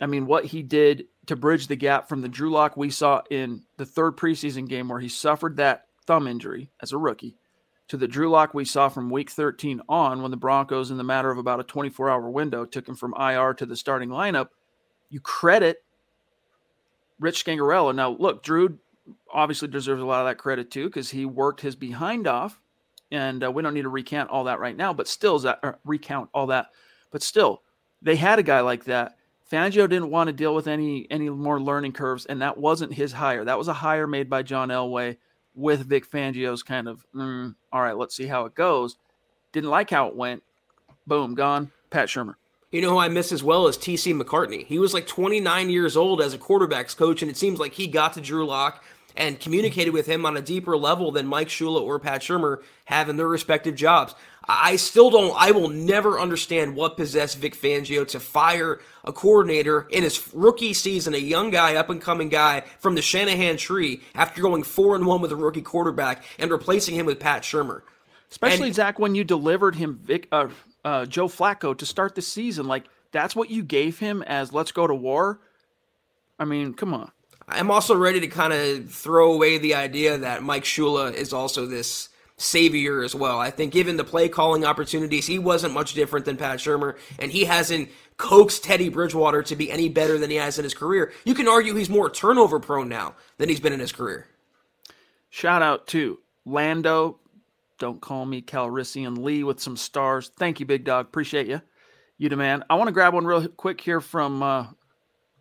I 0.00 0.06
mean, 0.06 0.26
what 0.26 0.46
he 0.46 0.62
did 0.62 1.06
to 1.26 1.36
bridge 1.36 1.66
the 1.66 1.76
gap 1.76 2.08
from 2.08 2.22
the 2.22 2.28
Drew 2.28 2.50
Lock 2.50 2.76
we 2.76 2.90
saw 2.90 3.22
in 3.30 3.62
the 3.76 3.86
third 3.86 4.16
preseason 4.16 4.68
game 4.68 4.88
where 4.88 5.00
he 5.00 5.08
suffered 5.08 5.56
that 5.56 5.86
thumb 6.06 6.26
injury 6.26 6.70
as 6.82 6.92
a 6.92 6.98
rookie 6.98 7.36
to 7.90 7.96
the 7.96 8.06
Drew 8.06 8.30
Lock 8.30 8.54
we 8.54 8.64
saw 8.64 8.88
from 8.88 9.10
week 9.10 9.30
13 9.30 9.80
on 9.88 10.22
when 10.22 10.30
the 10.30 10.36
Broncos, 10.36 10.92
in 10.92 10.96
the 10.96 11.02
matter 11.02 11.28
of 11.28 11.38
about 11.38 11.58
a 11.58 11.64
24 11.64 12.08
hour 12.08 12.30
window, 12.30 12.64
took 12.64 12.88
him 12.88 12.94
from 12.94 13.14
IR 13.18 13.52
to 13.54 13.66
the 13.66 13.74
starting 13.74 14.10
lineup. 14.10 14.50
You 15.08 15.18
credit 15.18 15.82
Rich 17.18 17.44
Scangarello. 17.44 17.92
Now, 17.92 18.10
look, 18.10 18.44
Drew 18.44 18.78
obviously 19.32 19.66
deserves 19.66 20.00
a 20.00 20.06
lot 20.06 20.20
of 20.20 20.28
that 20.28 20.38
credit 20.38 20.70
too 20.70 20.86
because 20.86 21.10
he 21.10 21.26
worked 21.26 21.60
his 21.60 21.74
behind 21.74 22.28
off, 22.28 22.60
and 23.10 23.42
uh, 23.42 23.50
we 23.50 23.60
don't 23.60 23.74
need 23.74 23.82
to 23.82 23.88
recount 23.88 24.30
all 24.30 24.44
that 24.44 24.60
right 24.60 24.76
now. 24.76 24.92
But 24.92 25.08
still, 25.08 25.40
that 25.40 25.80
recount 25.84 26.30
all 26.32 26.46
that. 26.46 26.66
But 27.10 27.24
still, 27.24 27.62
they 28.02 28.14
had 28.14 28.38
a 28.38 28.44
guy 28.44 28.60
like 28.60 28.84
that. 28.84 29.16
Fangio 29.50 29.88
didn't 29.88 30.10
want 30.10 30.28
to 30.28 30.32
deal 30.32 30.54
with 30.54 30.68
any 30.68 31.06
any 31.10 31.28
more 31.28 31.60
learning 31.60 31.92
curves, 31.92 32.26
and 32.26 32.40
that 32.40 32.56
wasn't 32.56 32.94
his 32.94 33.12
hire. 33.12 33.44
That 33.44 33.58
was 33.58 33.68
a 33.68 33.72
hire 33.72 34.06
made 34.06 34.30
by 34.30 34.42
John 34.42 34.68
Elway 34.68 35.16
with 35.54 35.86
Vic 35.86 36.08
Fangio's 36.08 36.62
kind 36.62 36.88
of, 36.88 37.04
mm, 37.14 37.54
all 37.72 37.82
right, 37.82 37.96
let's 37.96 38.14
see 38.14 38.26
how 38.26 38.44
it 38.44 38.54
goes. 38.54 38.96
Didn't 39.52 39.70
like 39.70 39.90
how 39.90 40.06
it 40.06 40.14
went. 40.14 40.42
Boom, 41.06 41.34
gone. 41.34 41.72
Pat 41.90 42.08
Shurmur. 42.08 42.34
You 42.70 42.80
know 42.80 42.90
who 42.90 42.98
I 42.98 43.08
miss 43.08 43.32
as 43.32 43.42
well 43.42 43.66
as 43.66 43.76
TC 43.76 44.14
McCartney. 44.14 44.64
He 44.64 44.78
was 44.78 44.94
like 44.94 45.08
29 45.08 45.70
years 45.70 45.96
old 45.96 46.22
as 46.22 46.34
a 46.34 46.38
quarterbacks 46.38 46.96
coach, 46.96 47.20
and 47.20 47.30
it 47.30 47.36
seems 47.36 47.58
like 47.58 47.72
he 47.72 47.88
got 47.88 48.12
to 48.12 48.20
Drew 48.20 48.46
Lock 48.46 48.84
and 49.16 49.38
communicated 49.38 49.92
with 49.92 50.06
him 50.06 50.24
on 50.26 50.36
a 50.36 50.42
deeper 50.42 50.76
level 50.76 51.12
than 51.12 51.26
Mike 51.26 51.48
Shula 51.48 51.80
or 51.80 51.98
Pat 51.98 52.22
Shurmur 52.22 52.62
have 52.86 53.08
in 53.08 53.16
their 53.16 53.28
respective 53.28 53.74
jobs. 53.74 54.14
I 54.48 54.76
still 54.76 55.10
don't, 55.10 55.34
I 55.36 55.52
will 55.52 55.68
never 55.68 56.18
understand 56.18 56.74
what 56.74 56.96
possessed 56.96 57.38
Vic 57.38 57.54
Fangio 57.54 58.06
to 58.08 58.18
fire 58.18 58.80
a 59.04 59.12
coordinator 59.12 59.86
in 59.90 60.02
his 60.02 60.34
rookie 60.34 60.72
season, 60.72 61.14
a 61.14 61.18
young 61.18 61.50
guy, 61.50 61.76
up 61.76 61.90
and 61.90 62.00
coming 62.00 62.28
guy 62.28 62.62
from 62.78 62.94
the 62.94 63.02
Shanahan 63.02 63.58
tree 63.58 64.02
after 64.14 64.42
going 64.42 64.62
four 64.62 64.96
and 64.96 65.06
one 65.06 65.20
with 65.20 65.30
a 65.30 65.36
rookie 65.36 65.62
quarterback 65.62 66.24
and 66.38 66.50
replacing 66.50 66.94
him 66.94 67.06
with 67.06 67.20
Pat 67.20 67.42
Shurmur. 67.42 67.82
Especially, 68.30 68.68
and, 68.68 68.74
Zach, 68.74 68.98
when 68.98 69.14
you 69.14 69.24
delivered 69.24 69.74
him 69.76 70.00
Vic, 70.02 70.26
uh, 70.32 70.48
uh, 70.84 71.06
Joe 71.06 71.28
Flacco 71.28 71.76
to 71.76 71.86
start 71.86 72.14
the 72.14 72.22
season. 72.22 72.66
Like 72.66 72.84
that's 73.12 73.36
what 73.36 73.50
you 73.50 73.62
gave 73.62 73.98
him 73.98 74.22
as 74.22 74.52
let's 74.52 74.72
go 74.72 74.86
to 74.86 74.94
war. 74.94 75.40
I 76.38 76.44
mean, 76.44 76.74
come 76.74 76.94
on. 76.94 77.12
I'm 77.50 77.70
also 77.70 77.94
ready 77.94 78.20
to 78.20 78.28
kind 78.28 78.52
of 78.52 78.90
throw 78.90 79.32
away 79.32 79.58
the 79.58 79.74
idea 79.74 80.18
that 80.18 80.42
Mike 80.42 80.64
Shula 80.64 81.12
is 81.12 81.32
also 81.32 81.66
this 81.66 82.08
savior 82.36 83.02
as 83.02 83.14
well. 83.14 83.38
I 83.38 83.50
think 83.50 83.72
given 83.72 83.96
the 83.96 84.04
play 84.04 84.28
calling 84.28 84.64
opportunities, 84.64 85.26
he 85.26 85.38
wasn't 85.38 85.74
much 85.74 85.94
different 85.94 86.24
than 86.24 86.36
Pat 86.36 86.58
Shurmur, 86.58 86.96
and 87.18 87.30
he 87.30 87.44
hasn't 87.44 87.90
coaxed 88.16 88.64
Teddy 88.64 88.88
Bridgewater 88.88 89.42
to 89.42 89.56
be 89.56 89.70
any 89.70 89.88
better 89.88 90.18
than 90.18 90.30
he 90.30 90.36
has 90.36 90.58
in 90.58 90.64
his 90.64 90.74
career. 90.74 91.12
You 91.24 91.34
can 91.34 91.48
argue 91.48 91.74
he's 91.74 91.90
more 91.90 92.08
turnover 92.08 92.60
prone 92.60 92.88
now 92.88 93.14
than 93.38 93.48
he's 93.48 93.60
been 93.60 93.72
in 93.72 93.80
his 93.80 93.92
career. 93.92 94.26
Shout 95.28 95.62
out 95.62 95.86
to 95.88 96.18
Lando 96.44 97.20
don't 97.80 98.00
call 98.00 98.26
me 98.26 98.42
Calrissian 98.42 99.24
Lee 99.24 99.42
with 99.42 99.58
some 99.58 99.76
stars. 99.76 100.30
Thank 100.38 100.60
you, 100.60 100.66
big 100.66 100.84
dog. 100.84 101.06
Appreciate 101.06 101.48
you. 101.48 101.62
You 102.18 102.28
demand. 102.28 102.64
I 102.68 102.74
want 102.74 102.88
to 102.88 102.92
grab 102.92 103.14
one 103.14 103.24
real 103.24 103.48
quick 103.48 103.80
here 103.80 104.02
from 104.02 104.42
uh, 104.42 104.66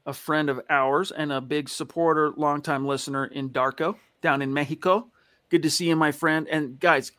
a 0.10 0.14
friend 0.14 0.50
of 0.50 0.60
ours 0.72 1.12
and 1.12 1.32
a 1.32 1.40
big 1.40 1.70
supporter, 1.70 2.32
longtime 2.36 2.86
listener 2.86 3.26
in 3.26 3.52
Darko 3.52 3.96
down 4.22 4.42
in 4.42 4.52
Mexico. 4.52 5.12
Good 5.50 5.62
to 5.62 5.70
see 5.70 5.88
you, 5.88 5.96
my 5.96 6.12
friend. 6.12 6.48
And 6.50 6.80
guys, 6.80 7.12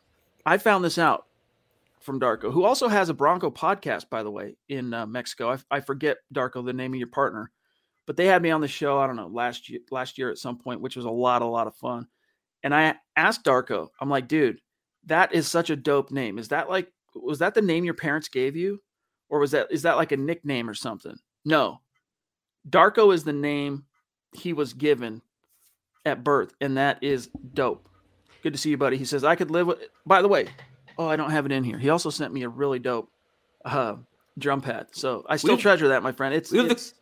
I 0.45 0.57
found 0.57 0.83
this 0.83 0.97
out 0.97 1.25
from 2.01 2.19
Darko, 2.19 2.51
who 2.51 2.65
also 2.65 2.89
has 2.89 3.07
a 3.07 3.13
Bronco 3.13 3.49
podcast, 3.49 4.09
by 4.09 4.23
the 4.23 4.31
way, 4.31 4.57
in 4.67 4.93
uh, 4.93 5.05
Mexico. 5.05 5.53
I, 5.53 5.77
I 5.77 5.79
forget 5.79 6.17
Darko, 6.33 6.65
the 6.65 6.73
name 6.73 6.91
of 6.91 6.99
your 6.99 7.07
partner, 7.07 7.49
but 8.05 8.17
they 8.17 8.25
had 8.25 8.41
me 8.41 8.51
on 8.51 8.59
the 8.59 8.67
show. 8.67 8.99
I 8.99 9.07
don't 9.07 9.15
know 9.15 9.27
last 9.27 9.69
year, 9.69 9.79
last 9.89 10.17
year 10.17 10.29
at 10.29 10.37
some 10.37 10.57
point, 10.57 10.81
which 10.81 10.97
was 10.97 11.05
a 11.05 11.09
lot, 11.09 11.41
a 11.41 11.45
lot 11.45 11.67
of 11.67 11.75
fun. 11.75 12.07
And 12.61 12.75
I 12.75 12.95
asked 13.15 13.45
Darko, 13.45 13.87
I'm 14.01 14.09
like, 14.09 14.27
dude, 14.27 14.59
that 15.05 15.33
is 15.33 15.47
such 15.47 15.69
a 15.69 15.77
dope 15.77 16.11
name. 16.11 16.37
Is 16.37 16.49
that 16.49 16.69
like 16.69 16.91
was 17.15 17.39
that 17.39 17.53
the 17.53 17.61
name 17.61 17.85
your 17.85 17.93
parents 17.93 18.27
gave 18.27 18.57
you? 18.57 18.81
Or 19.29 19.39
was 19.39 19.51
that 19.51 19.67
is 19.71 19.83
that 19.83 19.95
like 19.95 20.11
a 20.11 20.17
nickname 20.17 20.69
or 20.69 20.73
something? 20.73 21.15
No. 21.45 21.79
Darko 22.69 23.13
is 23.13 23.23
the 23.23 23.33
name 23.33 23.85
he 24.33 24.53
was 24.53 24.73
given 24.73 25.21
at 26.05 26.23
birth, 26.23 26.53
and 26.61 26.77
that 26.77 27.03
is 27.03 27.29
dope. 27.53 27.87
Good 28.43 28.53
to 28.53 28.59
see 28.59 28.71
you, 28.71 28.77
buddy. 28.77 28.97
He 28.97 29.05
says 29.05 29.23
I 29.23 29.35
could 29.35 29.51
live 29.51 29.67
with 29.67 29.79
by 30.05 30.21
the 30.21 30.27
way, 30.27 30.47
oh, 30.97 31.07
I 31.07 31.15
don't 31.15 31.31
have 31.31 31.45
it 31.45 31.51
in 31.51 31.63
here. 31.63 31.77
He 31.77 31.89
also 31.89 32.09
sent 32.09 32.33
me 32.33 32.43
a 32.43 32.49
really 32.49 32.79
dope 32.79 33.09
uh, 33.65 33.95
drum 34.37 34.61
pad. 34.61 34.87
So 34.91 35.25
I 35.29 35.37
still 35.37 35.57
treasure 35.57 35.89
that, 35.89 36.03
my 36.03 36.11
friend. 36.11 36.33
It's 36.33 36.51
it's, 36.51 36.91
the... 36.91 36.95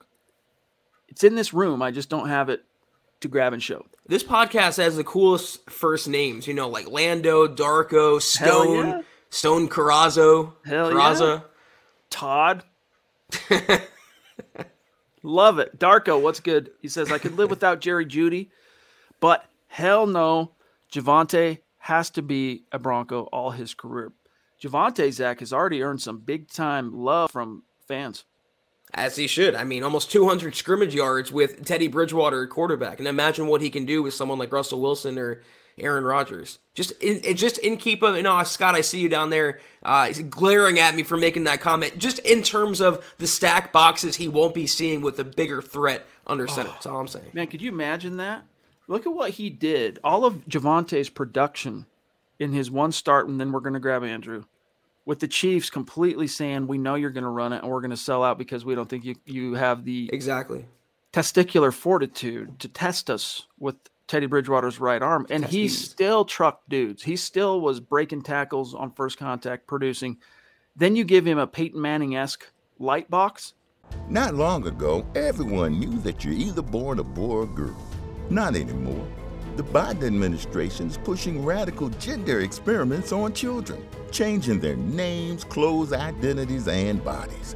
it's 1.09 1.23
in 1.23 1.35
this 1.35 1.53
room. 1.53 1.81
I 1.81 1.91
just 1.91 2.09
don't 2.09 2.29
have 2.29 2.49
it 2.49 2.63
to 3.21 3.27
grab 3.27 3.53
and 3.53 3.61
show. 3.61 3.85
This 4.07 4.23
podcast 4.23 4.77
has 4.77 4.95
the 4.95 5.03
coolest 5.03 5.69
first 5.69 6.07
names, 6.07 6.47
you 6.47 6.53
know, 6.53 6.69
like 6.69 6.89
Lando, 6.89 7.47
Darko, 7.47 8.21
Stone, 8.21 8.87
yeah. 8.87 9.01
Stone 9.29 9.69
Carrazzo, 9.69 10.53
Hell 10.65 10.91
Carrazza. 10.91 11.39
Yeah. 11.39 11.45
Todd. 12.09 12.63
Love 15.23 15.59
it. 15.59 15.77
Darko, 15.77 16.21
what's 16.21 16.39
good? 16.39 16.71
He 16.81 16.87
says, 16.87 17.11
I 17.11 17.17
could 17.17 17.37
live 17.37 17.49
without 17.49 17.81
Jerry 17.81 18.05
Jeudy, 18.05 18.49
but 19.19 19.45
hell 19.67 20.07
no. 20.07 20.51
Javonte 20.91 21.59
has 21.79 22.09
to 22.11 22.21
be 22.21 22.63
a 22.71 22.79
Bronco 22.79 23.23
all 23.25 23.51
his 23.51 23.73
career. 23.73 24.11
Javonte, 24.61 25.11
Zach, 25.11 25.39
has 25.39 25.53
already 25.53 25.81
earned 25.81 26.01
some 26.01 26.19
big 26.19 26.49
time 26.49 26.93
love 26.93 27.31
from 27.31 27.63
fans. 27.87 28.25
As 28.93 29.15
he 29.15 29.27
should. 29.27 29.53
I 29.53 29.63
mean, 29.63 29.83
almost 29.83 30.11
200 30.11 30.55
scrimmage 30.55 30.95
yards 30.95 31.31
with 31.31 31.63
Teddy 31.63 31.87
Bridgewater 31.87 32.43
at 32.43 32.49
quarterback. 32.49 32.97
And 32.97 33.07
imagine 33.07 33.47
what 33.47 33.61
he 33.61 33.69
can 33.69 33.85
do 33.85 34.01
with 34.01 34.15
someone 34.15 34.39
like 34.39 34.51
Russell 34.51 34.81
Wilson 34.81 35.19
or 35.19 35.43
Aaron 35.81 36.03
Rodgers. 36.03 36.59
Just 36.73 36.91
in, 37.01 37.35
just 37.35 37.57
in 37.59 37.77
keep 37.77 38.01
of, 38.03 38.15
you 38.15 38.23
know, 38.23 38.41
Scott, 38.43 38.75
I 38.75 38.81
see 38.81 38.99
you 38.99 39.09
down 39.09 39.29
there 39.29 39.59
uh, 39.83 40.11
glaring 40.29 40.79
at 40.79 40.95
me 40.95 41.03
for 41.03 41.17
making 41.17 41.45
that 41.45 41.61
comment. 41.61 41.97
Just 41.97 42.19
in 42.19 42.41
terms 42.41 42.81
of 42.81 43.05
the 43.17 43.27
stack 43.27 43.71
boxes 43.71 44.15
he 44.15 44.27
won't 44.27 44.53
be 44.53 44.67
seeing 44.67 45.01
with 45.01 45.19
a 45.19 45.23
bigger 45.23 45.61
threat 45.61 46.05
under 46.27 46.47
center. 46.47 46.69
Oh, 46.69 46.73
That's 46.73 46.85
all 46.85 46.99
I'm 46.99 47.07
saying. 47.07 47.31
Man, 47.33 47.47
could 47.47 47.61
you 47.61 47.69
imagine 47.69 48.17
that? 48.17 48.43
Look 48.87 49.05
at 49.05 49.13
what 49.13 49.31
he 49.31 49.49
did. 49.49 49.99
All 50.03 50.25
of 50.25 50.47
Javonte's 50.47 51.09
production 51.09 51.85
in 52.39 52.53
his 52.53 52.71
one 52.71 52.91
start, 52.91 53.27
and 53.27 53.39
then 53.39 53.51
we're 53.51 53.59
going 53.59 53.73
to 53.73 53.79
grab 53.79 54.03
Andrew 54.03 54.45
with 55.05 55.19
the 55.19 55.27
Chiefs 55.27 55.69
completely 55.69 56.27
saying, 56.27 56.67
"We 56.67 56.77
know 56.77 56.95
you're 56.95 57.09
going 57.11 57.23
to 57.23 57.29
run 57.29 57.53
it, 57.53 57.61
and 57.61 57.69
we're 57.69 57.81
going 57.81 57.91
to 57.91 57.97
sell 57.97 58.23
out 58.23 58.37
because 58.37 58.65
we 58.65 58.73
don't 58.75 58.89
think 58.89 59.05
you 59.05 59.15
you 59.25 59.53
have 59.53 59.85
the 59.85 60.09
exactly 60.11 60.65
testicular 61.13 61.73
fortitude 61.73 62.59
to 62.59 62.67
test 62.67 63.09
us 63.09 63.45
with 63.59 63.75
Teddy 64.09 64.25
Bridgewater's 64.25 64.79
right 64.79 65.01
arm, 65.01 65.27
and 65.29 65.45
he 65.45 65.67
still 65.67 66.25
trucked 66.25 66.67
dudes. 66.67 67.03
He 67.03 67.15
still 67.15 67.61
was 67.61 67.79
breaking 67.79 68.23
tackles 68.23 68.73
on 68.73 68.91
first 68.91 69.19
contact, 69.19 69.67
producing. 69.67 70.17
Then 70.75 70.95
you 70.95 71.03
give 71.03 71.27
him 71.27 71.37
a 71.37 71.45
Peyton 71.45 71.79
Manning 71.79 72.15
esque 72.15 72.51
light 72.79 73.09
box. 73.11 73.53
Not 74.09 74.33
long 74.33 74.65
ago, 74.65 75.05
everyone 75.13 75.79
knew 75.79 75.99
that 75.99 76.25
you're 76.25 76.33
either 76.33 76.63
born 76.63 76.97
a 76.97 77.03
boy 77.03 77.35
or 77.35 77.45
girl. 77.45 77.77
Not 78.31 78.55
anymore. 78.55 79.07
The 79.57 79.63
Biden 79.63 80.07
administration 80.07 80.87
is 80.87 80.97
pushing 80.97 81.45
radical 81.45 81.89
gender 81.89 82.39
experiments 82.39 83.11
on 83.11 83.33
children, 83.33 83.85
changing 84.09 84.59
their 84.59 84.75
names, 84.75 85.43
clothes, 85.43 85.93
identities, 85.93 86.67
and 86.67 87.03
bodies. 87.03 87.55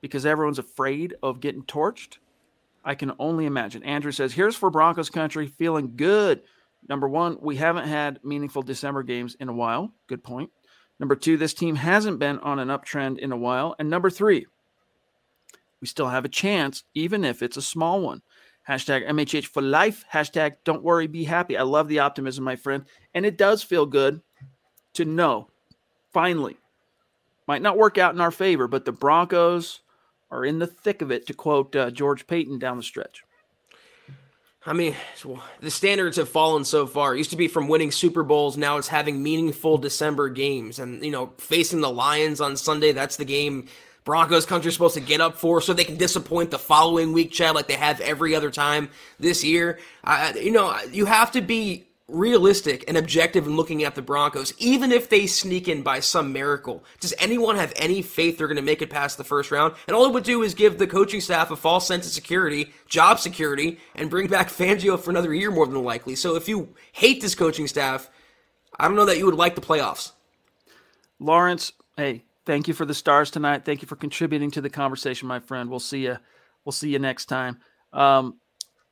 because 0.00 0.26
everyone's 0.26 0.58
afraid 0.58 1.14
of 1.22 1.40
getting 1.40 1.62
torched. 1.62 2.18
I 2.84 2.94
can 2.94 3.12
only 3.18 3.46
imagine. 3.46 3.82
Andrew 3.82 4.12
says, 4.12 4.32
Here's 4.32 4.56
for 4.56 4.70
Broncos 4.70 5.10
country, 5.10 5.48
feeling 5.48 5.96
good. 5.96 6.42
Number 6.88 7.08
one, 7.08 7.38
we 7.40 7.56
haven't 7.56 7.88
had 7.88 8.20
meaningful 8.22 8.62
December 8.62 9.02
games 9.02 9.36
in 9.40 9.48
a 9.48 9.52
while. 9.52 9.92
Good 10.06 10.22
point. 10.22 10.50
Number 11.00 11.16
two, 11.16 11.36
this 11.36 11.52
team 11.52 11.74
hasn't 11.76 12.18
been 12.18 12.38
on 12.38 12.58
an 12.58 12.68
uptrend 12.68 13.18
in 13.18 13.32
a 13.32 13.36
while. 13.36 13.74
And 13.78 13.90
number 13.90 14.08
three, 14.08 14.46
we 15.80 15.86
still 15.86 16.08
have 16.08 16.24
a 16.24 16.28
chance, 16.28 16.84
even 16.94 17.24
if 17.24 17.42
it's 17.42 17.56
a 17.56 17.62
small 17.62 18.00
one. 18.00 18.22
Hashtag 18.68 19.08
MHH 19.08 19.46
for 19.46 19.62
life. 19.62 20.04
Hashtag 20.12 20.56
don't 20.64 20.82
worry, 20.82 21.06
be 21.06 21.24
happy. 21.24 21.56
I 21.56 21.62
love 21.62 21.88
the 21.88 22.00
optimism, 22.00 22.44
my 22.44 22.56
friend. 22.56 22.84
And 23.14 23.26
it 23.26 23.36
does 23.36 23.62
feel 23.62 23.86
good 23.86 24.22
to 24.94 25.04
know, 25.04 25.48
finally, 26.12 26.56
might 27.46 27.62
not 27.62 27.78
work 27.78 27.98
out 27.98 28.14
in 28.14 28.20
our 28.20 28.30
favor, 28.30 28.68
but 28.68 28.84
the 28.84 28.92
Broncos 28.92 29.80
are 30.30 30.44
in 30.44 30.58
the 30.58 30.66
thick 30.66 31.02
of 31.02 31.10
it, 31.10 31.26
to 31.26 31.34
quote 31.34 31.74
uh, 31.76 31.90
George 31.90 32.26
Paton 32.26 32.58
down 32.58 32.76
the 32.76 32.82
stretch. 32.82 33.22
I 34.68 34.72
mean, 34.72 34.96
the 35.60 35.70
standards 35.70 36.16
have 36.16 36.28
fallen 36.28 36.64
so 36.64 36.88
far. 36.88 37.14
It 37.14 37.18
used 37.18 37.30
to 37.30 37.36
be 37.36 37.46
from 37.46 37.68
winning 37.68 37.92
Super 37.92 38.24
Bowls. 38.24 38.56
Now 38.56 38.78
it's 38.78 38.88
having 38.88 39.22
meaningful 39.22 39.78
December 39.78 40.28
games. 40.28 40.80
And, 40.80 41.04
you 41.04 41.12
know, 41.12 41.32
facing 41.38 41.80
the 41.80 41.90
Lions 41.90 42.40
on 42.40 42.56
Sunday, 42.56 42.90
that's 42.90 43.16
the 43.16 43.24
game 43.24 43.68
Broncos 44.04 44.44
country 44.44 44.72
supposed 44.72 44.94
to 44.94 45.00
get 45.00 45.20
up 45.20 45.36
for 45.36 45.60
so 45.60 45.72
they 45.72 45.84
can 45.84 45.96
disappoint 45.96 46.50
the 46.50 46.58
following 46.58 47.12
week, 47.12 47.30
Chad, 47.30 47.54
like 47.54 47.68
they 47.68 47.74
have 47.74 48.00
every 48.00 48.34
other 48.34 48.50
time 48.50 48.88
this 49.20 49.44
year. 49.44 49.78
Uh, 50.02 50.32
you 50.34 50.50
know, 50.50 50.76
you 50.90 51.06
have 51.06 51.30
to 51.32 51.40
be 51.40 51.85
realistic 52.08 52.84
and 52.86 52.96
objective 52.96 53.46
in 53.46 53.56
looking 53.56 53.82
at 53.82 53.94
the 53.94 54.02
Broncos, 54.02 54.54
even 54.58 54.92
if 54.92 55.08
they 55.08 55.26
sneak 55.26 55.66
in 55.66 55.82
by 55.82 55.98
some 55.98 56.32
miracle. 56.32 56.84
Does 57.00 57.14
anyone 57.18 57.56
have 57.56 57.72
any 57.76 58.00
faith 58.00 58.38
they're 58.38 58.46
going 58.46 58.56
to 58.56 58.62
make 58.62 58.80
it 58.80 58.90
past 58.90 59.18
the 59.18 59.24
first 59.24 59.50
round? 59.50 59.74
And 59.88 59.96
all 59.96 60.06
it 60.06 60.12
would 60.12 60.24
do 60.24 60.42
is 60.42 60.54
give 60.54 60.78
the 60.78 60.86
coaching 60.86 61.20
staff 61.20 61.50
a 61.50 61.56
false 61.56 61.86
sense 61.86 62.06
of 62.06 62.12
security, 62.12 62.72
job 62.88 63.18
security, 63.18 63.80
and 63.96 64.08
bring 64.10 64.28
back 64.28 64.48
Fangio 64.50 64.98
for 64.98 65.10
another 65.10 65.34
year 65.34 65.50
more 65.50 65.66
than 65.66 65.82
likely. 65.82 66.14
So 66.14 66.36
if 66.36 66.48
you 66.48 66.74
hate 66.92 67.20
this 67.20 67.34
coaching 67.34 67.66
staff, 67.66 68.08
I 68.78 68.86
don't 68.86 68.96
know 68.96 69.06
that 69.06 69.18
you 69.18 69.26
would 69.26 69.34
like 69.34 69.54
the 69.54 69.60
playoffs. 69.60 70.12
Lawrence, 71.18 71.72
hey, 71.96 72.24
thank 72.44 72.68
you 72.68 72.74
for 72.74 72.84
the 72.84 72.94
stars 72.94 73.30
tonight. 73.30 73.64
Thank 73.64 73.82
you 73.82 73.88
for 73.88 73.96
contributing 73.96 74.50
to 74.52 74.60
the 74.60 74.70
conversation, 74.70 75.26
my 75.26 75.40
friend. 75.40 75.70
We'll 75.70 75.80
see 75.80 76.04
you. 76.04 76.18
We'll 76.64 76.72
see 76.72 76.90
you 76.90 76.98
next 76.98 77.26
time. 77.26 77.58
Um, 77.92 78.38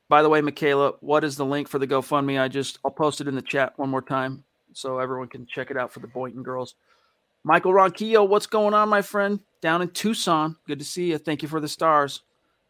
by 0.07 0.21
the 0.21 0.29
way, 0.29 0.41
Michaela, 0.41 0.93
what 1.01 1.23
is 1.23 1.35
the 1.35 1.45
link 1.45 1.67
for 1.67 1.79
the 1.79 1.87
GoFundMe? 1.87 2.39
I 2.39 2.47
just 2.47 2.79
I'll 2.85 2.91
post 2.91 3.21
it 3.21 3.27
in 3.27 3.35
the 3.35 3.41
chat 3.41 3.73
one 3.77 3.89
more 3.89 4.01
time 4.01 4.43
so 4.73 4.99
everyone 4.99 5.27
can 5.27 5.45
check 5.45 5.71
it 5.71 5.77
out 5.77 5.91
for 5.91 5.99
the 5.99 6.07
Boynton 6.07 6.43
girls. 6.43 6.75
Michael 7.43 7.73
Ronquillo, 7.73 8.27
what's 8.27 8.47
going 8.47 8.73
on, 8.73 8.89
my 8.89 9.01
friend? 9.01 9.39
Down 9.61 9.81
in 9.81 9.89
Tucson. 9.89 10.57
Good 10.67 10.79
to 10.79 10.85
see 10.85 11.11
you. 11.11 11.17
Thank 11.17 11.41
you 11.41 11.47
for 11.47 11.59
the 11.59 11.67
stars. 11.67 12.21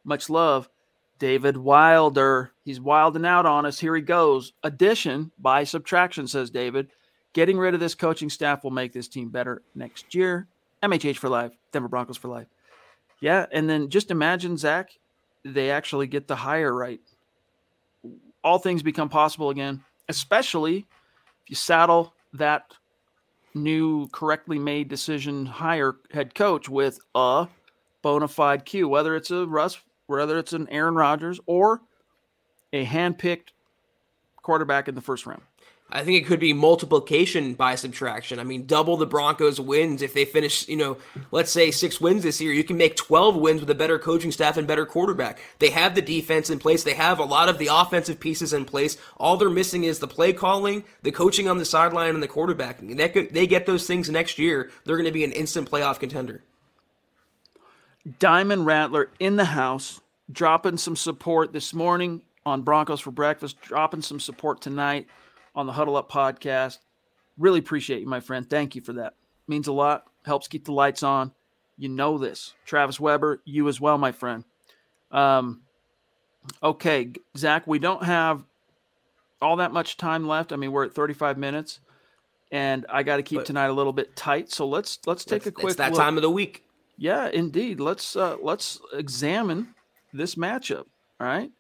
Much 0.04 0.30
love. 0.30 0.70
David 1.18 1.58
Wilder. 1.58 2.52
He's 2.64 2.80
wilding 2.80 3.26
out 3.26 3.46
on 3.46 3.66
us. 3.66 3.80
Here 3.80 3.96
he 3.96 4.02
goes. 4.02 4.54
Addition 4.64 5.32
by 5.40 5.64
subtraction, 5.64 6.28
says 6.28 6.50
David. 6.50 6.90
Getting 7.34 7.58
rid 7.58 7.74
of 7.74 7.80
this 7.80 7.96
coaching 7.96 8.30
staff 8.30 8.64
will 8.64 8.72
make 8.72 8.94
this 8.94 9.08
team 9.08 9.30
better 9.30 9.62
next 9.76 10.14
year. 10.14 10.48
MHH 10.84 11.18
for 11.18 11.30
life. 11.30 11.54
Denver 11.72 11.88
Broncos 11.88 12.18
for 12.18 12.28
life. 12.28 12.48
Yeah. 13.22 13.46
And 13.52 13.70
then 13.70 13.90
just 13.90 14.12
imagine, 14.12 14.58
Zach, 14.58 14.90
they 15.44 15.72
actually 15.72 16.08
get 16.08 16.28
the 16.28 16.36
hire 16.36 16.74
right 16.74 17.00
all 18.46 18.60
things 18.60 18.84
become 18.84 19.10
possible 19.10 19.50
again, 19.50 19.84
especially 20.08 20.78
if 20.78 21.50
you 21.50 21.56
saddle 21.56 22.14
that 22.34 22.72
new 23.56 24.08
correctly 24.10 24.60
made 24.60 24.88
decision 24.88 25.46
hire 25.46 25.96
head 26.12 26.36
coach 26.36 26.70
with 26.70 27.00
a 27.16 27.48
bona 28.04 28.28
fide 28.28 28.64
Q, 28.64 28.88
whether 28.88 29.16
it's 29.16 29.32
a 29.32 29.48
Russ, 29.48 29.80
whether 30.06 30.38
it's 30.38 30.54
an 30.54 30.70
Aaron 30.70 30.94
Rodgers 30.94 31.40
or 31.48 31.82
a 32.72 32.86
handpicked 32.86 33.50
quarterback 34.44 34.88
in 34.88 34.94
the 34.94 35.02
first 35.02 35.26
round. 35.26 35.42
I 35.92 36.04
think 36.04 36.20
it 36.20 36.26
could 36.26 36.40
be 36.40 36.52
multiplication 36.52 37.54
by 37.54 37.76
subtraction. 37.76 38.40
I 38.40 38.44
mean, 38.44 38.66
double 38.66 38.98
the 38.98 39.06
Broncos' 39.06 39.60
wins 39.60 40.02
if 40.02 40.16
they 40.16 40.26
finish, 40.26 40.68
you 40.68 40.78
know, 40.78 40.98
let's 41.32 41.52
say 41.52 41.70
six 41.70 42.02
wins 42.02 42.24
this 42.24 42.42
year. 42.42 42.52
You 42.52 42.64
can 42.64 42.76
make 42.76 42.96
12 42.96 43.36
wins 43.36 43.62
with 43.62 43.70
a 43.70 43.76
better 43.76 44.00
coaching 44.00 44.32
staff 44.32 44.58
and 44.58 44.68
better 44.68 44.86
quarterback. 44.88 45.40
They 45.60 45.70
have 45.70 45.94
the 45.94 46.02
defense 46.02 46.50
in 46.50 46.58
place, 46.58 46.84
they 46.84 46.96
have 46.96 47.20
a 47.20 47.24
lot 47.24 47.50
of 47.50 47.60
the 47.60 47.70
offensive 47.72 48.20
pieces 48.20 48.52
in 48.52 48.66
place. 48.66 48.98
All 49.18 49.38
they're 49.38 49.50
missing 49.50 49.84
is 49.84 50.00
the 50.00 50.08
play 50.08 50.34
calling, 50.34 50.84
the 51.04 51.12
coaching 51.12 51.48
on 51.48 51.60
the 51.60 51.66
sideline, 51.66 52.16
and 52.16 52.24
the 52.24 52.28
quarterbacking. 52.28 52.92
And 52.92 53.14
could, 53.14 53.32
they 53.34 53.46
get 53.46 53.68
those 53.68 53.86
things 53.86 54.10
next 54.10 54.40
year, 54.40 54.72
they're 54.86 54.98
going 54.98 55.06
to 55.06 55.12
be 55.12 55.24
an 55.24 55.34
instant 55.34 55.70
playoff 55.70 56.00
contender. 56.00 56.44
Diamond 58.18 58.66
Rattler 58.66 59.12
in 59.20 59.36
the 59.36 59.46
house, 59.46 60.02
dropping 60.32 60.78
some 60.78 60.96
support 60.96 61.54
this 61.54 61.76
morning 61.76 62.24
on 62.44 62.64
Broncos 62.64 63.02
for 63.02 63.12
Breakfast, 63.12 63.62
dropping 63.62 64.02
some 64.02 64.20
support 64.20 64.62
tonight 64.62 65.08
on 65.56 65.66
the 65.66 65.74
Huddle 65.74 65.96
Up 65.96 66.12
podcast. 66.12 66.80
Really 67.38 67.60
appreciate 67.60 68.02
you, 68.02 68.08
my 68.08 68.20
friend. 68.20 68.50
Thank 68.50 68.76
you 68.76 68.82
for 68.82 68.94
that. 68.94 69.14
Means 69.48 69.68
a 69.68 69.74
lot. 69.74 70.06
Helps 70.26 70.48
keep 70.48 70.66
the 70.66 70.72
lights 70.72 71.04
on. 71.04 71.32
You 71.78 71.90
know 71.90 72.18
this. 72.18 72.54
Travis 72.66 73.00
Weber, 73.00 73.42
you 73.46 73.68
as 73.68 73.82
well, 73.82 73.98
my 73.98 74.12
friend. 74.12 74.44
Um, 75.12 75.62
okay, 76.64 77.12
Zach, 77.38 77.68
we 77.68 77.80
don't 77.80 78.04
have 78.04 78.44
all 79.42 79.58
that 79.58 79.72
much 79.72 79.98
time 79.98 80.28
left. 80.28 80.54
I 80.54 80.56
mean, 80.56 80.72
we're 80.72 80.86
at 80.86 80.94
35 80.94 81.38
minutes, 81.38 81.80
and 82.52 82.86
I 82.90 83.04
got 83.04 83.18
to 83.18 83.24
keep 83.24 83.40
but, 83.40 83.46
tonight 83.46 83.68
a 83.68 83.74
little 83.74 83.94
bit 83.94 84.16
tight. 84.16 84.52
So 84.52 84.68
let's 84.68 85.00
let's 85.06 85.26
take 85.26 85.46
a 85.46 85.52
quick. 85.52 85.68
It's 85.68 85.76
that 85.76 85.92
look. 85.92 86.02
time 86.02 86.18
of 86.18 86.22
the 86.22 86.32
week. 86.32 86.64
Yeah, 86.98 87.30
indeed. 87.30 87.80
Let's 87.80 88.16
uh, 88.16 88.38
let's 88.42 88.80
examine 88.94 89.76
this 90.14 90.36
matchup. 90.36 90.86
All 91.20 91.28
right, 91.28 91.52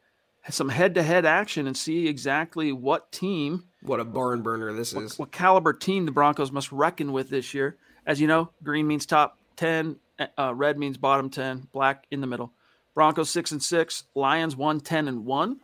some 0.50 0.70
head-to-head 0.70 1.26
action 1.26 1.68
and 1.68 1.76
see 1.76 2.08
exactly 2.08 2.72
what 2.72 3.12
team 3.12 3.64
what 3.82 4.00
a 4.00 4.06
barn 4.06 4.42
burner 4.42 4.74
this 4.74 4.94
what, 4.94 5.04
is. 5.04 5.20
What 5.20 5.32
caliber 5.32 5.74
team 5.74 6.06
the 6.06 6.12
Broncos 6.12 6.52
must 6.52 6.72
reckon 6.72 7.12
with 7.12 7.30
this 7.30 7.54
year. 7.54 7.78
As 8.06 8.20
you 8.20 8.28
know, 8.28 8.50
green 8.64 8.88
means 8.88 9.06
top 9.06 9.38
10, 9.58 9.98
uh, 10.38 10.54
red 10.56 10.78
means 10.78 10.98
bottom 10.98 11.30
10, 11.30 11.68
black 11.72 12.06
in 12.10 12.22
the 12.22 12.28
middle. 12.28 12.52
Broncos 12.96 13.30
six 13.30 13.52
and 13.52 13.62
six, 13.62 14.06
Lions 14.16 14.56
one 14.56 14.80
ten 14.80 15.08
and 15.08 15.26
one. 15.26 15.60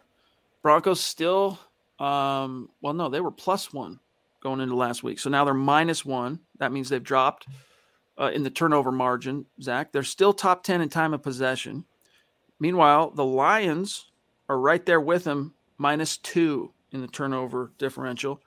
Broncos 0.62 1.00
still, 1.00 1.58
um, 1.98 2.70
well, 2.82 2.94
no, 2.94 3.10
they 3.10 3.22
were 3.22 3.32
plus 3.32 3.74
one 3.74 4.00
going 4.44 4.60
into 4.60 4.76
last 4.76 5.02
week, 5.02 5.18
so 5.18 5.30
now 5.30 5.46
they're 5.46 5.54
minus 5.54 6.06
one. 6.06 6.42
That 6.60 6.74
means 6.74 6.90
they've 6.90 7.02
dropped 7.02 7.48
uh, 8.20 8.32
in 8.34 8.44
the 8.44 8.50
turnover 8.50 8.92
margin. 8.92 9.46
Zach, 9.62 9.94
they're 9.94 10.04
still 10.04 10.34
top 10.34 10.64
ten 10.64 10.82
in 10.82 10.90
time 10.90 11.14
of 11.14 11.24
possession. 11.24 11.86
Meanwhile, 12.60 13.12
the 13.12 13.26
Lions 13.26 14.11
are 14.52 14.60
right 14.60 14.86
there 14.86 15.00
with 15.00 15.24
them, 15.24 15.54
minus 15.78 16.18
two 16.18 16.72
in 16.92 17.00
the 17.00 17.08
turnover 17.08 17.72
differential, 17.78 18.42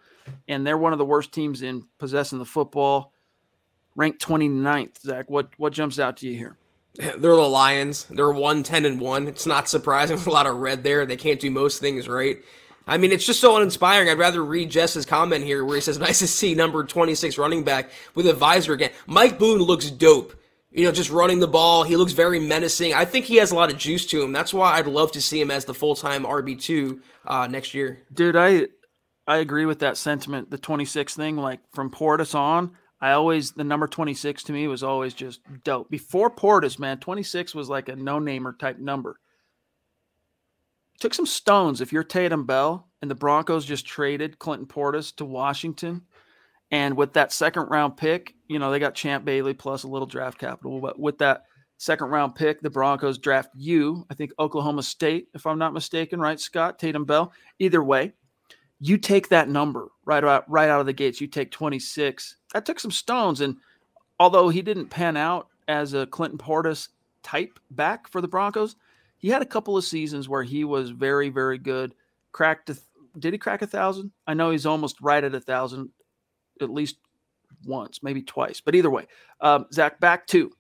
and 0.47 0.67
they're 0.67 0.77
one 0.77 0.93
of 0.93 0.99
the 0.99 1.05
worst 1.05 1.33
teams 1.33 1.63
in 1.63 1.87
possessing 1.99 2.39
the 2.39 2.45
football. 2.45 3.13
Ranked 3.97 4.25
29th, 4.25 5.01
Zach. 5.01 5.31
What 5.31 5.49
what 5.57 5.73
jumps 5.73 5.99
out 5.99 6.19
to 6.19 6.29
you 6.29 6.37
here? 6.37 6.57
They're 6.97 7.15
the 7.17 7.49
Lions. 7.49 8.05
They're 8.11 8.31
one 8.31 8.63
ten 8.63 8.85
and 8.85 9.01
one. 9.01 9.27
It's 9.27 9.47
not 9.47 9.69
surprising. 9.69 10.17
There's 10.17 10.27
a 10.27 10.31
lot 10.31 10.47
of 10.47 10.57
red 10.57 10.85
there. 10.85 11.07
They 11.07 11.17
can't 11.17 11.41
do 11.41 11.51
most 11.51 11.81
things 11.81 12.07
right. 12.07 12.39
I 12.87 12.99
mean, 12.99 13.13
it's 13.13 13.25
just 13.25 13.41
so 13.41 13.57
uninspiring. 13.57 14.11
I'd 14.11 14.19
rather 14.19 14.45
read 14.45 14.71
Jess's 14.71 15.07
comment 15.07 15.43
here 15.43 15.65
where 15.65 15.77
he 15.77 15.81
says, 15.81 15.99
"Nice 15.99 16.19
to 16.19 16.27
see 16.27 16.55
number 16.55 16.85
26 16.85 17.39
running 17.39 17.65
back 17.65 17.91
with 18.15 18.27
a 18.27 18.35
visor 18.35 18.75
again." 18.75 18.91
Mike 19.07 19.39
Boone 19.39 19.63
looks 19.63 19.91
dope. 19.91 20.35
You 20.75 20.85
know, 20.85 20.91
just 20.93 21.11
running 21.11 21.39
the 21.39 21.47
ball. 21.47 21.85
He 21.85 21.97
looks 21.97 22.13
very 22.13 22.41
menacing. 22.41 22.95
I 22.95 23.05
think 23.05 23.27
he 23.27 23.37
has 23.37 23.53
a 23.53 23.55
lot 23.55 23.71
of 23.71 23.79
juice 23.79 24.07
to 24.07 24.21
him. 24.21 24.33
That's 24.33 24.53
why 24.53 24.73
I'd 24.73 24.89
love 24.89 25.13
to 25.13 25.23
see 25.23 25.41
him 25.41 25.53
as 25.53 25.65
the 25.65 25.73
full 25.73 25.95
time 25.95 26.25
RB 26.25 26.61
two 26.61 27.01
uh, 27.25 27.47
next 27.47 27.75
year. 27.75 28.03
Dude, 28.13 28.35
I 28.35 28.67
I 29.27 29.37
agree 29.37 29.67
with 29.67 29.79
that 29.79 29.97
sentiment. 29.97 30.51
The 30.51 30.59
26 30.59 31.15
thing, 31.15 31.37
like 31.37 31.61
from 31.73 31.93
Portis 31.93 32.35
on, 32.35 32.73
I 33.01 33.13
always 33.13 33.53
the 33.53 33.63
number 33.63 33.87
26 33.87 34.43
to 34.45 34.53
me 34.53 34.67
was 34.67 34.83
always 34.83 35.15
just 35.15 35.41
dope. 35.63 35.91
Before 35.91 36.29
Portis, 36.29 36.79
man, 36.79 36.99
26 36.99 37.55
was 37.55 37.69
like 37.69 37.89
a 37.89 37.95
no-namer 37.95 38.55
type 38.55 38.79
number. 38.81 39.21
Took 40.99 41.15
some 41.15 41.27
stones. 41.27 41.81
If 41.81 41.93
you're 41.93 42.03
Tatum 42.03 42.47
Bell 42.47 42.89
and 43.01 43.09
the 43.09 43.15
Broncos 43.15 43.65
just 43.65 43.87
traded 43.87 44.41
Clinton 44.41 44.67
Portis 44.67 45.15
to 45.17 45.25
Washington, 45.25 46.03
and 46.71 46.97
with 46.97 47.13
that 47.15 47.33
second 47.33 47.65
round 47.65 47.97
pick, 47.97 48.35
you 48.49 48.59
know, 48.59 48.71
they 48.71 48.79
got 48.79 48.95
Champ 48.95 49.25
Bailey 49.25 49.55
plus 49.55 49.85
a 49.85 49.89
little 49.89 50.07
draft 50.07 50.39
capital. 50.39 50.81
But 50.81 50.99
with 50.99 51.19
that 51.19 51.45
second 51.79 52.09
round 52.09 52.35
pick, 52.35 52.61
the 52.61 52.71
Broncos 52.71 53.19
draft 53.19 53.51
you, 53.55 54.07
I 54.11 54.15
think 54.15 54.33
Oklahoma 54.39 54.83
State, 54.83 55.29
if 55.35 55.47
I'm 55.47 55.59
not 55.59 55.73
mistaken, 55.73 56.21
right, 56.21 56.41
Scott, 56.41 56.79
Tatum 56.79 57.05
Bell. 57.05 57.33
Either 57.59 57.83
way, 57.83 58.13
you 58.81 58.99
take 58.99 59.29
that 59.29 59.49
number 59.49 59.89
right 60.05 60.25
out 60.25 60.51
right 60.51 60.69
out 60.69 60.81
of 60.81 60.87
the 60.87 60.93
gates. 60.93 61.21
You 61.21 61.27
take 61.27 61.51
26. 61.51 62.37
That 62.53 62.67
took 62.67 62.81
some 62.81 62.91
stones, 62.91 63.41
and 63.41 63.57
although 64.19 64.49
he 64.49 64.63
didn't 64.63 64.91
pan 64.91 65.17
out 65.17 65.49
as 65.69 65.95
a 65.95 66.07
Clinton 66.07 66.39
Portis 66.39 66.89
type 67.23 67.59
back 67.71 68.09
for 68.09 68.21
the 68.21 68.29
Broncos, 68.29 68.77
he 69.17 69.29
had 69.29 69.43
a 69.43 69.47
couple 69.47 69.77
of 69.77 69.85
seasons 69.85 70.29
where 70.29 70.43
he 70.43 70.65
was 70.65 70.91
very 70.91 71.29
very 71.29 71.59
good. 71.59 71.95
Cracked. 72.33 72.71
A, 72.71 72.77
did 73.19 73.33
he 73.33 73.39
crack 73.39 73.63
a 73.63 73.67
thousand? 73.67 74.11
I 74.27 74.35
know 74.35 74.51
he's 74.51 74.67
almost 74.67 75.01
right 75.01 75.23
at 75.23 75.35
a 75.35 75.41
thousand, 75.41 75.91
at 76.61 76.71
least 76.71 76.97
once, 77.65 78.03
maybe 78.03 78.23
twice. 78.23 78.61
But 78.61 78.75
either 78.75 78.91
way, 78.91 79.07
um, 79.41 79.67
Zach, 79.73 80.01
back 80.01 80.27
to 80.29 80.51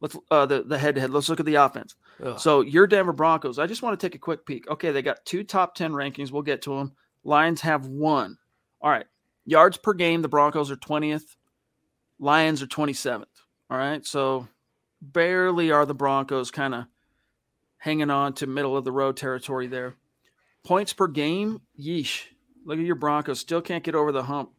let's 0.00 0.16
uh, 0.30 0.46
the 0.46 0.62
the 0.62 0.78
head 0.78 0.94
to 0.96 1.00
head. 1.00 1.10
Let's 1.10 1.28
look 1.28 1.40
at 1.40 1.46
the 1.46 1.56
offense. 1.56 1.94
Ugh. 2.22 2.38
So 2.38 2.60
your 2.60 2.86
Denver 2.86 3.12
Broncos. 3.12 3.58
I 3.58 3.66
just 3.66 3.82
want 3.82 3.98
to 3.98 4.06
take 4.06 4.14
a 4.14 4.18
quick 4.18 4.44
peek. 4.46 4.68
Okay, 4.68 4.90
they 4.90 5.02
got 5.02 5.24
two 5.24 5.44
top 5.44 5.74
ten 5.74 5.92
rankings. 5.92 6.30
We'll 6.30 6.42
get 6.42 6.62
to 6.62 6.76
them. 6.76 6.92
Lions 7.24 7.60
have 7.62 7.86
one. 7.86 8.36
All 8.80 8.90
right. 8.90 9.06
Yards 9.44 9.76
per 9.76 9.92
game, 9.92 10.22
the 10.22 10.28
Broncos 10.28 10.70
are 10.70 10.76
20th. 10.76 11.36
Lions 12.18 12.62
are 12.62 12.66
27th. 12.66 13.24
All 13.70 13.78
right. 13.78 14.04
So 14.06 14.48
barely 15.00 15.70
are 15.70 15.86
the 15.86 15.94
Broncos 15.94 16.50
kind 16.50 16.74
of 16.74 16.84
hanging 17.78 18.10
on 18.10 18.34
to 18.34 18.46
middle 18.46 18.76
of 18.76 18.84
the 18.84 18.92
road 18.92 19.16
territory 19.16 19.66
there. 19.66 19.96
Points 20.64 20.92
per 20.92 21.08
game, 21.08 21.62
yeesh. 21.78 22.26
Look 22.64 22.78
at 22.78 22.84
your 22.84 22.94
Broncos. 22.94 23.40
Still 23.40 23.60
can't 23.60 23.82
get 23.82 23.96
over 23.96 24.12
the 24.12 24.22
hump 24.22 24.50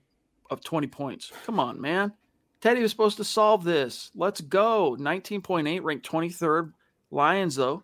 of 0.54 0.64
20 0.64 0.88
points. 0.88 1.32
Come 1.46 1.60
on, 1.60 1.82
man. 1.82 2.14
Teddy 2.62 2.82
was 2.82 2.92
supposed 2.92 3.18
to 3.18 3.26
solve 3.26 3.66
this. 3.66 4.10
Let's 4.16 4.40
go. 4.40 4.96
19.8, 4.98 5.84
ranked 5.84 6.10
23rd. 6.10 6.72
Lions, 7.12 7.56
though, 7.56 7.84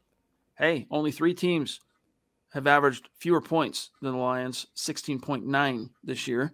hey, 0.57 0.87
only 0.89 1.11
three 1.11 1.33
teams 1.33 1.81
have 2.53 2.65
averaged 2.65 3.09
fewer 3.19 3.41
points 3.41 3.91
than 4.01 4.13
the 4.13 4.17
Lions, 4.17 4.67
16.9 4.75 5.89
this 6.03 6.27
year. 6.27 6.53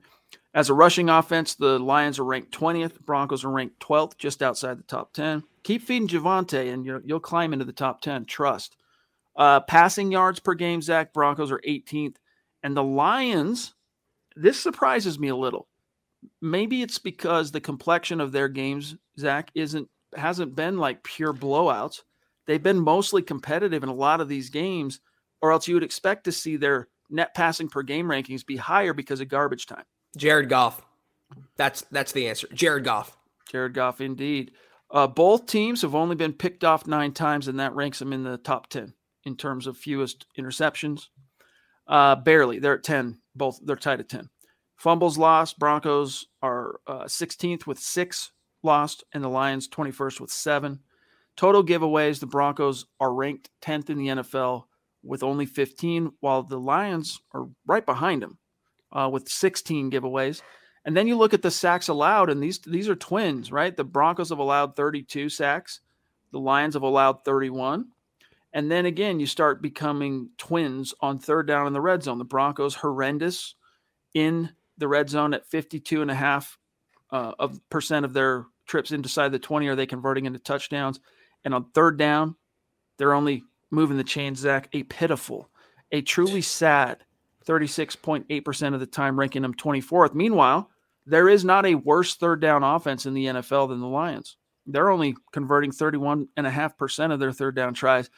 As 0.53 0.69
a 0.69 0.73
rushing 0.73 1.09
offense, 1.09 1.55
the 1.55 1.79
Lions 1.79 2.17
are 2.17 2.25
ranked 2.25 2.57
20th. 2.57 2.99
Broncos 3.01 3.43
are 3.43 3.51
ranked 3.51 3.79
12th, 3.79 4.17
just 4.17 4.41
outside 4.41 4.79
the 4.79 4.83
top 4.83 5.13
10. 5.13 5.43
Keep 5.63 5.83
feeding 5.83 6.07
Javonte, 6.07 6.73
and 6.73 6.85
you'll, 6.85 7.01
you'll 7.03 7.19
climb 7.19 7.53
into 7.53 7.65
the 7.65 7.73
top 7.73 8.01
10. 8.01 8.25
Trust. 8.25 8.75
Uh, 9.35 9.59
passing 9.61 10.11
yards 10.11 10.39
per 10.39 10.53
game, 10.53 10.81
Zach, 10.81 11.13
Broncos 11.13 11.51
are 11.51 11.61
18th. 11.67 12.15
And 12.63 12.75
the 12.75 12.83
Lions, 12.83 13.73
this 14.35 14.59
surprises 14.59 15.19
me 15.19 15.27
a 15.27 15.35
little. 15.35 15.67
Maybe 16.41 16.81
it's 16.81 16.99
because 16.99 17.51
the 17.51 17.61
complexion 17.61 18.21
of 18.21 18.31
their 18.31 18.47
games, 18.47 18.95
Zach, 19.19 19.51
isn't 19.55 19.89
hasn't 20.15 20.55
been 20.55 20.77
like 20.77 21.03
pure 21.03 21.33
blowouts. 21.33 22.01
They've 22.47 22.61
been 22.61 22.79
mostly 22.79 23.21
competitive 23.21 23.83
in 23.83 23.89
a 23.89 23.93
lot 23.93 24.21
of 24.21 24.27
these 24.27 24.49
games– 24.49 24.99
or 25.45 25.51
else 25.51 25.67
you 25.67 25.75
would 25.75 25.83
expect 25.83 26.23
to 26.23 26.31
see 26.31 26.55
their 26.55 26.87
net 27.09 27.35
passing 27.35 27.67
per 27.67 27.83
game 27.83 28.07
rankings 28.07 28.43
be 28.43 28.57
higher 28.57 28.93
because 28.93 29.21
of 29.21 29.27
garbage 29.27 29.67
time. 29.67 29.83
Jared 30.17 30.49
Goff. 30.49 30.83
That's 31.55 31.81
that's 31.91 32.13
the 32.13 32.27
answer. 32.27 32.47
Jared 32.51 32.83
Goff. 32.83 33.15
Jared 33.51 33.75
Goff, 33.75 34.01
indeed. 34.01 34.51
Uh, 34.89 35.05
both 35.05 35.45
teams 35.45 35.83
have 35.83 35.93
only 35.93 36.15
been 36.15 36.33
picked 36.33 36.63
off 36.63 36.87
nine 36.87 37.11
times, 37.11 37.47
and 37.47 37.59
that 37.59 37.75
ranks 37.75 37.99
them 37.99 38.11
in 38.11 38.23
the 38.23 38.37
top 38.37 38.69
ten 38.69 38.93
in 39.23 39.35
terms 39.35 39.67
of 39.67 39.77
fewest 39.77 40.25
interceptions. 40.37 41.07
Uh, 41.87 42.15
barely, 42.15 42.57
they're 42.57 42.77
at 42.77 42.83
ten. 42.83 43.19
Both 43.35 43.59
they're 43.63 43.75
tied 43.75 43.99
at 43.99 44.09
ten. 44.09 44.29
Fumbles 44.85 45.17
lost. 45.17 45.57
Broncos 45.57 46.27
are 46.43 46.79
uh, 46.85 47.05
16th 47.05 47.65
with 47.65 47.79
six 47.79 48.29
lost, 48.61 49.03
and 49.13 49.23
the 49.23 49.27
Lions 49.27 49.67
21st 49.67 50.19
with 50.19 50.31
seven. 50.31 50.79
Total 51.35 51.63
giveaways: 51.63 52.19
the 52.19 52.27
Broncos 52.27 52.85
are 52.99 53.11
ranked 53.11 53.49
10th 53.63 53.89
in 53.89 53.97
the 53.97 54.07
NFL 54.09 54.65
with 55.01 55.23
only 55.23 55.47
15, 55.47 56.11
while 56.19 56.43
the 56.43 56.59
Lions 56.59 57.19
are 57.33 57.47
right 57.65 57.83
behind 57.83 58.21
them 58.21 58.37
uh, 58.91 59.09
with 59.11 59.27
16 59.27 59.89
giveaways. 59.89 60.43
And 60.85 60.95
then 60.95 61.07
you 61.07 61.17
look 61.17 61.33
at 61.33 61.41
the 61.41 61.49
sacks 61.49 61.87
allowed, 61.87 62.29
and 62.29 62.43
these 62.43 62.59
these 62.59 62.87
are 62.87 62.95
twins, 62.95 63.51
right? 63.51 63.75
The 63.75 63.83
Broncos 63.83 64.29
have 64.29 64.37
allowed 64.37 64.75
32 64.75 65.29
sacks, 65.29 65.79
the 66.31 66.39
Lions 66.39 66.75
have 66.75 66.83
allowed 66.83 67.25
31. 67.25 67.87
And 68.53 68.69
then 68.69 68.85
again, 68.85 69.19
you 69.19 69.25
start 69.25 69.63
becoming 69.63 70.29
twins 70.37 70.93
on 70.99 71.17
third 71.17 71.47
down 71.47 71.65
in 71.65 71.73
the 71.73 71.81
red 71.81 72.03
zone. 72.03 72.19
The 72.19 72.23
Broncos 72.23 72.75
horrendous 72.75 73.55
in 74.13 74.51
the 74.77 74.87
red 74.87 75.09
zone 75.09 75.33
at 75.33 75.47
52 75.47 76.01
and 76.01 76.11
a 76.11 76.15
half 76.15 76.57
uh, 77.11 77.33
of 77.39 77.59
percent 77.69 78.05
of 78.05 78.13
their 78.13 78.45
trips 78.65 78.91
inside 78.91 79.31
the 79.31 79.39
20 79.39 79.67
are 79.67 79.75
they 79.75 79.85
converting 79.85 80.25
into 80.25 80.39
touchdowns. 80.39 80.99
And 81.43 81.53
on 81.53 81.71
third 81.71 81.97
down, 81.97 82.35
they're 82.97 83.13
only 83.13 83.43
moving 83.71 83.97
the 83.97 84.03
chains, 84.03 84.39
Zach, 84.39 84.69
a 84.73 84.83
pitiful, 84.83 85.49
a 85.91 86.01
truly 86.01 86.41
sad 86.41 87.03
36.8% 87.45 88.73
of 88.73 88.79
the 88.79 88.85
time, 88.85 89.19
ranking 89.19 89.43
them 89.43 89.53
24th. 89.53 90.13
Meanwhile, 90.15 90.69
there 91.05 91.29
is 91.29 91.45
not 91.45 91.65
a 91.65 91.75
worse 91.75 92.15
third 92.15 92.41
down 92.41 92.63
offense 92.63 93.05
in 93.05 93.13
the 93.13 93.25
NFL 93.25 93.69
than 93.69 93.79
the 93.79 93.87
Lions. 93.87 94.37
They're 94.65 94.89
only 94.89 95.15
converting 95.31 95.71
31.5% 95.71 97.13
of 97.13 97.19
their 97.19 97.31
third 97.31 97.55
down 97.55 97.75
tries. 97.75 98.09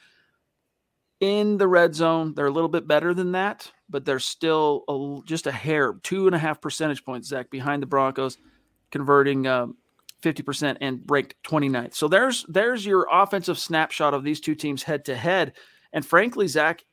In 1.20 1.57
the 1.57 1.68
red 1.68 1.95
zone, 1.95 2.34
they're 2.36 2.45
a 2.45 2.51
little 2.51 2.70
bit 2.70 2.88
better 2.88 3.13
than 3.13 3.32
that, 3.32 3.72
but 3.89 4.05
they're 4.05 4.20
still 4.20 4.84
a, 4.88 5.28
just 5.28 5.47
a 5.47 5.51
hair, 5.51 5.95
two 6.03 6.28
and 6.28 6.36
a 6.36 6.39
half 6.39 6.61
percentage 6.61 7.03
points, 7.03 7.28
Zach, 7.28 7.49
behind 7.49 7.82
the 7.82 7.88
Broncos, 7.88 8.38
converting 8.91 9.47
um, 9.47 9.78
50% 10.22 10.78
and 10.80 11.01
ranked 11.07 11.36
29th. 11.43 11.95
So 11.95 12.07
there's 12.07 12.45
there's 12.47 12.86
your 12.86 13.07
offensive 13.11 13.57
snapshot 13.57 14.13
of 14.13 14.24
these 14.24 14.39
two 14.39 14.55
teams 14.55 14.84
head 14.84 15.05
to 15.05 15.15
head. 15.15 15.53
And 15.93 16.05
frankly, 16.05 16.47
Zach, 16.47 16.84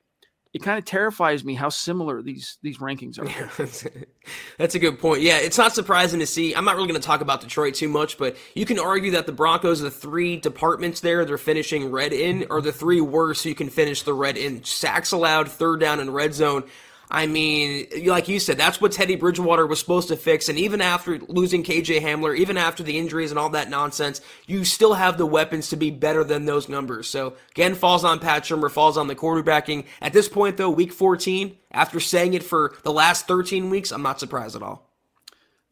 it 0.55 0.63
kind 0.63 0.79
of 0.79 0.85
terrifies 0.85 1.45
me 1.45 1.55
how 1.55 1.69
similar 1.69 2.23
these 2.23 2.59
these 2.63 2.79
rankings 2.79 3.19
are. 3.19 3.27
That's 4.57 4.77
a 4.77 4.79
good 4.79 5.01
point. 5.01 5.21
Yeah, 5.21 5.39
it's 5.39 5.59
not 5.59 5.75
surprising 5.75 6.21
to 6.21 6.27
see. 6.27 6.55
I'm 6.55 6.65
not 6.65 6.77
really 6.77 6.87
going 6.87 7.01
to 7.01 7.07
talk 7.07 7.21
about 7.21 7.41
Detroit 7.41 7.75
too 7.75 7.89
much, 7.89 8.17
but 8.17 8.37
you 8.55 8.65
can 8.65 8.79
argue 8.79 9.11
that 9.11 9.27
the 9.27 9.33
Broncos, 9.33 9.81
the 9.81 9.91
three 9.91 10.37
departments 10.37 11.01
there, 11.01 11.25
they're 11.25 11.39
finishing 11.39 11.91
red 11.91 12.13
in, 12.13 12.47
are 12.51 12.61
the 12.61 12.73
three 12.73 13.01
worst. 13.01 13.45
You 13.45 13.57
can 13.57 13.69
finish 13.69 14.03
the 14.05 14.15
red 14.15 14.37
in 14.37 14.63
sacks 14.63 15.11
allowed, 15.11 15.51
third 15.51 15.81
down, 15.81 15.99
and 15.99 16.15
red 16.15 16.35
zone. 16.35 16.63
I 17.11 17.27
mean, 17.27 17.87
like 18.07 18.29
you 18.29 18.41
said, 18.41 18.59
that's 18.59 18.81
what 18.81 18.93
Teddy 18.93 19.17
Bridgewater 19.17 19.67
was 19.67 19.79
supposed 19.79 20.09
to 20.09 20.17
fix. 20.17 20.49
And 20.49 20.59
even 20.59 20.81
after 20.81 21.19
losing 21.19 21.63
KJ 21.63 22.01
Hamler, 22.01 22.37
even 22.37 22.57
after 22.57 22.83
the 22.83 22.99
injuries 22.99 23.31
and 23.31 23.39
all 23.39 23.51
that 23.51 23.71
nonsense, 23.71 24.21
you 24.47 24.65
still 24.65 24.95
have 24.95 25.19
the 25.19 25.27
weapons 25.27 25.69
to 25.69 25.77
be 25.77 25.91
better 25.91 26.25
than 26.25 26.47
those 26.47 26.69
numbers. 26.69 27.09
So 27.09 27.35
again, 27.53 27.75
falls 27.75 28.05
on 28.05 28.21
Pat 28.21 28.45
Shurmur, 28.45 28.71
falls 28.71 28.97
on 28.97 29.07
the 29.09 29.15
quarterbacking. 29.15 29.85
At 30.01 30.13
this 30.13 30.29
point, 30.29 30.57
though, 30.57 30.71
week 30.71 30.93
14, 30.93 31.57
after 31.71 32.01
saying 32.01 32.35
it 32.35 32.43
for 32.43 32.75
the 32.83 32.93
last 32.93 33.29
13 33.29 33.71
weeks, 33.71 33.93
I'm 33.93 34.03
not 34.03 34.21
surprised 34.21 34.57
at 34.57 34.63
all. 34.63 34.91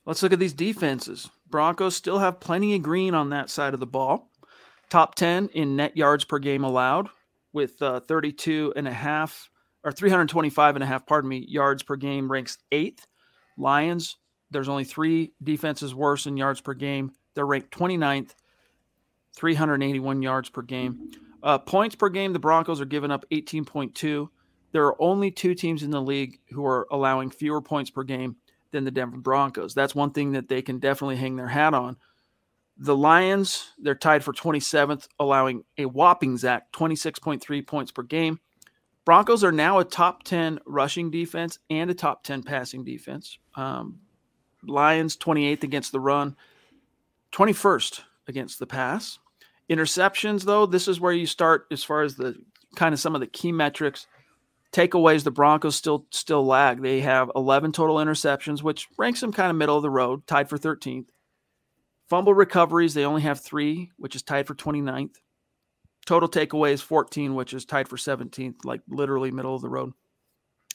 Let's 0.04 0.22
look 0.22 0.32
at 0.32 0.38
these 0.38 0.52
defenses. 0.52 1.30
Broncos 1.48 1.96
still 1.96 2.18
have 2.18 2.40
plenty 2.40 2.74
of 2.74 2.82
green 2.82 3.14
on 3.14 3.30
that 3.30 3.50
side 3.50 3.74
of 3.74 3.80
the 3.80 3.86
ball. 3.86 4.30
Top 4.90 5.14
10 5.14 5.48
in 5.54 5.76
net 5.76 5.96
yards 5.96 6.24
per 6.24 6.38
game 6.38 6.64
allowed. 6.64 7.08
with 7.52 7.80
uh, 7.82 8.00
32 8.00 8.72
and 8.76 8.88
a 8.88 8.92
half 8.92 9.50
or 9.84 9.92
325 9.92 10.76
and 10.76 10.82
a 10.82 10.86
half, 10.86 11.06
pardon 11.06 11.28
me, 11.28 11.44
yards 11.48 11.82
per 11.82 11.96
game 11.96 12.30
ranks 12.30 12.58
eighth. 12.70 13.06
Lions, 13.56 14.16
there's 14.50 14.68
only 14.68 14.84
three 14.84 15.32
defenses 15.42 15.94
worse 15.94 16.26
in 16.26 16.36
yards 16.36 16.60
per 16.60 16.74
game. 16.74 17.12
They're 17.34 17.46
ranked 17.46 17.76
29th, 17.76 18.34
381 19.34 20.22
yards 20.22 20.50
per 20.50 20.62
game. 20.62 21.10
Uh, 21.42 21.58
points 21.58 21.94
per 21.94 22.08
game, 22.08 22.32
the 22.32 22.38
Broncos 22.38 22.80
are 22.80 22.86
giving 22.86 23.10
up 23.10 23.24
18.2. 23.30 24.28
There 24.72 24.86
are 24.86 25.02
only 25.02 25.30
two 25.30 25.54
teams 25.54 25.82
in 25.82 25.90
the 25.90 26.00
league 26.00 26.38
who 26.50 26.64
are 26.64 26.86
allowing 26.90 27.30
fewer 27.30 27.60
points 27.60 27.90
per 27.90 28.04
game 28.04 28.36
than 28.70 28.84
the 28.84 28.90
Denver 28.90 29.18
Broncos. 29.18 29.74
That's 29.74 29.94
one 29.94 30.12
thing 30.12 30.32
that 30.32 30.48
they 30.48 30.62
can 30.62 30.78
definitely 30.78 31.16
hang 31.16 31.36
their 31.36 31.48
hat 31.48 31.74
on. 31.74 31.96
The 32.78 32.96
Lions, 32.96 33.70
they're 33.78 33.94
tied 33.94 34.24
for 34.24 34.32
27th, 34.32 35.08
allowing 35.18 35.64
a 35.76 35.84
whopping 35.84 36.38
Zach 36.38 36.72
26.3 36.72 37.66
points 37.66 37.92
per 37.92 38.02
game. 38.02 38.40
Broncos 39.04 39.42
are 39.42 39.52
now 39.52 39.78
a 39.78 39.84
top 39.84 40.22
10 40.22 40.60
rushing 40.66 41.10
defense 41.10 41.58
and 41.68 41.90
a 41.90 41.94
top 41.94 42.22
10 42.22 42.42
passing 42.42 42.84
defense. 42.84 43.38
Um, 43.56 44.00
Lions 44.64 45.16
28th 45.16 45.64
against 45.64 45.90
the 45.90 46.00
run, 46.00 46.36
21st 47.32 48.02
against 48.28 48.58
the 48.58 48.66
pass. 48.66 49.18
Interceptions, 49.68 50.44
though, 50.44 50.66
this 50.66 50.86
is 50.86 51.00
where 51.00 51.12
you 51.12 51.26
start 51.26 51.66
as 51.70 51.82
far 51.82 52.02
as 52.02 52.14
the 52.14 52.36
kind 52.76 52.92
of 52.92 53.00
some 53.00 53.14
of 53.14 53.20
the 53.20 53.26
key 53.26 53.50
metrics. 53.50 54.06
Takeaways, 54.72 55.24
the 55.24 55.30
Broncos 55.30 55.76
still 55.76 56.06
still 56.10 56.46
lag. 56.46 56.80
They 56.80 57.00
have 57.00 57.30
11 57.34 57.72
total 57.72 57.96
interceptions, 57.96 58.62
which 58.62 58.88
ranks 58.96 59.20
them 59.20 59.32
kind 59.32 59.50
of 59.50 59.56
middle 59.56 59.76
of 59.76 59.82
the 59.82 59.90
road, 59.90 60.26
tied 60.26 60.48
for 60.48 60.58
13th. 60.58 61.06
Fumble 62.08 62.34
recoveries, 62.34 62.94
they 62.94 63.04
only 63.04 63.22
have 63.22 63.40
three, 63.40 63.90
which 63.96 64.14
is 64.14 64.22
tied 64.22 64.46
for 64.46 64.54
29th. 64.54 65.16
Total 66.04 66.28
takeaways, 66.28 66.80
14, 66.82 67.34
which 67.34 67.54
is 67.54 67.64
tied 67.64 67.88
for 67.88 67.96
17th, 67.96 68.64
like 68.64 68.80
literally 68.88 69.30
middle 69.30 69.54
of 69.54 69.62
the 69.62 69.68
road. 69.68 69.92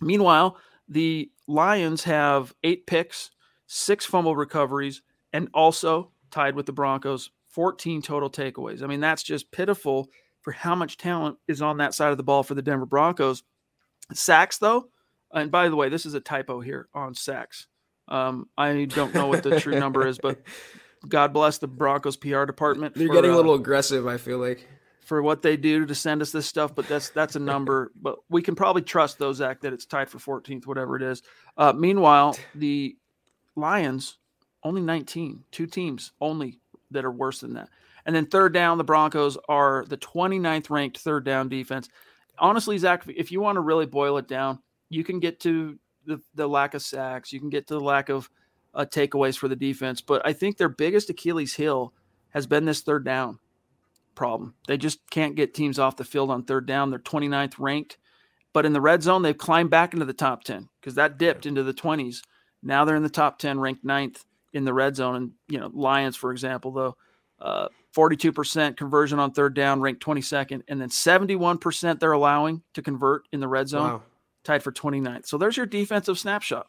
Meanwhile, 0.01 0.57
the 0.87 1.31
Lions 1.47 2.03
have 2.03 2.53
eight 2.63 2.87
picks, 2.87 3.31
six 3.65 4.05
fumble 4.05 4.35
recoveries, 4.35 5.01
and 5.33 5.49
also 5.53 6.11
tied 6.31 6.55
with 6.55 6.65
the 6.65 6.73
Broncos, 6.73 7.31
14 7.49 8.01
total 8.01 8.29
takeaways. 8.29 8.83
I 8.83 8.87
mean, 8.87 8.99
that's 8.99 9.23
just 9.23 9.51
pitiful 9.51 10.09
for 10.41 10.51
how 10.51 10.75
much 10.75 10.97
talent 10.97 11.37
is 11.47 11.61
on 11.61 11.77
that 11.77 11.93
side 11.93 12.11
of 12.11 12.17
the 12.17 12.23
ball 12.23 12.43
for 12.43 12.55
the 12.55 12.61
Denver 12.61 12.85
Broncos. 12.85 13.43
Sacks, 14.13 14.57
though, 14.57 14.89
and 15.33 15.51
by 15.51 15.67
the 15.67 15.75
way, 15.75 15.89
this 15.89 16.05
is 16.05 16.13
a 16.13 16.21
typo 16.21 16.61
here 16.61 16.87
on 16.93 17.13
sacks. 17.13 17.67
Um, 18.07 18.47
I 18.57 18.85
don't 18.85 19.13
know 19.13 19.27
what 19.27 19.43
the 19.43 19.59
true 19.59 19.77
number 19.77 20.07
is, 20.07 20.17
but 20.17 20.41
God 21.07 21.33
bless 21.33 21.57
the 21.57 21.67
Broncos 21.67 22.15
PR 22.15 22.45
department. 22.45 22.95
They're 22.95 23.07
for, 23.07 23.13
getting 23.13 23.31
a 23.31 23.33
uh, 23.33 23.37
little 23.37 23.55
aggressive, 23.55 24.07
I 24.07 24.17
feel 24.17 24.37
like. 24.37 24.65
For 25.07 25.21
what 25.21 25.41
they 25.41 25.55
do 25.55 25.85
to 25.85 25.95
send 25.95 26.21
us 26.21 26.33
this 26.33 26.45
stuff, 26.45 26.75
but 26.75 26.85
that's 26.89 27.09
that's 27.09 27.37
a 27.37 27.39
number. 27.39 27.93
but 28.01 28.17
we 28.29 28.41
can 28.41 28.55
probably 28.55 28.81
trust 28.81 29.17
those 29.17 29.37
Zach 29.37 29.61
that 29.61 29.71
it's 29.71 29.85
tied 29.85 30.09
for 30.09 30.19
14th, 30.19 30.67
whatever 30.67 30.97
it 30.97 31.01
is. 31.01 31.23
Uh, 31.55 31.71
meanwhile, 31.71 32.37
the 32.53 32.97
Lions 33.55 34.17
only 34.63 34.81
19, 34.81 35.45
two 35.49 35.65
teams 35.65 36.11
only 36.19 36.59
that 36.91 37.05
are 37.05 37.11
worse 37.11 37.39
than 37.39 37.53
that. 37.53 37.69
And 38.05 38.13
then 38.13 38.25
third 38.25 38.53
down, 38.53 38.77
the 38.77 38.83
Broncos 38.83 39.37
are 39.47 39.85
the 39.87 39.97
29th 39.97 40.69
ranked 40.69 40.97
third 40.97 41.23
down 41.23 41.47
defense. 41.47 41.87
Honestly, 42.37 42.77
Zach, 42.77 43.03
if 43.07 43.31
you 43.31 43.39
want 43.39 43.55
to 43.55 43.61
really 43.61 43.85
boil 43.85 44.17
it 44.17 44.27
down, 44.27 44.59
you 44.89 45.05
can 45.05 45.21
get 45.21 45.39
to 45.41 45.79
the, 46.05 46.21
the 46.35 46.47
lack 46.47 46.73
of 46.73 46.81
sacks, 46.81 47.31
you 47.31 47.39
can 47.39 47.49
get 47.49 47.67
to 47.67 47.75
the 47.75 47.79
lack 47.79 48.09
of 48.09 48.29
uh, 48.73 48.85
takeaways 48.85 49.37
for 49.37 49.47
the 49.47 49.55
defense. 49.55 50.01
But 50.01 50.21
I 50.25 50.33
think 50.33 50.57
their 50.57 50.69
biggest 50.69 51.09
Achilles 51.09 51.53
heel 51.53 51.93
has 52.31 52.45
been 52.45 52.65
this 52.65 52.81
third 52.81 53.05
down 53.05 53.39
problem. 54.17 54.55
They 54.67 54.75
just 54.75 54.99
can't 55.09 55.35
get 55.35 55.53
teams 55.53 55.79
off 55.79 55.95
the 55.95 56.03
field 56.03 56.29
on 56.31 56.43
third 56.43 56.65
down. 56.65 56.89
They're 56.89 56.99
29th 56.99 57.53
ranked. 57.57 57.97
But 58.51 58.65
in 58.65 58.73
the 58.73 58.81
red 58.81 59.03
zone, 59.03 59.21
they've 59.21 59.37
climbed 59.37 59.69
back 59.69 59.93
into 59.93 60.05
the 60.05 60.13
top 60.13 60.43
10 60.43 60.67
because 60.81 60.95
that 60.95 61.17
dipped 61.17 61.45
into 61.45 61.63
the 61.63 61.73
20s. 61.73 62.21
Now 62.63 62.83
they're 62.83 62.95
in 62.95 63.03
the 63.03 63.09
top 63.09 63.37
10, 63.37 63.59
ranked 63.59 63.85
ninth 63.85 64.25
in 64.51 64.65
the 64.65 64.73
red 64.73 64.95
zone. 64.95 65.15
And, 65.15 65.31
you 65.47 65.59
know, 65.59 65.69
Lions, 65.71 66.15
for 66.17 66.31
example, 66.31 66.71
though, 66.71 66.97
uh, 67.39 67.67
42% 67.95 68.75
conversion 68.75 69.19
on 69.19 69.31
third 69.31 69.53
down, 69.53 69.79
ranked 69.79 70.03
22nd. 70.03 70.63
And 70.67 70.81
then 70.81 70.89
71% 70.89 71.99
they're 71.99 72.11
allowing 72.11 72.63
to 72.73 72.81
convert 72.81 73.27
in 73.31 73.39
the 73.39 73.47
red 73.47 73.67
zone, 73.69 73.91
Wow. 73.91 74.03
tied 74.43 74.63
for 74.63 74.71
29th. 74.71 75.27
So 75.27 75.37
there's 75.37 75.55
your 75.57 75.67
defensive 75.67 76.17
snapshot. 76.17 76.67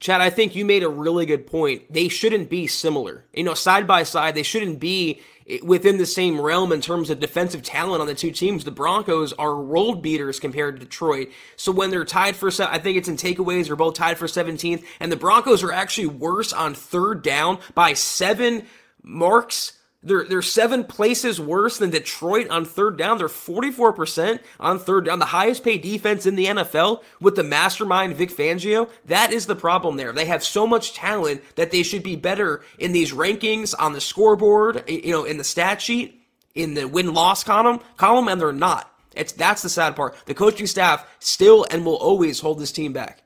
Chad, 0.00 0.20
I 0.20 0.30
think 0.30 0.54
you 0.54 0.64
made 0.64 0.82
a 0.82 0.88
really 0.88 1.24
good 1.26 1.46
point. 1.46 1.90
They 1.92 2.08
shouldn't 2.08 2.50
be 2.50 2.66
similar. 2.66 3.24
You 3.32 3.44
know, 3.44 3.54
side 3.54 3.86
by 3.86 4.02
side, 4.02 4.34
they 4.34 4.42
shouldn't 4.42 4.78
be 4.78 5.20
within 5.62 5.98
the 5.98 6.06
same 6.06 6.40
realm 6.40 6.72
in 6.72 6.80
terms 6.80 7.08
of 7.08 7.20
defensive 7.20 7.62
talent 7.62 8.00
on 8.00 8.06
the 8.06 8.14
two 8.14 8.32
teams. 8.32 8.64
The 8.64 8.70
Broncos 8.70 9.32
are 9.34 9.60
world 9.60 10.02
beaters 10.02 10.40
compared 10.40 10.76
to 10.76 10.84
Detroit. 10.84 11.28
So 11.56 11.70
when 11.70 11.90
they're 11.90 12.04
tied 12.04 12.36
for, 12.36 12.50
I 12.60 12.78
think 12.78 12.98
it's 12.98 13.08
in 13.08 13.16
takeaways, 13.16 13.66
they're 13.66 13.76
both 13.76 13.94
tied 13.94 14.18
for 14.18 14.26
17th, 14.26 14.84
and 14.98 15.12
the 15.12 15.16
Broncos 15.16 15.62
are 15.62 15.72
actually 15.72 16.08
worse 16.08 16.52
on 16.52 16.74
third 16.74 17.22
down 17.22 17.58
by 17.74 17.92
seven 17.92 18.66
marks. 19.02 19.75
They're, 20.06 20.22
they're 20.22 20.40
seven 20.40 20.84
places 20.84 21.40
worse 21.40 21.78
than 21.78 21.90
Detroit 21.90 22.48
on 22.48 22.64
third 22.64 22.96
down. 22.96 23.18
They're 23.18 23.26
44% 23.26 24.38
on 24.60 24.78
third 24.78 25.04
down, 25.04 25.18
the 25.18 25.26
highest 25.26 25.64
paid 25.64 25.82
defense 25.82 26.26
in 26.26 26.36
the 26.36 26.46
NFL 26.46 27.02
with 27.20 27.34
the 27.34 27.42
mastermind 27.42 28.14
Vic 28.14 28.30
Fangio. 28.30 28.88
That 29.06 29.32
is 29.32 29.46
the 29.46 29.56
problem 29.56 29.96
there. 29.96 30.12
They 30.12 30.26
have 30.26 30.44
so 30.44 30.64
much 30.64 30.94
talent 30.94 31.42
that 31.56 31.72
they 31.72 31.82
should 31.82 32.04
be 32.04 32.14
better 32.14 32.62
in 32.78 32.92
these 32.92 33.12
rankings 33.12 33.74
on 33.76 33.94
the 33.94 34.00
scoreboard, 34.00 34.88
you 34.88 35.10
know, 35.10 35.24
in 35.24 35.38
the 35.38 35.44
stat 35.44 35.82
sheet, 35.82 36.22
in 36.54 36.74
the 36.74 36.86
win 36.86 37.12
loss 37.12 37.42
column, 37.42 37.80
column, 37.96 38.28
and 38.28 38.40
they're 38.40 38.52
not. 38.52 38.92
It's 39.16 39.32
that's 39.32 39.62
the 39.62 39.68
sad 39.68 39.96
part. 39.96 40.14
The 40.26 40.34
coaching 40.34 40.68
staff 40.68 41.04
still 41.18 41.66
and 41.68 41.84
will 41.84 41.96
always 41.96 42.38
hold 42.38 42.60
this 42.60 42.70
team 42.70 42.92
back. 42.92 43.24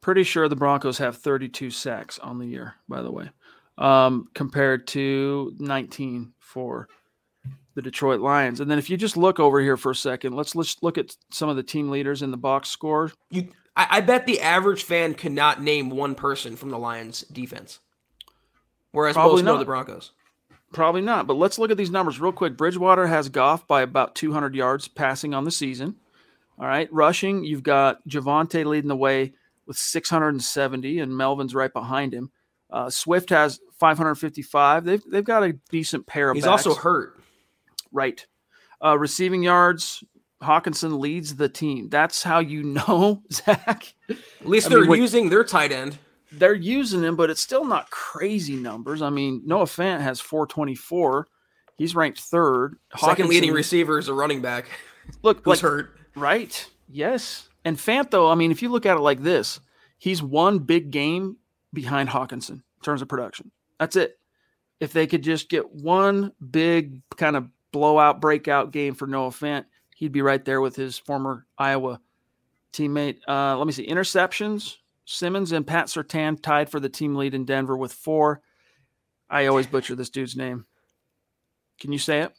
Pretty 0.00 0.22
sure 0.22 0.48
the 0.48 0.54
Broncos 0.54 0.98
have 0.98 1.16
32 1.16 1.70
sacks 1.70 2.20
on 2.20 2.38
the 2.38 2.46
year, 2.46 2.76
by 2.88 3.02
the 3.02 3.10
way, 3.10 3.30
um, 3.78 4.28
compared 4.34 4.86
to 4.88 5.54
19 5.58 6.32
for 6.38 6.88
the 7.74 7.82
Detroit 7.82 8.20
Lions. 8.20 8.60
And 8.60 8.70
then 8.70 8.78
if 8.78 8.90
you 8.90 8.96
just 8.96 9.16
look 9.16 9.38
over 9.38 9.60
here 9.60 9.76
for 9.76 9.92
a 9.92 9.94
second, 9.94 10.34
let's 10.34 10.54
let's 10.54 10.76
look 10.82 10.98
at 10.98 11.16
some 11.30 11.48
of 11.48 11.56
the 11.56 11.62
team 11.62 11.90
leaders 11.90 12.22
in 12.22 12.30
the 12.30 12.36
box 12.36 12.68
score. 12.68 13.12
You, 13.30 13.48
I, 13.76 13.86
I 13.90 14.00
bet 14.00 14.26
the 14.26 14.40
average 14.40 14.82
fan 14.82 15.14
could 15.14 15.32
not 15.32 15.62
name 15.62 15.88
one 15.88 16.14
person 16.14 16.56
from 16.56 16.70
the 16.70 16.78
Lions 16.78 17.22
defense, 17.32 17.78
whereas 18.90 19.14
Probably 19.14 19.36
most 19.36 19.44
know 19.44 19.52
not. 19.52 19.60
the 19.60 19.64
Broncos. 19.64 20.10
Probably 20.72 21.00
not, 21.00 21.26
but 21.26 21.38
let's 21.38 21.58
look 21.58 21.70
at 21.70 21.78
these 21.78 21.90
numbers 21.90 22.20
real 22.20 22.32
quick. 22.32 22.56
Bridgewater 22.56 23.06
has 23.06 23.30
Goff 23.30 23.66
by 23.66 23.80
about 23.80 24.14
200 24.14 24.54
yards 24.54 24.86
passing 24.86 25.32
on 25.32 25.44
the 25.44 25.50
season. 25.50 25.96
All 26.58 26.66
right, 26.66 26.92
rushing, 26.92 27.44
you've 27.44 27.62
got 27.62 28.06
Javonte 28.06 28.66
leading 28.66 28.88
the 28.88 28.96
way 28.96 29.32
with 29.66 29.78
670, 29.78 30.98
and 30.98 31.16
Melvin's 31.16 31.54
right 31.54 31.72
behind 31.72 32.12
him. 32.12 32.30
Uh, 32.70 32.90
Swift 32.90 33.30
has 33.30 33.60
555. 33.80 34.84
They've 34.84 35.02
they've 35.10 35.24
got 35.24 35.42
a 35.42 35.52
decent 35.70 36.06
pair 36.06 36.30
of. 36.30 36.36
He's 36.36 36.44
backs. 36.44 36.66
also 36.66 36.80
hurt. 36.80 37.18
Right. 37.92 38.26
Uh, 38.84 38.98
receiving 38.98 39.42
yards, 39.42 40.04
Hockenson 40.42 41.00
leads 41.00 41.36
the 41.36 41.48
team. 41.48 41.88
That's 41.88 42.22
how 42.22 42.38
you 42.38 42.62
know, 42.62 43.22
Zach. 43.32 43.92
At 44.08 44.16
least 44.44 44.66
I 44.66 44.70
they're 44.70 44.80
mean, 44.80 44.88
what- 44.90 44.98
using 44.98 45.28
their 45.30 45.44
tight 45.44 45.72
end. 45.72 45.98
They're 46.30 46.52
using 46.54 47.02
him, 47.02 47.16
but 47.16 47.30
it's 47.30 47.40
still 47.40 47.64
not 47.64 47.88
crazy 47.90 48.54
numbers. 48.54 49.00
I 49.00 49.08
mean, 49.08 49.40
Noah 49.46 49.64
Fant 49.64 50.00
has 50.02 50.20
424. 50.20 51.26
He's 51.78 51.94
ranked 51.96 52.20
third. 52.20 52.76
Second 52.98 53.30
leading 53.30 53.50
Hockenson- 53.50 53.54
receiver 53.54 53.98
is 53.98 54.08
a 54.08 54.12
running 54.14 54.42
back 54.42 54.66
Look, 55.22 55.38
who's 55.38 55.46
like, 55.46 55.60
hurt. 55.60 55.96
right? 56.14 56.68
Yes. 56.86 57.48
And 57.64 57.78
Fant, 57.78 58.10
though, 58.10 58.30
I 58.30 58.34
mean, 58.34 58.50
if 58.50 58.60
you 58.60 58.68
look 58.68 58.84
at 58.84 58.98
it 58.98 59.00
like 59.00 59.22
this, 59.22 59.58
he's 59.96 60.22
one 60.22 60.58
big 60.58 60.90
game 60.90 61.38
behind 61.72 62.08
Hockenson 62.08 62.50
in 62.50 62.82
terms 62.82 63.02
of 63.02 63.08
production. 63.08 63.50
That's 63.78 63.96
it. 63.96 64.18
If 64.80 64.92
they 64.92 65.06
could 65.06 65.22
just 65.22 65.48
get 65.48 65.72
one 65.72 66.32
big 66.50 67.02
kind 67.16 67.36
of 67.36 67.48
blowout 67.72 68.20
breakout 68.20 68.70
game 68.70 68.94
for 68.94 69.06
Noah 69.06 69.30
Fant, 69.30 69.64
he'd 69.96 70.12
be 70.12 70.22
right 70.22 70.44
there 70.44 70.60
with 70.60 70.76
his 70.76 70.98
former 70.98 71.46
Iowa 71.58 72.00
teammate. 72.72 73.18
Uh, 73.26 73.56
let 73.56 73.66
me 73.66 73.72
see. 73.72 73.86
Interceptions. 73.86 74.76
Simmons 75.04 75.52
and 75.52 75.66
Pat 75.66 75.86
Surtain 75.86 76.40
tied 76.40 76.70
for 76.70 76.80
the 76.80 76.88
team 76.88 77.16
lead 77.16 77.34
in 77.34 77.46
Denver 77.46 77.76
with 77.76 77.92
four. 77.92 78.42
I 79.30 79.46
always 79.46 79.66
butcher 79.66 79.94
this 79.94 80.10
dude's 80.10 80.36
name. 80.36 80.66
Can 81.80 81.92
you 81.92 81.98
say 81.98 82.20
it? 82.20 82.32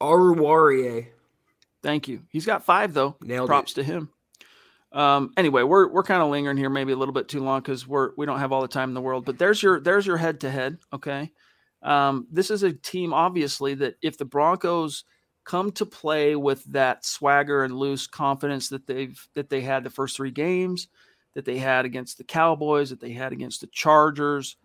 Aruwarie. 0.00 1.08
Thank 1.82 2.08
you. 2.08 2.22
He's 2.30 2.46
got 2.46 2.64
five 2.64 2.94
though. 2.94 3.16
Nailed 3.20 3.48
it. 3.48 3.48
Props 3.48 3.74
to 3.74 3.82
him. 3.82 4.10
Um, 4.92 5.32
anyway, 5.36 5.62
we're 5.62 5.88
we're 5.88 6.02
kind 6.02 6.22
of 6.22 6.30
lingering 6.30 6.56
here, 6.56 6.70
maybe 6.70 6.92
a 6.92 6.96
little 6.96 7.14
bit 7.14 7.28
too 7.28 7.40
long 7.40 7.60
because 7.60 7.86
we're 7.86 8.10
we 8.16 8.26
don't 8.26 8.40
have 8.40 8.52
all 8.52 8.62
the 8.62 8.68
time 8.68 8.90
in 8.90 8.94
the 8.94 9.00
world. 9.00 9.24
But 9.24 9.38
there's 9.38 9.62
your 9.62 9.80
there's 9.80 10.06
your 10.06 10.16
head 10.16 10.40
to 10.40 10.50
head. 10.50 10.78
Okay, 10.92 11.30
um, 11.82 12.26
this 12.30 12.50
is 12.50 12.62
a 12.62 12.72
team 12.72 13.12
obviously 13.12 13.74
that 13.74 13.94
if 14.02 14.18
the 14.18 14.24
Broncos 14.24 15.04
come 15.44 15.72
to 15.72 15.86
play 15.86 16.36
with 16.36 16.64
that 16.64 17.04
swagger 17.04 17.64
and 17.64 17.76
loose 17.76 18.06
confidence 18.06 18.68
that 18.68 18.86
they've 18.86 19.28
that 19.34 19.48
they 19.48 19.60
had 19.60 19.84
the 19.84 19.90
first 19.90 20.16
three 20.16 20.32
games, 20.32 20.88
that 21.34 21.44
they 21.44 21.58
had 21.58 21.84
against 21.84 22.18
the 22.18 22.24
Cowboys, 22.24 22.90
that 22.90 23.00
they 23.00 23.12
had 23.12 23.32
against 23.32 23.60
the 23.60 23.68
Chargers, 23.68 24.56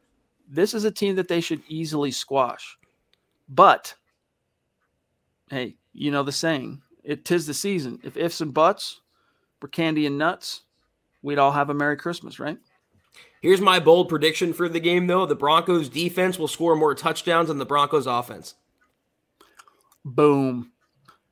this 0.50 0.74
is 0.74 0.86
a 0.86 0.92
team 0.92 1.16
that 1.16 1.28
they 1.28 1.42
should 1.42 1.62
easily 1.68 2.10
squash. 2.12 2.78
But 3.48 3.94
hey, 5.52 5.76
you 5.94 6.10
know 6.10 6.24
the 6.24 6.32
saying 6.32 6.82
it 7.04 7.26
tis 7.26 7.46
the 7.46 7.54
season. 7.54 8.00
If 8.04 8.18
ifs 8.18 8.42
and 8.42 8.54
buts 8.54 9.02
were 9.62 9.68
candy 9.68 10.06
and 10.06 10.18
nuts, 10.18 10.62
we'd 11.22 11.40
all 11.40 11.52
have 11.52 11.70
a 11.70 11.74
Merry 11.74 11.98
Christmas, 11.98 12.40
right? 12.40 12.58
Here's 13.42 13.62
my 13.62 13.80
bold 13.80 14.10
prediction 14.10 14.54
for 14.54 14.68
the 14.68 14.80
game, 14.80 15.08
though. 15.08 15.26
The 15.26 15.36
Broncos 15.36 15.90
defense 15.90 16.40
will 16.40 16.48
score 16.48 16.76
more 16.76 16.96
touchdowns 16.96 17.50
than 17.50 17.58
the 17.58 17.66
Broncos 17.66 18.08
offense. 18.08 18.56
Boom. 20.04 20.72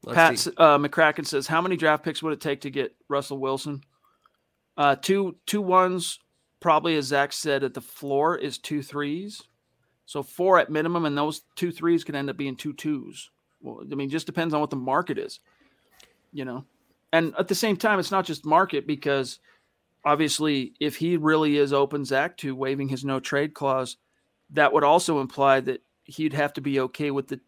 Let's 0.04 0.46
Pat 0.46 0.54
uh, 0.58 0.78
McCracken 0.78 1.26
says, 1.26 1.48
"How 1.48 1.62
many 1.62 1.78
draft 1.78 2.04
picks 2.04 2.22
would 2.22 2.34
it 2.34 2.42
take 2.42 2.62
to 2.62 2.70
get 2.70 2.96
Russell 3.08 3.38
Wilson?" 3.38 3.84
Uh, 4.76 4.96
two 4.96 5.38
two 5.46 5.62
ones, 5.62 6.20
probably 6.60 6.98
as 6.98 7.06
Zach 7.06 7.32
said 7.32 7.64
at 7.64 7.74
the 7.74 7.82
floor 7.82 8.38
is 8.38 8.58
two 8.58 8.82
threes, 8.82 9.44
so 10.06 10.22
four 10.22 10.60
at 10.60 10.70
minimum, 10.70 11.06
and 11.06 11.18
those 11.18 11.44
two 11.56 11.72
threes 11.72 12.04
could 12.04 12.16
end 12.16 12.30
up 12.30 12.38
being 12.38 12.56
two 12.56 12.74
twos. 12.74 13.30
Well, 13.62 13.84
I 13.90 13.96
mean, 13.96 14.10
just 14.10 14.26
depends 14.26 14.54
on 14.54 14.60
what 14.60 14.72
the 14.72 14.76
market 14.76 15.18
is, 15.18 15.40
you 16.34 16.44
know. 16.44 16.66
And 17.14 17.34
at 17.38 17.48
the 17.48 17.56
same 17.56 17.78
time, 17.78 18.00
it's 18.00 18.12
not 18.12 18.26
just 18.26 18.44
market 18.44 18.88
because 18.88 19.40
obviously, 20.04 20.74
if 20.82 20.98
he 20.98 21.16
really 21.16 21.58
is 21.58 21.72
open, 21.72 22.04
Zach, 22.04 22.36
to 22.38 22.56
waiving 22.56 22.90
his 22.90 23.06
no 23.06 23.20
trade 23.22 23.54
clause, 23.54 23.98
that 24.50 24.74
would 24.74 24.84
also 24.84 25.22
imply 25.22 25.62
that 25.62 25.84
he'd 26.04 26.34
have 26.34 26.54
to 26.54 26.62
be 26.62 26.80
okay 26.82 27.12
with 27.12 27.28
the 27.30 27.40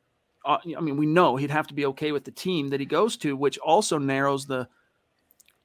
uh, 0.45 0.59
I 0.77 0.79
mean, 0.79 0.95
we 0.95 1.07
know 1.07 1.35
he'd 1.35 1.49
have 1.49 1.65
to 1.67 1.73
be 1.73 1.87
okay 1.87 2.11
with 2.11 2.23
the 2.23 2.31
team 2.31 2.69
that 2.69 2.79
he 2.79 2.85
goes 2.85 3.17
to, 3.17 3.35
which 3.35 3.57
also 3.57 3.97
narrows 3.97 4.45
the 4.45 4.67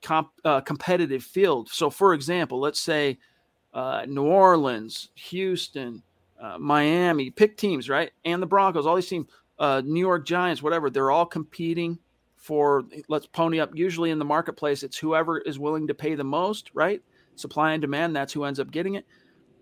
comp, 0.03 0.31
uh, 0.43 0.63
competitive 0.63 1.23
field. 1.23 1.69
So, 1.69 1.91
for 1.91 2.15
example, 2.15 2.59
let's 2.59 2.81
say 2.81 3.19
uh, 3.75 4.07
New 4.09 4.25
Orleans, 4.25 5.11
Houston, 5.15 6.03
uh, 6.41 6.57
Miami, 6.59 7.29
pick 7.29 7.59
teams, 7.59 7.91
right? 7.91 8.11
And 8.25 8.41
the 8.41 8.47
Broncos, 8.47 8.87
all 8.87 8.97
these 8.97 9.09
teams, 9.09 9.27
uh, 9.59 9.83
New 9.85 10.01
York 10.01 10.25
Giants, 10.25 10.63
whatever, 10.63 10.89
they're 10.89 11.11
all 11.11 11.27
competing 11.27 11.99
for 12.51 12.83
let's 13.09 13.27
pony 13.27 13.61
up. 13.61 13.71
Usually 13.75 14.11
in 14.11 14.19
the 14.19 14.25
marketplace, 14.25 14.83
it's 14.83 14.99
whoever 14.99 15.39
is 15.39 15.57
willing 15.57 15.87
to 15.87 15.95
pay 15.95 16.17
the 16.17 16.25
most, 16.25 16.73
right? 16.75 17.01
Supply 17.37 17.75
and 17.75 17.81
demand, 17.81 18.17
that's 18.17 18.33
who 18.33 18.43
ends 18.43 18.59
up 18.59 18.73
getting 18.73 18.97
it. 18.97 19.07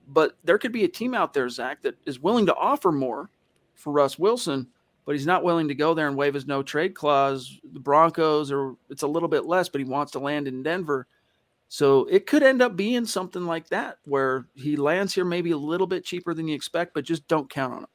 But 0.09 0.39
there 0.43 0.57
could 0.57 0.73
be 0.73 0.85
a 0.85 0.89
team 0.89 1.13
out 1.13 1.35
there, 1.35 1.51
Zach, 1.51 1.83
that 1.83 1.97
is 2.07 2.19
willing 2.19 2.47
to 2.47 2.55
offer 2.55 2.91
more 2.91 3.29
for 3.75 3.93
Russ 3.93 4.19
Wilson 4.19 4.69
but 5.09 5.15
he's 5.15 5.27
not 5.27 5.43
willing 5.43 5.69
to 5.69 5.75
go 5.75 5.95
there 5.95 6.07
and 6.07 6.19
waive 6.19 6.35
his 6.35 6.47
no 6.47 6.63
trade 6.63 6.95
clause. 6.95 7.59
The 7.73 7.81
Broncos 7.81 8.53
or 8.53 8.77
it's 8.91 9.05
a 9.05 9.09
little 9.09 9.31
bit 9.31 9.47
less, 9.47 9.71
but 9.71 9.81
he 9.81 9.87
wants 9.87 10.13
to 10.13 10.19
land 10.19 10.47
in 10.47 10.63
Denver. 10.63 11.07
So 11.71 12.05
it 12.11 12.27
could 12.27 12.43
end 12.43 12.61
up 12.61 12.77
being 12.77 13.07
something 13.07 13.47
like 13.47 13.71
that 13.71 13.97
where 14.05 14.45
he 14.55 14.77
lands 14.77 15.15
here 15.15 15.25
maybe 15.25 15.53
a 15.53 15.57
little 15.57 15.87
bit 15.87 16.05
cheaper 16.05 16.35
than 16.35 16.47
you 16.47 16.55
expect, 16.55 16.93
but 16.93 17.07
just 17.07 17.27
don't 17.27 17.49
count 17.49 17.73
on 17.73 17.83
it. 17.85 17.89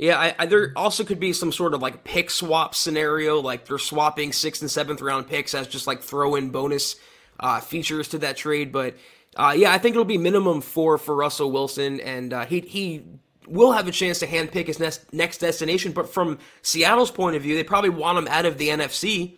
Yeah, 0.00 0.18
I, 0.18 0.34
I, 0.38 0.46
there 0.46 0.72
also 0.76 1.04
could 1.04 1.20
be 1.20 1.34
some 1.34 1.52
sort 1.52 1.74
of 1.74 1.82
like 1.82 2.04
pick 2.04 2.30
swap 2.30 2.74
scenario, 2.74 3.38
like 3.38 3.66
they're 3.66 3.76
swapping 3.76 4.32
sixth 4.32 4.62
and 4.62 4.70
seventh 4.70 5.02
round 5.02 5.28
picks 5.28 5.52
as 5.54 5.68
just 5.68 5.86
like 5.86 6.00
throw 6.00 6.36
in 6.36 6.48
bonus 6.48 6.96
uh, 7.38 7.60
features 7.60 8.08
to 8.08 8.18
that 8.20 8.38
trade. 8.38 8.72
But 8.72 8.96
uh, 9.36 9.54
yeah, 9.54 9.74
I 9.74 9.76
think 9.76 9.92
it'll 9.92 10.06
be 10.06 10.16
minimum 10.16 10.62
four 10.62 10.96
for 10.96 11.14
Russell 11.14 11.52
Wilson, 11.52 12.00
and 12.00 12.32
uh, 12.32 12.46
he 12.46 12.60
he 12.60 13.02
will 13.46 13.72
have 13.72 13.88
a 13.88 13.92
chance 13.92 14.20
to 14.20 14.26
handpick 14.26 14.68
his 14.68 14.80
next 14.80 15.12
next 15.12 15.36
destination. 15.36 15.92
But 15.92 16.08
from 16.08 16.38
Seattle's 16.62 17.10
point 17.10 17.36
of 17.36 17.42
view, 17.42 17.54
they 17.54 17.62
probably 17.62 17.90
want 17.90 18.16
him 18.16 18.28
out 18.28 18.46
of 18.46 18.56
the 18.56 18.68
NFC. 18.70 19.36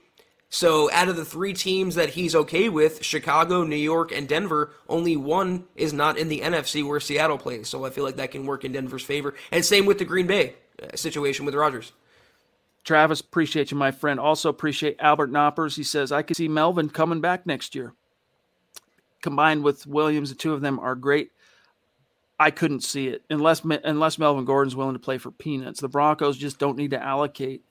So 0.55 0.93
out 0.93 1.09
of 1.09 1.17
the 1.17 1.25
three 1.25 1.55
teams 1.55 1.95
that 1.95 2.11
he's 2.11 2.35
okay 2.35 2.69
with, 2.69 3.03
Chicago, 3.03 3.65
New 3.65 3.75
York, 3.75 4.13
and 4.13 4.29
Denver, 4.29 4.75
only 4.87 5.17
one 5.17 5.65
is 5.77 5.95
not 5.95 6.19
in 6.19 6.29
the 6.29 6.41
NFC 6.41 6.87
where 6.87 7.01
Seattle 7.01 7.39
plays. 7.39 7.69
So 7.69 7.87
I 7.87 7.91
feel 7.91 8.05
like 8.05 8.17
that 8.17 8.33
can 8.33 8.45
work 8.45 8.63
in 8.63 8.73
Denver's 8.73 9.03
favor. 9.03 9.33
And 9.51 9.65
same 9.65 9.87
with 9.87 9.97
the 9.97 10.05
Green 10.05 10.27
Bay 10.27 10.57
uh, 10.83 10.95
situation 10.95 11.47
with 11.47 11.55
Rodgers. 11.55 11.93
Travis, 12.85 13.21
appreciate 13.21 13.71
you, 13.71 13.79
my 13.79 13.93
friend. 13.93 14.21
Also 14.21 14.51
appreciate 14.51 14.97
Albert 14.99 15.33
Knoppers. 15.33 15.77
He 15.77 15.83
says, 15.83 16.13
I 16.13 16.21
could 16.21 16.37
see 16.37 16.49
Melvin 16.49 16.91
coming 16.91 17.23
back 17.23 17.47
next 17.47 17.75
year. 17.75 17.95
Combined 19.23 19.65
with 19.65 19.87
Williams, 19.87 20.29
the 20.29 20.37
two 20.37 20.53
of 20.53 20.61
them 20.61 20.79
are 20.79 20.95
great. 20.95 21.31
I 22.39 22.51
couldn't 22.51 22.83
see 22.83 23.09
it 23.09 23.23
unless 23.31 23.65
unless 23.65 24.19
Melvin 24.19 24.45
Gordon's 24.45 24.77
willing 24.77 24.97
to 24.97 24.99
play 24.99 25.17
for 25.17 25.31
peanuts. 25.31 25.81
The 25.81 25.89
Broncos 25.89 26.37
just 26.37 26.59
don't 26.59 26.77
need 26.77 26.91
to 26.91 27.03
allocate 27.03 27.65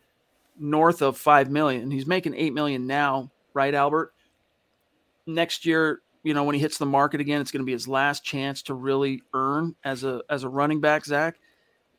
north 0.58 1.02
of 1.02 1.18
five 1.18 1.50
million. 1.50 1.92
He's 1.92 2.08
making 2.08 2.36
eight 2.36 2.54
million 2.54 2.88
now, 2.88 3.32
right, 3.54 3.74
Albert? 3.74 4.14
Next 5.26 5.66
year, 5.66 6.02
you 6.24 6.34
know, 6.34 6.44
when 6.44 6.56
he 6.56 6.62
hits 6.62 6.78
the 6.78 6.86
market 6.86 7.22
again, 7.22 7.42
it's 7.42 7.52
going 7.52 7.62
to 7.62 7.66
be 7.66 7.72
his 7.72 7.88
last 7.88 8.24
chance 8.24 8.62
to 8.64 8.74
really 8.74 9.22
earn 9.34 9.76
as 9.84 10.04
a 10.04 10.22
as 10.30 10.44
a 10.44 10.50
running 10.50 10.82
back. 10.82 11.06
Zach, 11.06 11.36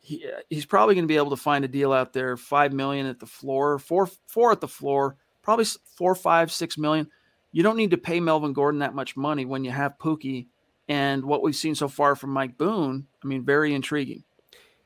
he, 0.01 0.25
he's 0.49 0.67
probably 0.67 0.95
going 0.95 1.05
to 1.05 1.13
be 1.13 1.17
able 1.17 1.31
to 1.31 1.37
find 1.37 1.65
a 1.65 1.69
deal 1.69 1.93
out 1.93 2.13
there, 2.13 2.37
five 2.37 2.73
million 2.73 3.07
at 3.07 3.21
the 3.21 3.27
floor, 3.27 3.79
four 3.79 4.09
four 4.27 4.53
at 4.53 4.61
the 4.61 4.69
floor, 4.69 5.17
probably 5.43 5.67
four, 5.97 6.15
five, 6.15 6.53
six 6.53 6.79
million. 6.79 7.09
You 7.53 7.63
don't 7.63 7.77
need 7.77 7.91
to 7.91 7.99
pay 7.99 8.21
Melvin 8.21 8.53
Gordon 8.53 8.81
that 8.81 8.95
much 8.95 9.17
money 9.17 9.45
when 9.45 9.65
you 9.65 9.71
have 9.71 9.99
Pookie 9.99 10.47
and 10.89 11.25
what 11.25 11.43
we've 11.43 11.57
seen 11.57 11.75
so 11.75 11.89
far 11.89 12.17
from 12.17 12.31
Mike 12.31 12.59
Boone, 12.59 13.07
I 13.23 13.27
mean, 13.27 13.45
very 13.45 13.75
intriguing. 13.75 14.25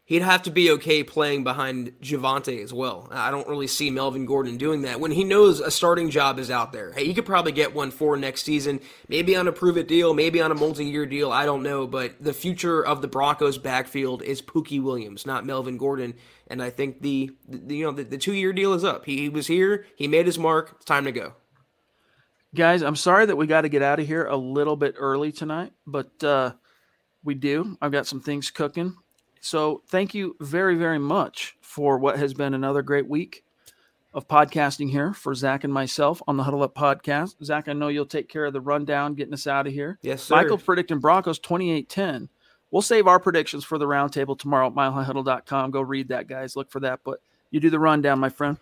He'd 0.06 0.22
have 0.22 0.44
to 0.44 0.52
be 0.52 0.70
okay 0.70 1.02
playing 1.02 1.42
behind 1.42 1.92
Javonte 2.00 2.62
as 2.62 2.72
well. 2.72 3.08
I 3.10 3.32
don't 3.32 3.48
really 3.48 3.66
see 3.66 3.90
Melvin 3.90 4.24
Gordon 4.24 4.56
doing 4.56 4.82
that 4.82 5.00
when 5.00 5.10
he 5.10 5.24
knows 5.24 5.58
a 5.58 5.68
starting 5.68 6.10
job 6.10 6.38
is 6.38 6.48
out 6.48 6.72
there. 6.72 6.92
Hey, 6.92 7.06
he 7.06 7.12
could 7.12 7.26
probably 7.26 7.50
get 7.50 7.74
one 7.74 7.90
for 7.90 8.16
next 8.16 8.44
season, 8.44 8.78
maybe 9.08 9.34
on 9.34 9.48
a 9.48 9.52
prove 9.52 9.76
it 9.76 9.88
deal, 9.88 10.14
maybe 10.14 10.40
on 10.40 10.52
a 10.52 10.54
multi 10.54 10.84
year 10.84 11.06
deal. 11.06 11.32
I 11.32 11.44
don't 11.44 11.64
know, 11.64 11.88
but 11.88 12.22
the 12.22 12.32
future 12.32 12.86
of 12.86 13.02
the 13.02 13.08
Broncos 13.08 13.58
backfield 13.58 14.22
is 14.22 14.40
Pookie 14.40 14.80
Williams, 14.80 15.26
not 15.26 15.44
Melvin 15.44 15.76
Gordon. 15.76 16.14
And 16.46 16.62
I 16.62 16.70
think 16.70 17.02
the, 17.02 17.32
the 17.48 17.74
you 17.74 17.84
know 17.84 17.90
the, 17.90 18.04
the 18.04 18.18
two 18.18 18.34
year 18.34 18.52
deal 18.52 18.74
is 18.74 18.84
up. 18.84 19.06
He, 19.06 19.22
he 19.22 19.28
was 19.28 19.48
here, 19.48 19.86
he 19.96 20.06
made 20.06 20.26
his 20.26 20.38
mark. 20.38 20.74
It's 20.76 20.84
time 20.84 21.04
to 21.06 21.12
go 21.12 21.32
guys 22.54 22.82
i'm 22.82 22.96
sorry 22.96 23.26
that 23.26 23.36
we 23.36 23.46
got 23.46 23.62
to 23.62 23.68
get 23.68 23.82
out 23.82 24.00
of 24.00 24.06
here 24.06 24.24
a 24.24 24.36
little 24.36 24.76
bit 24.76 24.94
early 24.96 25.30
tonight 25.30 25.72
but 25.86 26.24
uh, 26.24 26.52
we 27.22 27.34
do 27.34 27.76
i've 27.82 27.92
got 27.92 28.06
some 28.06 28.20
things 28.20 28.50
cooking 28.50 28.96
so 29.46 29.82
thank 29.86 30.14
you 30.14 30.36
very 30.40 30.74
very 30.74 30.98
much 30.98 31.56
for 31.60 31.98
what 31.98 32.18
has 32.18 32.34
been 32.34 32.54
another 32.54 32.82
great 32.82 33.08
week 33.08 33.44
of 34.12 34.26
podcasting 34.26 34.90
here 34.90 35.12
for 35.12 35.34
zach 35.34 35.64
and 35.64 35.72
myself 35.72 36.22
on 36.26 36.36
the 36.36 36.42
huddle 36.42 36.62
up 36.62 36.74
podcast. 36.74 37.36
Zach 37.44 37.68
i 37.68 37.72
know 37.72 37.88
you'll 37.88 38.06
take 38.06 38.28
care 38.28 38.44
of 38.44 38.52
the 38.52 38.60
rundown 38.60 39.14
getting 39.14 39.34
us 39.34 39.46
out 39.46 39.66
of 39.66 39.72
here. 39.72 39.98
Yes 40.02 40.24
sir. 40.24 40.34
michael 40.34 40.58
predicting 40.58 40.98
broncos 40.98 41.38
28-10 41.40 42.28
we'll 42.70 42.82
save 42.82 43.06
our 43.06 43.20
predictions 43.20 43.64
for 43.64 43.78
the 43.78 43.86
roundtable 43.86 44.38
tomorrow 44.38 44.66
at 44.66 44.74
milehighhuddle.com 44.74 45.70
go 45.70 45.80
read 45.80 46.08
that 46.08 46.26
guys. 46.26 46.56
Look 46.56 46.70
for 46.70 46.80
that 46.80 47.00
but 47.04 47.20
you 47.50 47.60
do 47.60 47.70
the 47.70 47.78
rundown 47.78 48.18
my 48.18 48.28
friend. 48.28 48.58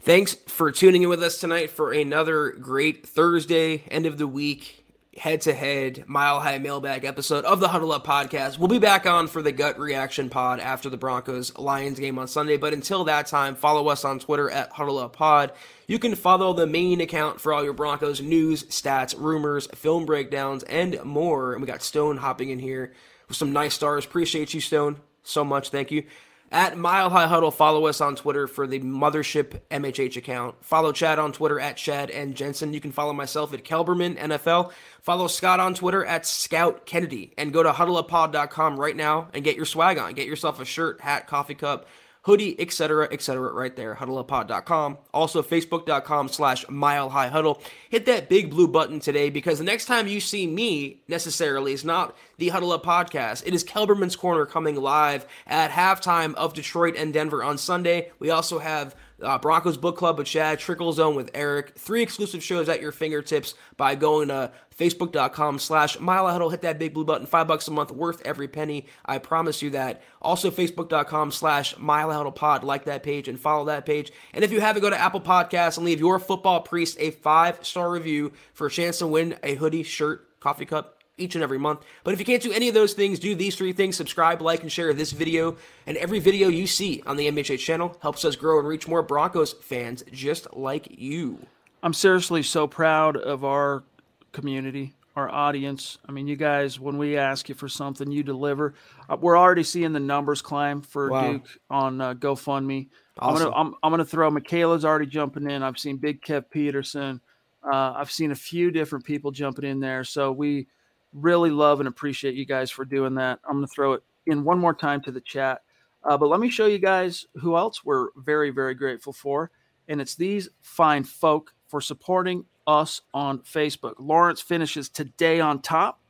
Thanks 0.00 0.34
for 0.34 0.70
tuning 0.70 1.02
in 1.02 1.08
with 1.08 1.22
us 1.22 1.40
tonight 1.40 1.70
for 1.70 1.92
another 1.92 2.50
great 2.50 3.06
Thursday, 3.06 3.82
end 3.90 4.06
of 4.06 4.16
the 4.16 4.28
week, 4.28 4.84
head 5.18 5.40
to 5.42 5.52
head, 5.52 6.04
mile 6.06 6.40
high 6.40 6.58
mailbag 6.58 7.04
episode 7.04 7.44
of 7.44 7.60
the 7.60 7.68
Huddle 7.68 7.92
Up 7.92 8.06
podcast. 8.06 8.58
We'll 8.58 8.68
be 8.68 8.78
back 8.78 9.04
on 9.04 9.26
for 9.26 9.42
the 9.42 9.52
gut 9.52 9.78
reaction 9.78 10.30
pod 10.30 10.60
after 10.60 10.88
the 10.88 10.96
Broncos 10.96 11.56
Lions 11.58 11.98
game 11.98 12.18
on 12.18 12.28
Sunday. 12.28 12.56
But 12.56 12.72
until 12.72 13.04
that 13.04 13.26
time, 13.26 13.54
follow 13.54 13.88
us 13.88 14.04
on 14.04 14.20
Twitter 14.20 14.50
at 14.50 14.70
Huddle 14.70 14.98
Up 14.98 15.14
Pod. 15.14 15.52
You 15.86 15.98
can 15.98 16.14
follow 16.14 16.52
the 16.52 16.66
main 16.66 17.00
account 17.00 17.40
for 17.40 17.52
all 17.52 17.64
your 17.64 17.72
Broncos 17.72 18.20
news, 18.20 18.62
stats, 18.64 19.14
rumors, 19.18 19.66
film 19.74 20.06
breakdowns, 20.06 20.62
and 20.62 21.02
more. 21.04 21.52
And 21.52 21.60
we 21.60 21.66
got 21.66 21.82
Stone 21.82 22.18
hopping 22.18 22.50
in 22.50 22.58
here 22.58 22.94
with 23.26 23.36
some 23.36 23.52
nice 23.52 23.74
stars. 23.74 24.04
Appreciate 24.04 24.54
you, 24.54 24.60
Stone, 24.60 25.00
so 25.22 25.44
much. 25.44 25.70
Thank 25.70 25.90
you. 25.90 26.04
At 26.50 26.78
Mile 26.78 27.10
High 27.10 27.26
Huddle, 27.26 27.50
follow 27.50 27.86
us 27.86 28.00
on 28.00 28.16
Twitter 28.16 28.46
for 28.46 28.66
the 28.66 28.80
Mothership 28.80 29.60
MHH 29.70 30.16
account. 30.16 30.54
Follow 30.64 30.92
Chad 30.92 31.18
on 31.18 31.32
Twitter 31.32 31.60
at 31.60 31.76
Chad 31.76 32.10
and 32.10 32.34
Jensen. 32.34 32.72
You 32.72 32.80
can 32.80 32.90
follow 32.90 33.12
myself 33.12 33.52
at 33.52 33.64
Kelberman 33.64 34.16
NFL. 34.16 34.72
Follow 35.02 35.26
Scott 35.26 35.60
on 35.60 35.74
Twitter 35.74 36.04
at 36.06 36.24
Scout 36.24 36.86
Kennedy. 36.86 37.34
And 37.36 37.52
go 37.52 37.62
to 37.62 37.70
huddleuppod.com 37.70 38.80
right 38.80 38.96
now 38.96 39.28
and 39.34 39.44
get 39.44 39.56
your 39.56 39.66
swag 39.66 39.98
on. 39.98 40.14
Get 40.14 40.26
yourself 40.26 40.58
a 40.58 40.64
shirt, 40.64 41.02
hat, 41.02 41.26
coffee 41.26 41.54
cup, 41.54 41.86
hoodie, 42.28 42.60
etc., 42.60 43.08
etc., 43.10 43.50
right 43.54 43.74
there. 43.74 43.94
Huddleuppod.com. 43.94 44.98
Also, 45.14 45.42
Facebook.com 45.42 46.28
slash 46.28 46.68
Mile 46.68 47.08
High 47.08 47.28
Huddle. 47.28 47.62
Hit 47.88 48.04
that 48.04 48.28
big 48.28 48.50
blue 48.50 48.68
button 48.68 49.00
today 49.00 49.30
because 49.30 49.56
the 49.56 49.64
next 49.64 49.86
time 49.86 50.06
you 50.06 50.20
see 50.20 50.46
me 50.46 51.00
necessarily 51.08 51.72
is 51.72 51.86
not 51.86 52.14
the 52.36 52.50
Huddle 52.50 52.72
Up 52.72 52.84
podcast. 52.84 53.46
It 53.46 53.54
is 53.54 53.64
Kelberman's 53.64 54.14
Corner 54.14 54.44
coming 54.44 54.76
live 54.76 55.26
at 55.46 55.70
halftime 55.70 56.34
of 56.34 56.52
Detroit 56.52 56.96
and 56.98 57.14
Denver 57.14 57.42
on 57.42 57.56
Sunday. 57.56 58.10
We 58.18 58.28
also 58.28 58.58
have 58.58 58.94
uh, 59.22 59.38
Broncos 59.38 59.76
Book 59.76 59.96
Club 59.96 60.18
with 60.18 60.26
Chad, 60.26 60.58
Trickle 60.58 60.92
Zone 60.92 61.14
with 61.14 61.30
Eric. 61.34 61.76
Three 61.76 62.02
exclusive 62.02 62.42
shows 62.42 62.68
at 62.68 62.80
your 62.80 62.92
fingertips 62.92 63.54
by 63.76 63.94
going 63.94 64.28
to 64.28 64.52
facebook.com 64.78 65.58
slash 65.58 65.98
mile 65.98 66.28
huddle. 66.28 66.50
Hit 66.50 66.62
that 66.62 66.78
big 66.78 66.94
blue 66.94 67.04
button. 67.04 67.26
Five 67.26 67.48
bucks 67.48 67.66
a 67.68 67.70
month, 67.70 67.90
worth 67.90 68.22
every 68.24 68.48
penny. 68.48 68.86
I 69.04 69.18
promise 69.18 69.60
you 69.60 69.70
that. 69.70 70.02
Also, 70.22 70.50
facebook.com 70.50 71.32
slash 71.32 71.76
mile 71.78 72.12
huddle 72.12 72.32
pod. 72.32 72.62
Like 72.62 72.84
that 72.84 73.02
page 73.02 73.28
and 73.28 73.38
follow 73.38 73.64
that 73.66 73.86
page. 73.86 74.12
And 74.32 74.44
if 74.44 74.52
you 74.52 74.60
haven't, 74.60 74.82
go 74.82 74.90
to 74.90 75.00
Apple 75.00 75.20
Podcasts 75.20 75.76
and 75.76 75.86
leave 75.86 76.00
your 76.00 76.18
football 76.18 76.60
priest 76.60 76.96
a 77.00 77.10
five 77.10 77.64
star 77.66 77.90
review 77.90 78.32
for 78.52 78.68
a 78.68 78.70
chance 78.70 78.98
to 78.98 79.06
win 79.06 79.36
a 79.42 79.56
hoodie, 79.56 79.82
shirt, 79.82 80.38
coffee 80.40 80.66
cup, 80.66 80.97
each 81.18 81.34
and 81.34 81.44
every 81.44 81.58
month. 81.58 81.80
But 82.04 82.14
if 82.14 82.20
you 82.20 82.24
can't 82.24 82.42
do 82.42 82.52
any 82.52 82.68
of 82.68 82.74
those 82.74 82.94
things, 82.94 83.18
do 83.18 83.34
these 83.34 83.56
three 83.56 83.72
things 83.72 83.96
subscribe, 83.96 84.40
like, 84.40 84.62
and 84.62 84.72
share 84.72 84.92
this 84.94 85.12
video. 85.12 85.56
And 85.86 85.96
every 85.96 86.18
video 86.18 86.48
you 86.48 86.66
see 86.66 87.02
on 87.06 87.16
the 87.16 87.28
MHH 87.28 87.58
channel 87.58 87.96
helps 88.00 88.24
us 88.24 88.36
grow 88.36 88.58
and 88.58 88.68
reach 88.68 88.88
more 88.88 89.02
Broncos 89.02 89.52
fans 89.52 90.04
just 90.12 90.46
like 90.54 90.88
you. 90.90 91.38
I'm 91.82 91.92
seriously 91.92 92.42
so 92.42 92.66
proud 92.66 93.16
of 93.16 93.44
our 93.44 93.84
community, 94.32 94.94
our 95.16 95.28
audience. 95.28 95.98
I 96.08 96.12
mean, 96.12 96.26
you 96.26 96.36
guys, 96.36 96.80
when 96.80 96.98
we 96.98 97.16
ask 97.16 97.48
you 97.48 97.54
for 97.54 97.68
something, 97.68 98.10
you 98.10 98.22
deliver. 98.22 98.74
Uh, 99.08 99.16
we're 99.20 99.38
already 99.38 99.62
seeing 99.62 99.92
the 99.92 100.00
numbers 100.00 100.42
climb 100.42 100.82
for 100.82 101.10
Wow. 101.10 101.32
Duke 101.32 101.48
on 101.70 102.00
uh, 102.00 102.14
GoFundMe. 102.14 102.88
Awesome. 103.18 103.46
I'm 103.46 103.52
gonna 103.52 103.56
I'm, 103.56 103.74
I'm 103.82 103.92
gonna 103.92 104.04
throw 104.04 104.30
Michaela's 104.30 104.84
already 104.84 105.06
jumping 105.06 105.50
in. 105.50 105.62
I've 105.62 105.78
seen 105.78 105.96
Big 105.96 106.22
Kev 106.22 106.44
Peterson. 106.50 107.20
Uh, 107.64 107.92
I've 107.96 108.10
seen 108.10 108.30
a 108.30 108.36
few 108.36 108.70
different 108.70 109.04
people 109.04 109.30
jumping 109.30 109.64
in 109.64 109.80
there. 109.80 110.04
So 110.04 110.30
we 110.32 110.68
really 111.12 111.50
love 111.50 111.80
and 111.80 111.88
appreciate 111.88 112.34
you 112.34 112.44
guys 112.44 112.70
for 112.70 112.84
doing 112.84 113.14
that. 113.14 113.40
I'm 113.48 113.56
gonna 113.56 113.66
throw 113.66 113.94
it 113.94 114.02
in 114.26 114.44
one 114.44 114.58
more 114.58 114.74
time 114.74 115.00
to 115.02 115.12
the 115.12 115.20
chat. 115.20 115.62
Uh, 116.04 116.16
but 116.16 116.28
let 116.28 116.40
me 116.40 116.50
show 116.50 116.66
you 116.66 116.78
guys 116.78 117.26
who 117.34 117.56
else 117.56 117.84
we're 117.84 118.08
very 118.16 118.50
very 118.50 118.74
grateful 118.74 119.12
for, 119.12 119.50
and 119.88 120.00
it's 120.00 120.14
these 120.14 120.48
fine 120.60 121.04
folk 121.04 121.52
for 121.66 121.80
supporting 121.80 122.44
us 122.66 123.00
on 123.14 123.38
Facebook. 123.40 123.94
Lawrence 123.98 124.40
finishes 124.40 124.88
today 124.88 125.40
on 125.40 125.60
top. 125.60 126.00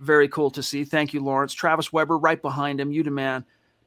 Very 0.00 0.28
cool 0.28 0.50
to 0.50 0.62
see. 0.62 0.84
Thank 0.84 1.14
you, 1.14 1.22
Lawrence. 1.22 1.52
Travis 1.52 1.92
Weber 1.92 2.18
right 2.18 2.40
behind 2.40 2.80
him. 2.80 2.92
You 2.92 3.02
demand. 3.02 3.44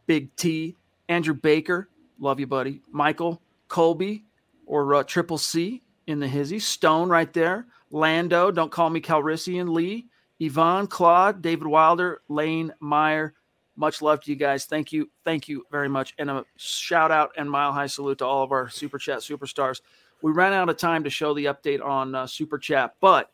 Big 0.07 0.35
T. 0.35 0.75
Andrew 1.09 1.33
Baker. 1.33 1.89
Love 2.19 2.39
you, 2.39 2.47
buddy. 2.47 2.81
Michael 2.91 3.41
Colby 3.67 4.25
or 4.65 4.95
uh, 4.95 5.03
Triple 5.03 5.37
C 5.37 5.81
in 6.07 6.19
the 6.19 6.27
hizzy. 6.27 6.59
Stone 6.59 7.09
right 7.09 7.31
there. 7.33 7.67
Lando. 7.91 8.51
Don't 8.51 8.71
call 8.71 8.89
me 8.89 8.99
Calrissian. 9.01 9.69
Lee. 9.69 10.07
Yvonne, 10.41 10.87
Claude, 10.87 11.43
David 11.43 11.67
Wilder, 11.67 12.21
Lane, 12.27 12.73
Meyer. 12.79 13.35
Much 13.75 14.01
love 14.01 14.21
to 14.21 14.31
you 14.31 14.35
guys. 14.35 14.65
Thank 14.65 14.91
you. 14.91 15.07
Thank 15.23 15.47
you 15.47 15.63
very 15.69 15.87
much. 15.87 16.15
And 16.17 16.31
a 16.31 16.43
shout 16.57 17.11
out 17.11 17.31
and 17.37 17.49
mile 17.49 17.71
high 17.71 17.85
salute 17.85 18.17
to 18.17 18.25
all 18.25 18.43
of 18.43 18.51
our 18.51 18.67
Super 18.67 18.97
Chat 18.97 19.19
superstars. 19.19 19.81
We 20.23 20.31
ran 20.31 20.53
out 20.53 20.67
of 20.67 20.77
time 20.77 21.03
to 21.03 21.11
show 21.11 21.35
the 21.35 21.45
update 21.45 21.83
on 21.83 22.15
uh, 22.15 22.25
Super 22.25 22.57
Chat, 22.57 22.95
but 22.99 23.29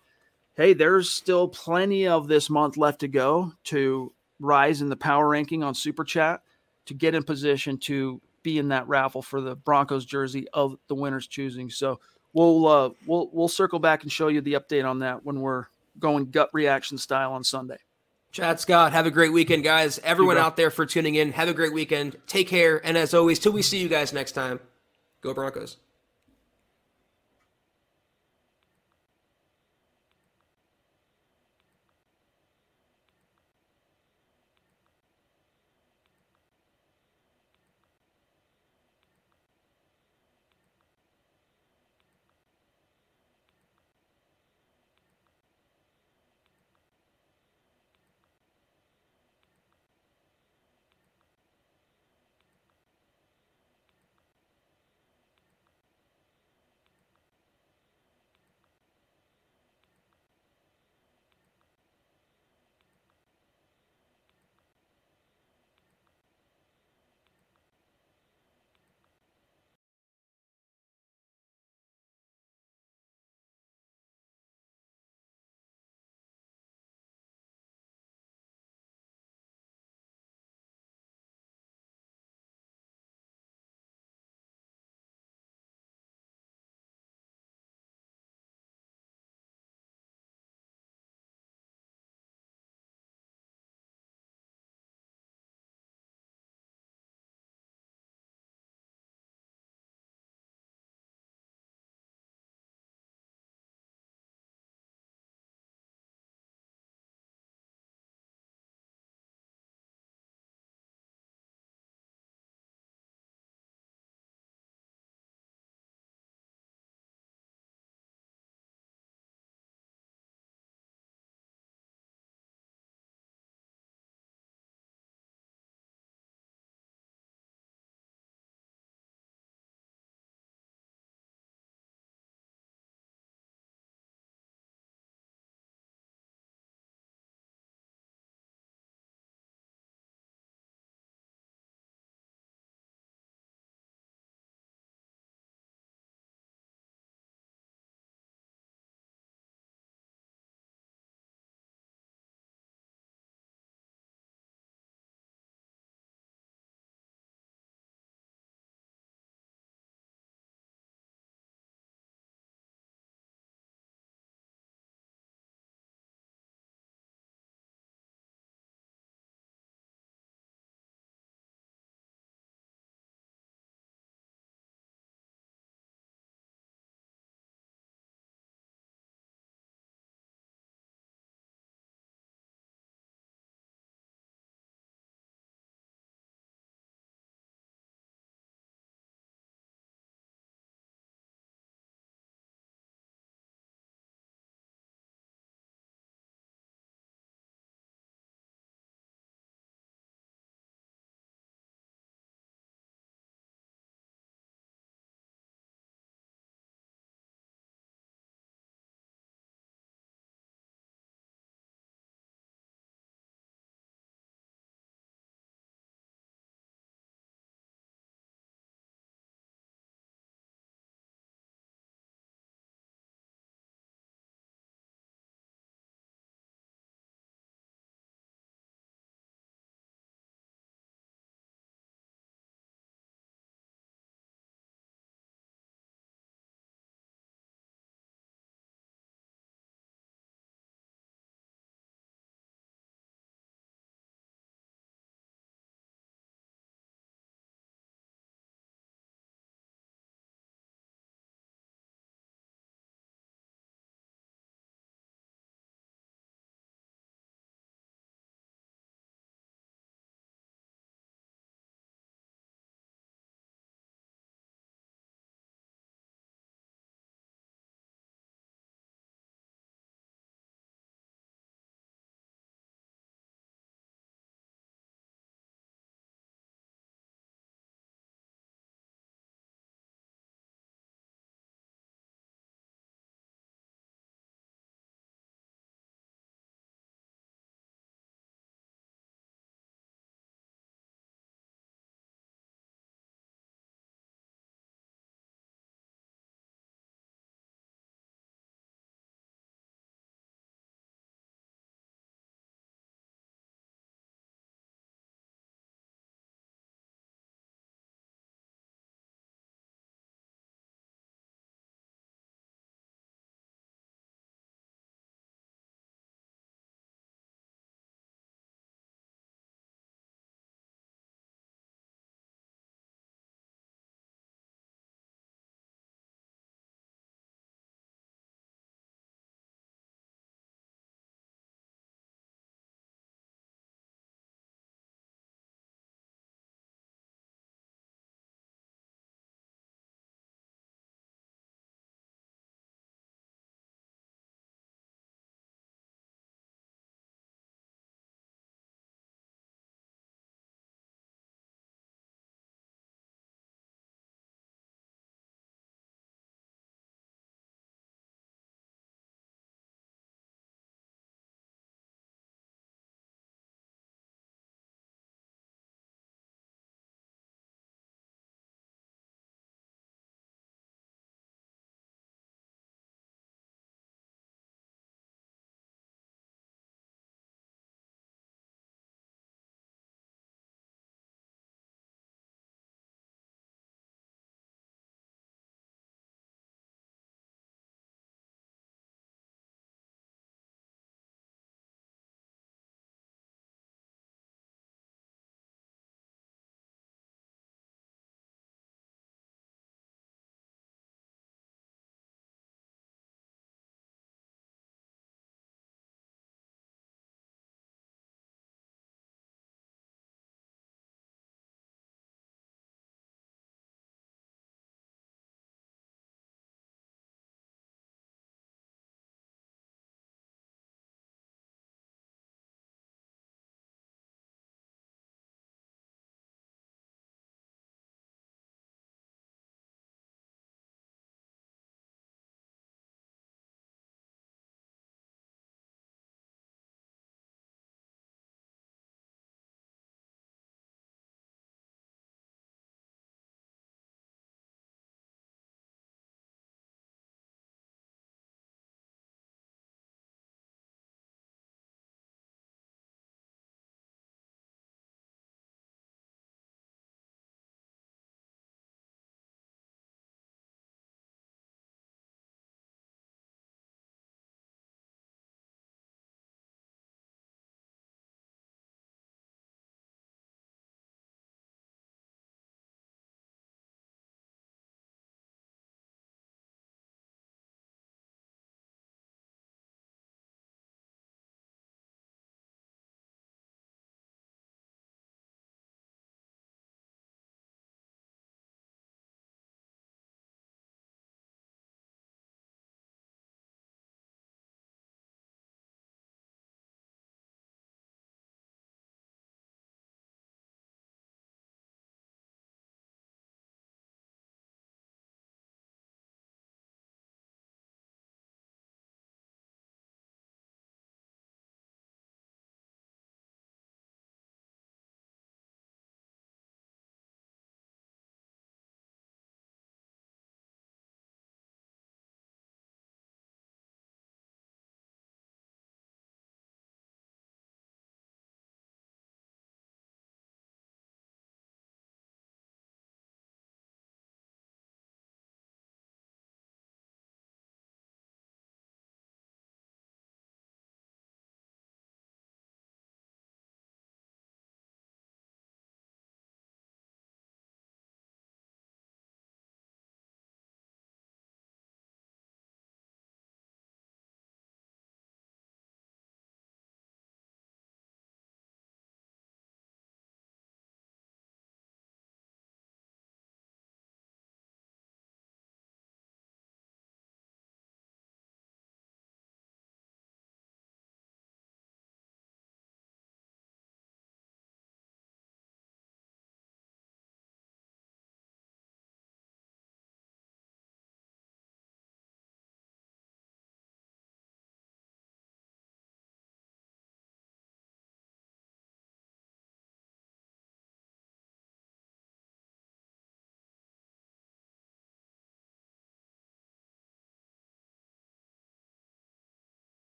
hey, 0.56 0.74
there's 0.74 1.10
still 1.10 1.48
plenty 1.48 2.08
of 2.08 2.28
this 2.28 2.50
month 2.50 2.76
left 2.76 3.00
to 3.00 3.08
go 3.08 3.54
to 3.66 4.12
rise 4.42 4.82
in 4.82 4.90
the 4.90 4.96
power 4.98 5.30
ranking 5.30 5.64
on 5.64 5.74
Super 5.74 6.04
Chat 6.04 6.42
to 6.88 6.94
get 6.94 7.16
in 7.16 7.24
position 7.24 7.78
to 7.78 8.20
be 8.44 8.58
in 8.58 8.68
that 8.68 8.88
raffle 8.88 9.22
for 9.22 9.40
the 9.40 9.56
Broncos 9.56 10.06
jersey 10.06 10.46
of 10.54 10.78
the 10.88 10.96
winner's 10.96 11.28
choosing. 11.28 11.70
So 11.70 12.02
we'll 12.34 12.68
uh, 12.68 12.90
we'll 13.06 13.30
we'll 13.32 13.48
circle 13.48 13.80
back 13.80 14.04
and 14.04 14.12
show 14.12 14.28
you 14.28 14.42
the 14.42 14.54
update 14.54 14.86
on 14.86 15.00
that 15.00 15.26
when 15.26 15.40
we're 15.40 15.68
going 16.00 16.32
gut 16.32 16.50
reaction 16.54 16.98
style 16.98 17.34
on 17.34 17.44
Sunday. 17.44 17.78
Chad 18.32 18.60
Scott, 18.60 18.92
have 18.92 19.06
a 19.06 19.12
great 19.12 19.32
weekend, 19.32 19.64
guys. 19.64 20.00
Everyone 20.04 20.38
out 20.38 20.58
there 20.58 20.70
for 20.70 20.86
tuning 20.86 21.16
in, 21.16 21.32
have 21.32 21.48
a 21.48 21.54
great 21.54 21.74
weekend. 21.74 22.18
Take 22.28 22.48
care. 22.48 22.86
And 22.86 22.98
as 22.98 23.14
always, 23.14 23.40
till 23.40 23.54
we 23.54 23.62
see 23.62 23.80
you 23.80 23.88
guys 23.88 24.14
next 24.14 24.34
time, 24.34 24.60
go 25.22 25.34
Broncos. 25.34 25.78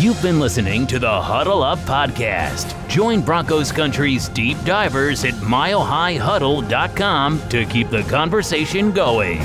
You've 0.00 0.22
been 0.22 0.40
listening 0.40 0.86
to 0.86 0.98
the 0.98 1.20
Huddle 1.20 1.62
Up 1.62 1.78
Podcast. 1.80 2.74
Join 2.88 3.20
Broncos 3.20 3.70
Country's 3.70 4.30
deep 4.30 4.56
divers 4.64 5.26
at 5.26 5.34
milehighhuddle.com 5.34 7.48
to 7.50 7.66
keep 7.66 7.90
the 7.90 8.02
conversation 8.04 8.92
going. 8.92 9.42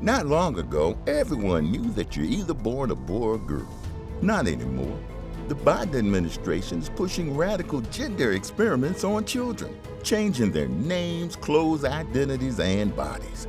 Not 0.00 0.26
long 0.26 0.60
ago, 0.60 0.96
everyone 1.08 1.72
knew 1.72 1.90
that 1.94 2.14
you're 2.14 2.26
either 2.26 2.54
born 2.54 2.92
a 2.92 2.94
boy 2.94 3.30
or 3.30 3.38
girl. 3.38 3.68
Not 4.22 4.46
anymore. 4.46 4.96
The 5.48 5.56
Biden 5.56 5.96
administration 5.96 6.78
is 6.78 6.88
pushing 6.88 7.36
radical 7.36 7.80
gender 7.80 8.30
experiments 8.30 9.02
on 9.02 9.24
children, 9.24 9.76
changing 10.04 10.52
their 10.52 10.68
names, 10.68 11.34
clothes, 11.34 11.84
identities, 11.84 12.60
and 12.60 12.94
bodies. 12.94 13.48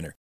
winner. 0.01 0.15